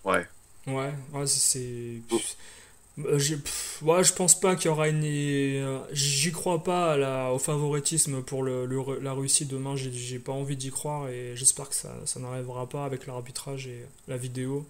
ouais 0.04 0.26
Ouais, 0.66 0.92
ouais, 1.12 1.26
c'est. 1.26 2.00
Euh, 2.98 3.18
pff, 3.18 3.82
ouais, 3.82 4.04
je 4.04 4.12
pense 4.12 4.38
pas 4.38 4.54
qu'il 4.54 4.66
y 4.66 4.68
aura 4.68 4.88
une. 4.88 5.02
euh, 5.04 5.78
J'y 5.92 6.30
crois 6.30 6.62
pas 6.62 6.92
à 6.92 6.96
la, 6.96 7.32
au 7.32 7.38
favoritisme 7.38 8.22
pour 8.22 8.42
le, 8.44 8.66
le- 8.66 9.00
la 9.02 9.12
Russie 9.12 9.46
demain. 9.46 9.74
J'ai 9.76 10.18
pas 10.20 10.32
envie 10.32 10.56
d'y 10.56 10.70
croire 10.70 11.08
et 11.08 11.32
j'espère 11.34 11.68
que 11.68 11.74
ça, 11.74 11.92
ça 12.04 12.20
n'arrivera 12.20 12.68
pas 12.68 12.84
avec 12.84 13.06
l'arbitrage 13.06 13.66
et 13.66 13.84
la 14.06 14.16
vidéo. 14.16 14.64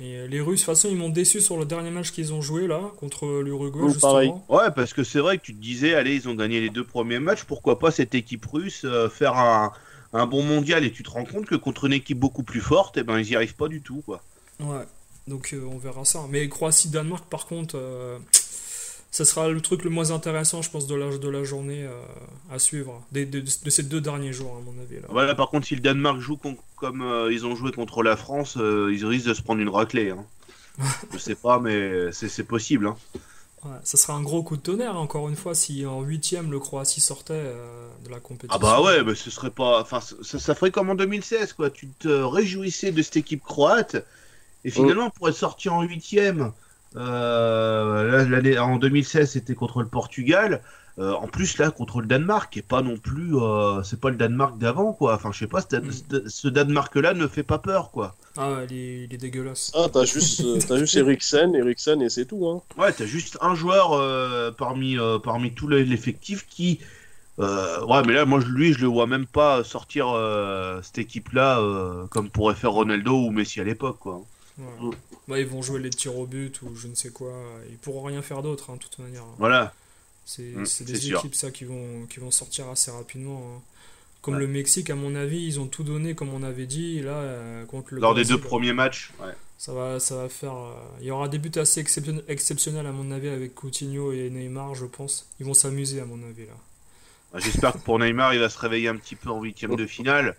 Et 0.00 0.16
euh, 0.16 0.26
les 0.26 0.40
Russes, 0.40 0.60
de 0.60 0.66
toute 0.66 0.74
façon, 0.74 0.88
ils 0.90 0.96
m'ont 0.96 1.08
déçu 1.08 1.40
sur 1.40 1.56
le 1.56 1.64
dernier 1.64 1.90
match 1.90 2.10
qu'ils 2.12 2.34
ont 2.34 2.42
joué 2.42 2.66
là 2.66 2.80
contre 2.98 3.26
l'Uruguay. 3.42 3.88
Justement. 3.92 4.12
pareil. 4.12 4.34
Ouais, 4.48 4.70
parce 4.74 4.92
que 4.92 5.04
c'est 5.04 5.20
vrai 5.20 5.38
que 5.38 5.42
tu 5.44 5.54
te 5.54 5.60
disais, 5.62 5.94
allez, 5.94 6.14
ils 6.16 6.28
ont 6.28 6.34
gagné 6.34 6.60
les 6.60 6.70
deux 6.70 6.84
premiers 6.84 7.18
matchs, 7.20 7.44
pourquoi 7.44 7.78
pas 7.78 7.90
cette 7.90 8.14
équipe 8.14 8.44
russe 8.46 8.82
euh, 8.84 9.08
faire 9.08 9.34
un, 9.36 9.72
un 10.12 10.26
bon 10.26 10.42
mondial? 10.42 10.84
Et 10.84 10.92
tu 10.92 11.02
te 11.02 11.10
rends 11.10 11.24
compte 11.24 11.46
que 11.46 11.54
contre 11.54 11.84
une 11.86 11.92
équipe 11.94 12.18
beaucoup 12.18 12.42
plus 12.42 12.60
forte, 12.60 12.98
eh 12.98 13.02
ben 13.04 13.18
ils 13.18 13.30
y 13.30 13.36
arrivent 13.36 13.56
pas 13.56 13.68
du 13.68 13.82
tout, 13.82 14.02
quoi. 14.02 14.22
Ouais, 14.60 14.86
donc 15.26 15.52
euh, 15.52 15.64
on 15.70 15.78
verra 15.78 16.04
ça. 16.04 16.24
Mais 16.30 16.48
Croatie-Danemark, 16.48 17.26
par 17.28 17.46
contre, 17.46 17.76
euh, 17.78 18.18
ça 19.10 19.24
sera 19.24 19.48
le 19.48 19.60
truc 19.60 19.84
le 19.84 19.90
moins 19.90 20.10
intéressant, 20.10 20.62
je 20.62 20.70
pense, 20.70 20.86
de 20.86 20.94
la, 20.94 21.16
de 21.16 21.28
la 21.28 21.44
journée 21.44 21.84
euh, 21.84 22.02
à 22.50 22.58
suivre. 22.58 23.02
Des- 23.12 23.26
de, 23.26 23.40
de 23.40 23.70
ces 23.70 23.82
deux 23.82 24.00
derniers 24.00 24.32
jours, 24.32 24.56
à 24.56 24.60
mon 24.60 24.80
avis. 24.82 24.96
Là. 25.00 25.08
Voilà, 25.08 25.34
par 25.34 25.48
contre, 25.48 25.66
si 25.66 25.74
le 25.74 25.80
Danemark 25.80 26.20
joue 26.20 26.36
con- 26.36 26.58
comme 26.76 27.02
ils 27.30 27.46
ont 27.46 27.56
joué 27.56 27.72
contre 27.72 28.02
la 28.02 28.16
France, 28.16 28.56
ils 28.56 29.04
risquent 29.06 29.28
de 29.28 29.34
se 29.34 29.42
prendre 29.42 29.60
une 29.60 29.68
raclée. 29.70 30.10
Hein. 30.10 30.24
Je 31.12 31.18
sais 31.18 31.34
pas, 31.34 31.58
mais 31.58 32.12
c'est 32.12 32.28
c'est 32.28 32.44
possible. 32.44 32.86
Hein. 32.88 32.96
Ouais, 33.64 33.70
ça 33.84 33.96
sera 33.96 34.12
un 34.12 34.22
gros 34.22 34.42
coup 34.42 34.56
de 34.56 34.62
tonnerre, 34.62 34.96
encore 34.96 35.28
une 35.28 35.34
fois, 35.36 35.54
si 35.54 35.86
en 35.86 36.02
huitième 36.02 36.50
le 36.50 36.60
Croatie 36.60 37.00
sortait 37.00 37.32
euh, 37.34 37.88
de 38.04 38.10
la 38.10 38.20
compétition. 38.20 38.54
Ah 38.54 38.58
bah 38.58 38.82
ouais, 38.82 39.02
mais 39.02 39.14
ce 39.14 39.30
serait 39.30 39.50
pas. 39.50 39.80
Enfin, 39.80 40.00
ça, 40.00 40.38
ça 40.38 40.54
ferait 40.54 40.70
comme 40.70 40.90
en 40.90 40.94
2016, 40.94 41.54
quoi. 41.54 41.70
Tu 41.70 41.88
te 41.88 42.08
réjouissais 42.08 42.92
de 42.92 43.00
cette 43.02 43.16
équipe 43.16 43.42
croate, 43.42 43.96
et 44.66 44.70
finalement, 44.70 45.10
pour 45.10 45.28
être 45.28 45.36
sorti 45.36 45.68
en 45.68 45.82
huitième, 45.82 46.52
euh, 46.96 48.58
en 48.58 48.76
2016, 48.76 49.30
c'était 49.32 49.54
contre 49.54 49.80
le 49.82 49.88
Portugal. 49.88 50.60
Euh, 50.98 51.12
en 51.12 51.26
plus, 51.26 51.58
là, 51.58 51.70
contre 51.70 52.00
le 52.00 52.06
Danemark, 52.06 52.56
et 52.56 52.62
pas 52.62 52.80
non 52.80 52.96
plus. 52.96 53.36
euh, 53.36 53.82
c'est 53.82 54.00
pas 54.00 54.08
le 54.08 54.16
Danemark 54.16 54.56
d'avant, 54.56 54.94
quoi. 54.94 55.14
Enfin, 55.14 55.30
je 55.30 55.38
sais 55.40 55.46
pas, 55.46 55.60
ce, 55.60 55.76
Mm. 55.76 56.28
ce- 56.28 56.48
Danemark-là 56.48 57.12
ne 57.12 57.26
fait 57.26 57.42
pas 57.42 57.58
peur, 57.58 57.90
quoi. 57.90 58.14
Ah 58.38 58.60
il 58.68 58.74
est, 58.76 59.04
il 59.04 59.14
est 59.14 59.18
dégueulasse. 59.18 59.72
Ah, 59.74 59.88
t'as 59.92 60.04
juste, 60.06 60.40
euh, 60.40 60.58
t'as 60.66 60.78
juste 60.78 60.94
Eriksen, 60.96 61.54
Eriksen 61.54 62.00
et 62.00 62.08
c'est 62.08 62.24
tout. 62.24 62.48
Hein. 62.48 62.62
Ouais, 62.78 62.92
t'as 62.94 63.04
juste 63.04 63.36
un 63.42 63.54
joueur 63.54 63.92
euh, 63.92 64.50
parmi, 64.52 64.98
euh, 64.98 65.18
parmi 65.18 65.52
tout 65.52 65.66
le- 65.68 65.82
l'effectif 65.82 66.46
qui. 66.48 66.80
euh, 67.40 67.84
ouais, 67.84 68.02
mais 68.06 68.14
là, 68.14 68.24
moi, 68.24 68.40
je- 68.40 68.46
lui, 68.48 68.72
je 68.72 68.80
le 68.80 68.86
vois 68.86 69.06
même 69.06 69.26
pas 69.26 69.64
sortir 69.64 70.08
euh, 70.08 70.80
cette 70.82 70.96
équipe-là 70.98 71.60
euh, 71.60 72.06
comme 72.08 72.30
pourrait 72.30 72.54
faire 72.54 72.72
Ronaldo 72.72 73.14
ou 73.26 73.30
Messi 73.30 73.60
à 73.60 73.64
l'époque, 73.64 73.98
quoi. 74.00 74.22
Ouais. 74.58 74.96
Bah, 75.28 75.38
ils 75.38 75.46
vont 75.46 75.60
jouer 75.62 75.80
les 75.80 75.90
tirs 75.90 76.16
au 76.16 76.26
but 76.26 76.62
ou 76.62 76.74
je 76.76 76.88
ne 76.88 76.94
sais 76.94 77.10
quoi. 77.10 77.32
Ils 77.70 77.76
pourront 77.76 78.02
rien 78.04 78.22
faire 78.22 78.42
d'autre, 78.42 78.70
hein, 78.70 78.74
de 78.76 78.80
toute 78.80 78.98
manière. 78.98 79.24
Voilà. 79.38 79.74
C'est 80.24 80.42
Mm, 80.42 80.64
des 80.86 80.96
sûr. 80.96 81.18
équipes 81.18 81.34
ça 81.34 81.50
qui 81.50 81.64
vont, 81.64 82.06
qui 82.08 82.18
vont 82.20 82.30
sortir 82.30 82.68
assez 82.68 82.90
rapidement. 82.90 83.42
hein. 83.56 83.60
Comme 84.22 84.34
Ouais. 84.34 84.40
le 84.40 84.46
Mexique, 84.48 84.90
à 84.90 84.96
mon 84.96 85.14
avis, 85.14 85.44
ils 85.46 85.60
ont 85.60 85.66
tout 85.66 85.84
donné 85.84 86.14
comme 86.16 86.30
on 86.34 86.42
avait 86.42 86.66
dit. 86.66 87.00
Là, 87.00 87.12
euh, 87.12 87.64
contre 87.66 87.94
le 87.94 88.00
Lors 88.00 88.14
des 88.14 88.24
deux 88.24 88.40
premiers 88.40 88.72
matchs. 88.72 89.12
Ouais. 89.20 89.32
ça 89.58 89.72
va, 89.72 90.00
ça 90.00 90.16
va 90.16 90.28
faire. 90.28 90.54
euh, 90.56 90.74
Il 91.00 91.06
y 91.06 91.10
aura 91.12 91.28
des 91.28 91.38
buts 91.38 91.52
assez 91.56 91.78
exceptionnels, 91.80 92.24
exceptionnels 92.26 92.86
à 92.86 92.92
mon 92.92 93.10
avis 93.12 93.28
avec 93.28 93.54
Coutinho 93.54 94.12
et 94.12 94.28
Neymar, 94.30 94.74
je 94.74 94.86
pense. 94.86 95.28
Ils 95.38 95.46
vont 95.46 95.54
s'amuser 95.54 96.00
à 96.00 96.06
mon 96.06 96.20
avis 96.28 96.46
là. 96.46 96.54
Bah, 97.32 97.38
J'espère 97.40 97.74
que 97.74 97.78
pour 97.78 97.98
Neymar, 98.00 98.34
il 98.34 98.40
va 98.40 98.48
se 98.48 98.58
réveiller 98.58 98.88
un 98.88 98.96
petit 98.96 99.14
peu 99.16 99.30
en 99.30 99.40
huitième 99.42 99.76
de 99.76 99.86
finale 99.86 100.36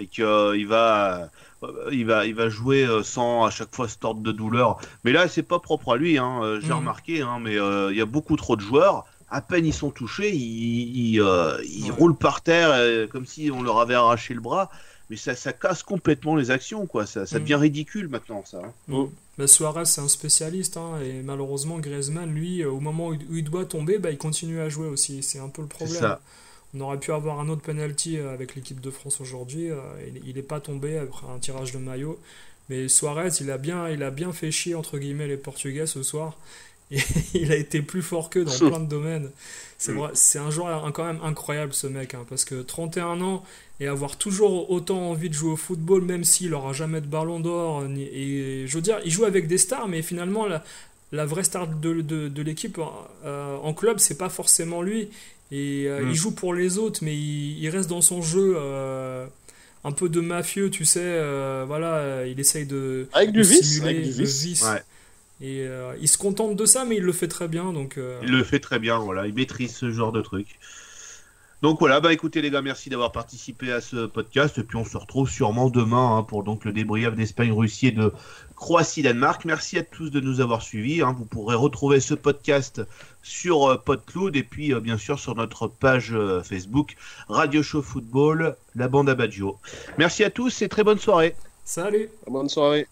et 0.00 0.06
qu'il 0.06 0.66
va, 0.66 1.30
euh, 1.62 1.68
il 1.92 2.06
va, 2.06 2.26
il 2.26 2.34
va 2.34 2.48
jouer 2.48 2.84
euh, 2.84 3.02
sans 3.02 3.44
à 3.44 3.50
chaque 3.50 3.74
fois 3.74 3.88
se 3.88 3.98
tordre 3.98 4.22
de 4.22 4.32
douleur. 4.32 4.78
Mais 5.04 5.12
là, 5.12 5.28
c'est 5.28 5.42
pas 5.42 5.58
propre 5.60 5.92
à 5.92 5.96
lui. 5.96 6.18
Hein. 6.18 6.40
euh, 6.42 6.60
J'ai 6.60 6.68
Mhm. 6.68 6.78
remarqué, 6.78 7.20
hein, 7.22 7.38
mais 7.40 7.56
euh, 7.58 7.92
il 7.92 7.98
y 7.98 8.00
a 8.00 8.06
beaucoup 8.06 8.36
trop 8.36 8.56
de 8.56 8.62
joueurs. 8.62 9.04
À 9.32 9.40
peine 9.42 9.64
ils 9.64 9.72
sont 9.74 9.90
touchés, 9.90 10.34
ils, 10.34 11.12
ils, 11.14 11.20
euh, 11.20 11.62
ils 11.64 11.84
Ouais. 11.84 11.96
roulent 11.98 12.16
par 12.16 12.40
terre 12.42 12.70
euh, 12.72 13.06
comme 13.06 13.26
si 13.26 13.50
on 13.52 13.62
leur 13.62 13.78
avait 13.78 13.94
arraché 13.94 14.34
le 14.34 14.40
bras. 14.40 14.70
Mais 15.08 15.16
ça, 15.16 15.34
ça 15.34 15.52
casse 15.52 15.82
complètement 15.82 16.36
les 16.36 16.50
actions, 16.52 16.86
quoi. 16.86 17.04
Ça, 17.04 17.26
ça 17.26 17.36
Mhm. 17.36 17.42
devient 17.42 17.54
ridicule 17.56 18.08
maintenant, 18.08 18.44
ça. 18.44 18.58
hein. 18.64 18.72
Mm. 18.88 19.04
Bah, 19.38 19.46
Suarez, 19.46 19.84
c'est 19.84 20.00
un 20.00 20.08
spécialiste, 20.08 20.76
hein, 20.76 21.00
et 21.04 21.22
malheureusement, 21.22 21.78
Griezmann, 21.78 22.32
lui, 22.32 22.62
euh, 22.62 22.70
au 22.70 22.78
moment 22.80 23.08
où 23.08 23.14
il- 23.14 23.44
doit 23.44 23.64
tomber, 23.64 23.98
bah, 23.98 24.10
il 24.10 24.18
continue 24.18 24.60
à 24.60 24.68
jouer 24.68 24.86
aussi. 24.88 25.22
C'est 25.22 25.38
un 25.40 25.48
peu 25.48 25.62
le 25.62 25.68
problème. 25.68 25.98
ça. 26.00 26.20
On 26.74 26.80
aurait 26.80 26.98
pu 27.00 27.12
avoir 27.12 27.40
un 27.40 27.48
autre 27.48 27.62
penalty 27.62 28.18
euh, 28.18 28.32
avec 28.32 28.54
l'équipe 28.54 28.80
de 28.80 28.90
France 28.90 29.20
aujourd'hui. 29.20 29.70
euh, 29.70 29.78
il- 30.24 30.34
n'est 30.34 30.42
pas 30.42 30.60
tombé 30.60 30.98
après 30.98 31.26
un 31.34 31.38
tirage 31.38 31.72
de 31.72 31.78
maillot. 31.78 32.18
Mais 32.68 32.86
Suarez, 32.88 33.30
il 33.40 33.50
a 33.50 33.58
bien, 33.58 33.88
il 33.88 34.02
a 34.04 34.10
bien 34.12 34.32
fait 34.32 34.50
chier, 34.52 34.74
entre 34.76 34.98
guillemets, 34.98 35.26
les 35.26 35.36
Portugais 35.36 35.86
ce 35.86 36.02
soir. 36.04 36.36
Et 36.92 36.98
il 37.34 37.50
a 37.52 37.56
été 37.56 37.82
plus 37.82 38.02
fort 38.02 38.30
qu'eux 38.30 38.44
dans 38.44 38.56
plein 38.58 38.80
de 38.80 38.86
domaines. 38.96 39.30
C'est 39.78 39.92
Mm. 39.92 39.96
vrai, 39.98 40.10
c'est 40.14 40.38
un 40.38 40.50
joueur 40.50 40.92
quand 40.92 41.04
même 41.04 41.20
incroyable, 41.24 41.72
ce 41.72 41.86
mec. 41.88 42.14
hein, 42.14 42.24
parce 42.28 42.44
que 42.44 42.62
31 42.62 43.20
ans 43.22 43.44
et 43.80 43.86
avoir 43.88 44.16
toujours 44.16 44.70
autant 44.70 45.10
envie 45.10 45.28
de 45.30 45.34
jouer 45.34 45.52
au 45.52 45.56
football, 45.56 46.02
même 46.02 46.22
s'il 46.22 46.50
n'aura 46.50 46.72
jamais 46.72 47.00
de 47.00 47.06
ballon 47.06 47.40
d'or. 47.40 47.82
ni- 47.84 48.02
Et 48.12 48.66
je 48.68 48.74
veux 48.76 48.82
dire, 48.82 49.00
il 49.04 49.10
joue 49.10 49.24
avec 49.24 49.46
des 49.48 49.58
stars, 49.58 49.88
mais 49.88 50.02
finalement, 50.02 50.46
la- 50.46 50.62
la 51.12 51.26
vraie 51.26 51.42
star 51.44 51.66
de, 51.66 52.02
de, 52.02 52.42
l'équipe 52.42 52.78
en 53.24 53.74
club, 53.74 53.98
c'est 53.98 54.18
pas 54.18 54.28
forcément 54.28 54.82
lui. 54.82 55.08
Et 55.50 55.88
mm. 55.88 56.08
il 56.08 56.14
joue 56.14 56.32
pour 56.32 56.54
les 56.54 56.78
autres, 56.78 57.00
mais 57.02 57.16
il, 57.16 57.68
reste 57.68 57.88
dans 57.88 58.00
son 58.00 58.22
jeu 58.22 58.56
un 59.82 59.92
peu 59.92 60.08
de 60.08 60.20
mafieux, 60.20 60.70
tu 60.70 60.84
sais. 60.84 61.18
voilà, 61.66 62.26
il 62.26 62.38
essaye 62.38 62.66
de, 62.66 63.08
avec 63.12 63.32
du 63.32 63.42
vice, 63.42 63.80
avec 63.82 64.02
du 64.02 64.10
vice. 64.10 64.64
Et 65.40 65.66
il 66.00 66.08
se 66.08 66.18
contente 66.18 66.56
de 66.56 66.66
ça, 66.66 66.84
mais 66.84 66.96
il 66.96 67.02
le 67.02 67.12
fait 67.12 67.28
très 67.28 67.48
bien. 67.48 67.72
Donc, 67.72 67.98
Il 68.22 68.30
le 68.30 68.44
fait 68.44 68.60
très 68.60 68.78
bien, 68.78 68.98
voilà. 68.98 69.26
Il 69.26 69.34
maîtrise 69.34 69.74
ce 69.74 69.90
genre 69.90 70.12
de 70.12 70.20
truc. 70.20 70.58
Donc 71.62 71.78
voilà, 71.78 72.00
bah 72.00 72.10
écoutez 72.10 72.40
les 72.40 72.50
gars, 72.50 72.62
merci 72.62 72.88
d'avoir 72.88 73.12
participé 73.12 73.70
à 73.70 73.82
ce 73.82 74.06
podcast. 74.06 74.56
Et 74.56 74.62
puis 74.62 74.78
on 74.78 74.84
se 74.84 74.96
retrouve 74.96 75.28
sûrement 75.28 75.68
demain 75.68 76.16
hein, 76.16 76.22
pour 76.22 76.42
donc 76.42 76.64
le 76.64 76.72
débrief 76.72 77.14
d'Espagne, 77.14 77.52
Russie 77.52 77.88
et 77.88 77.92
de 77.92 78.14
Croatie, 78.56 79.02
Danemark. 79.02 79.44
Merci 79.44 79.76
à 79.76 79.82
tous 79.82 80.10
de 80.10 80.20
nous 80.20 80.40
avoir 80.40 80.62
suivis. 80.62 81.02
Hein. 81.02 81.14
Vous 81.18 81.26
pourrez 81.26 81.54
retrouver 81.54 82.00
ce 82.00 82.14
podcast 82.14 82.80
sur 83.22 83.68
euh, 83.68 83.76
PodCloud 83.76 84.36
et 84.36 84.42
puis 84.42 84.72
euh, 84.72 84.80
bien 84.80 84.98
sûr 84.98 85.18
sur 85.18 85.34
notre 85.34 85.68
page 85.68 86.12
euh, 86.12 86.42
Facebook 86.42 86.96
Radio 87.28 87.62
Show 87.62 87.82
Football, 87.82 88.56
la 88.74 88.88
bande 88.88 89.08
à 89.08 89.14
Baggio. 89.14 89.58
Merci 89.98 90.24
à 90.24 90.30
tous 90.30 90.62
et 90.62 90.68
très 90.68 90.84
bonne 90.84 90.98
soirée. 90.98 91.34
Salut. 91.64 92.10
Bonne 92.26 92.48
soirée. 92.48 92.86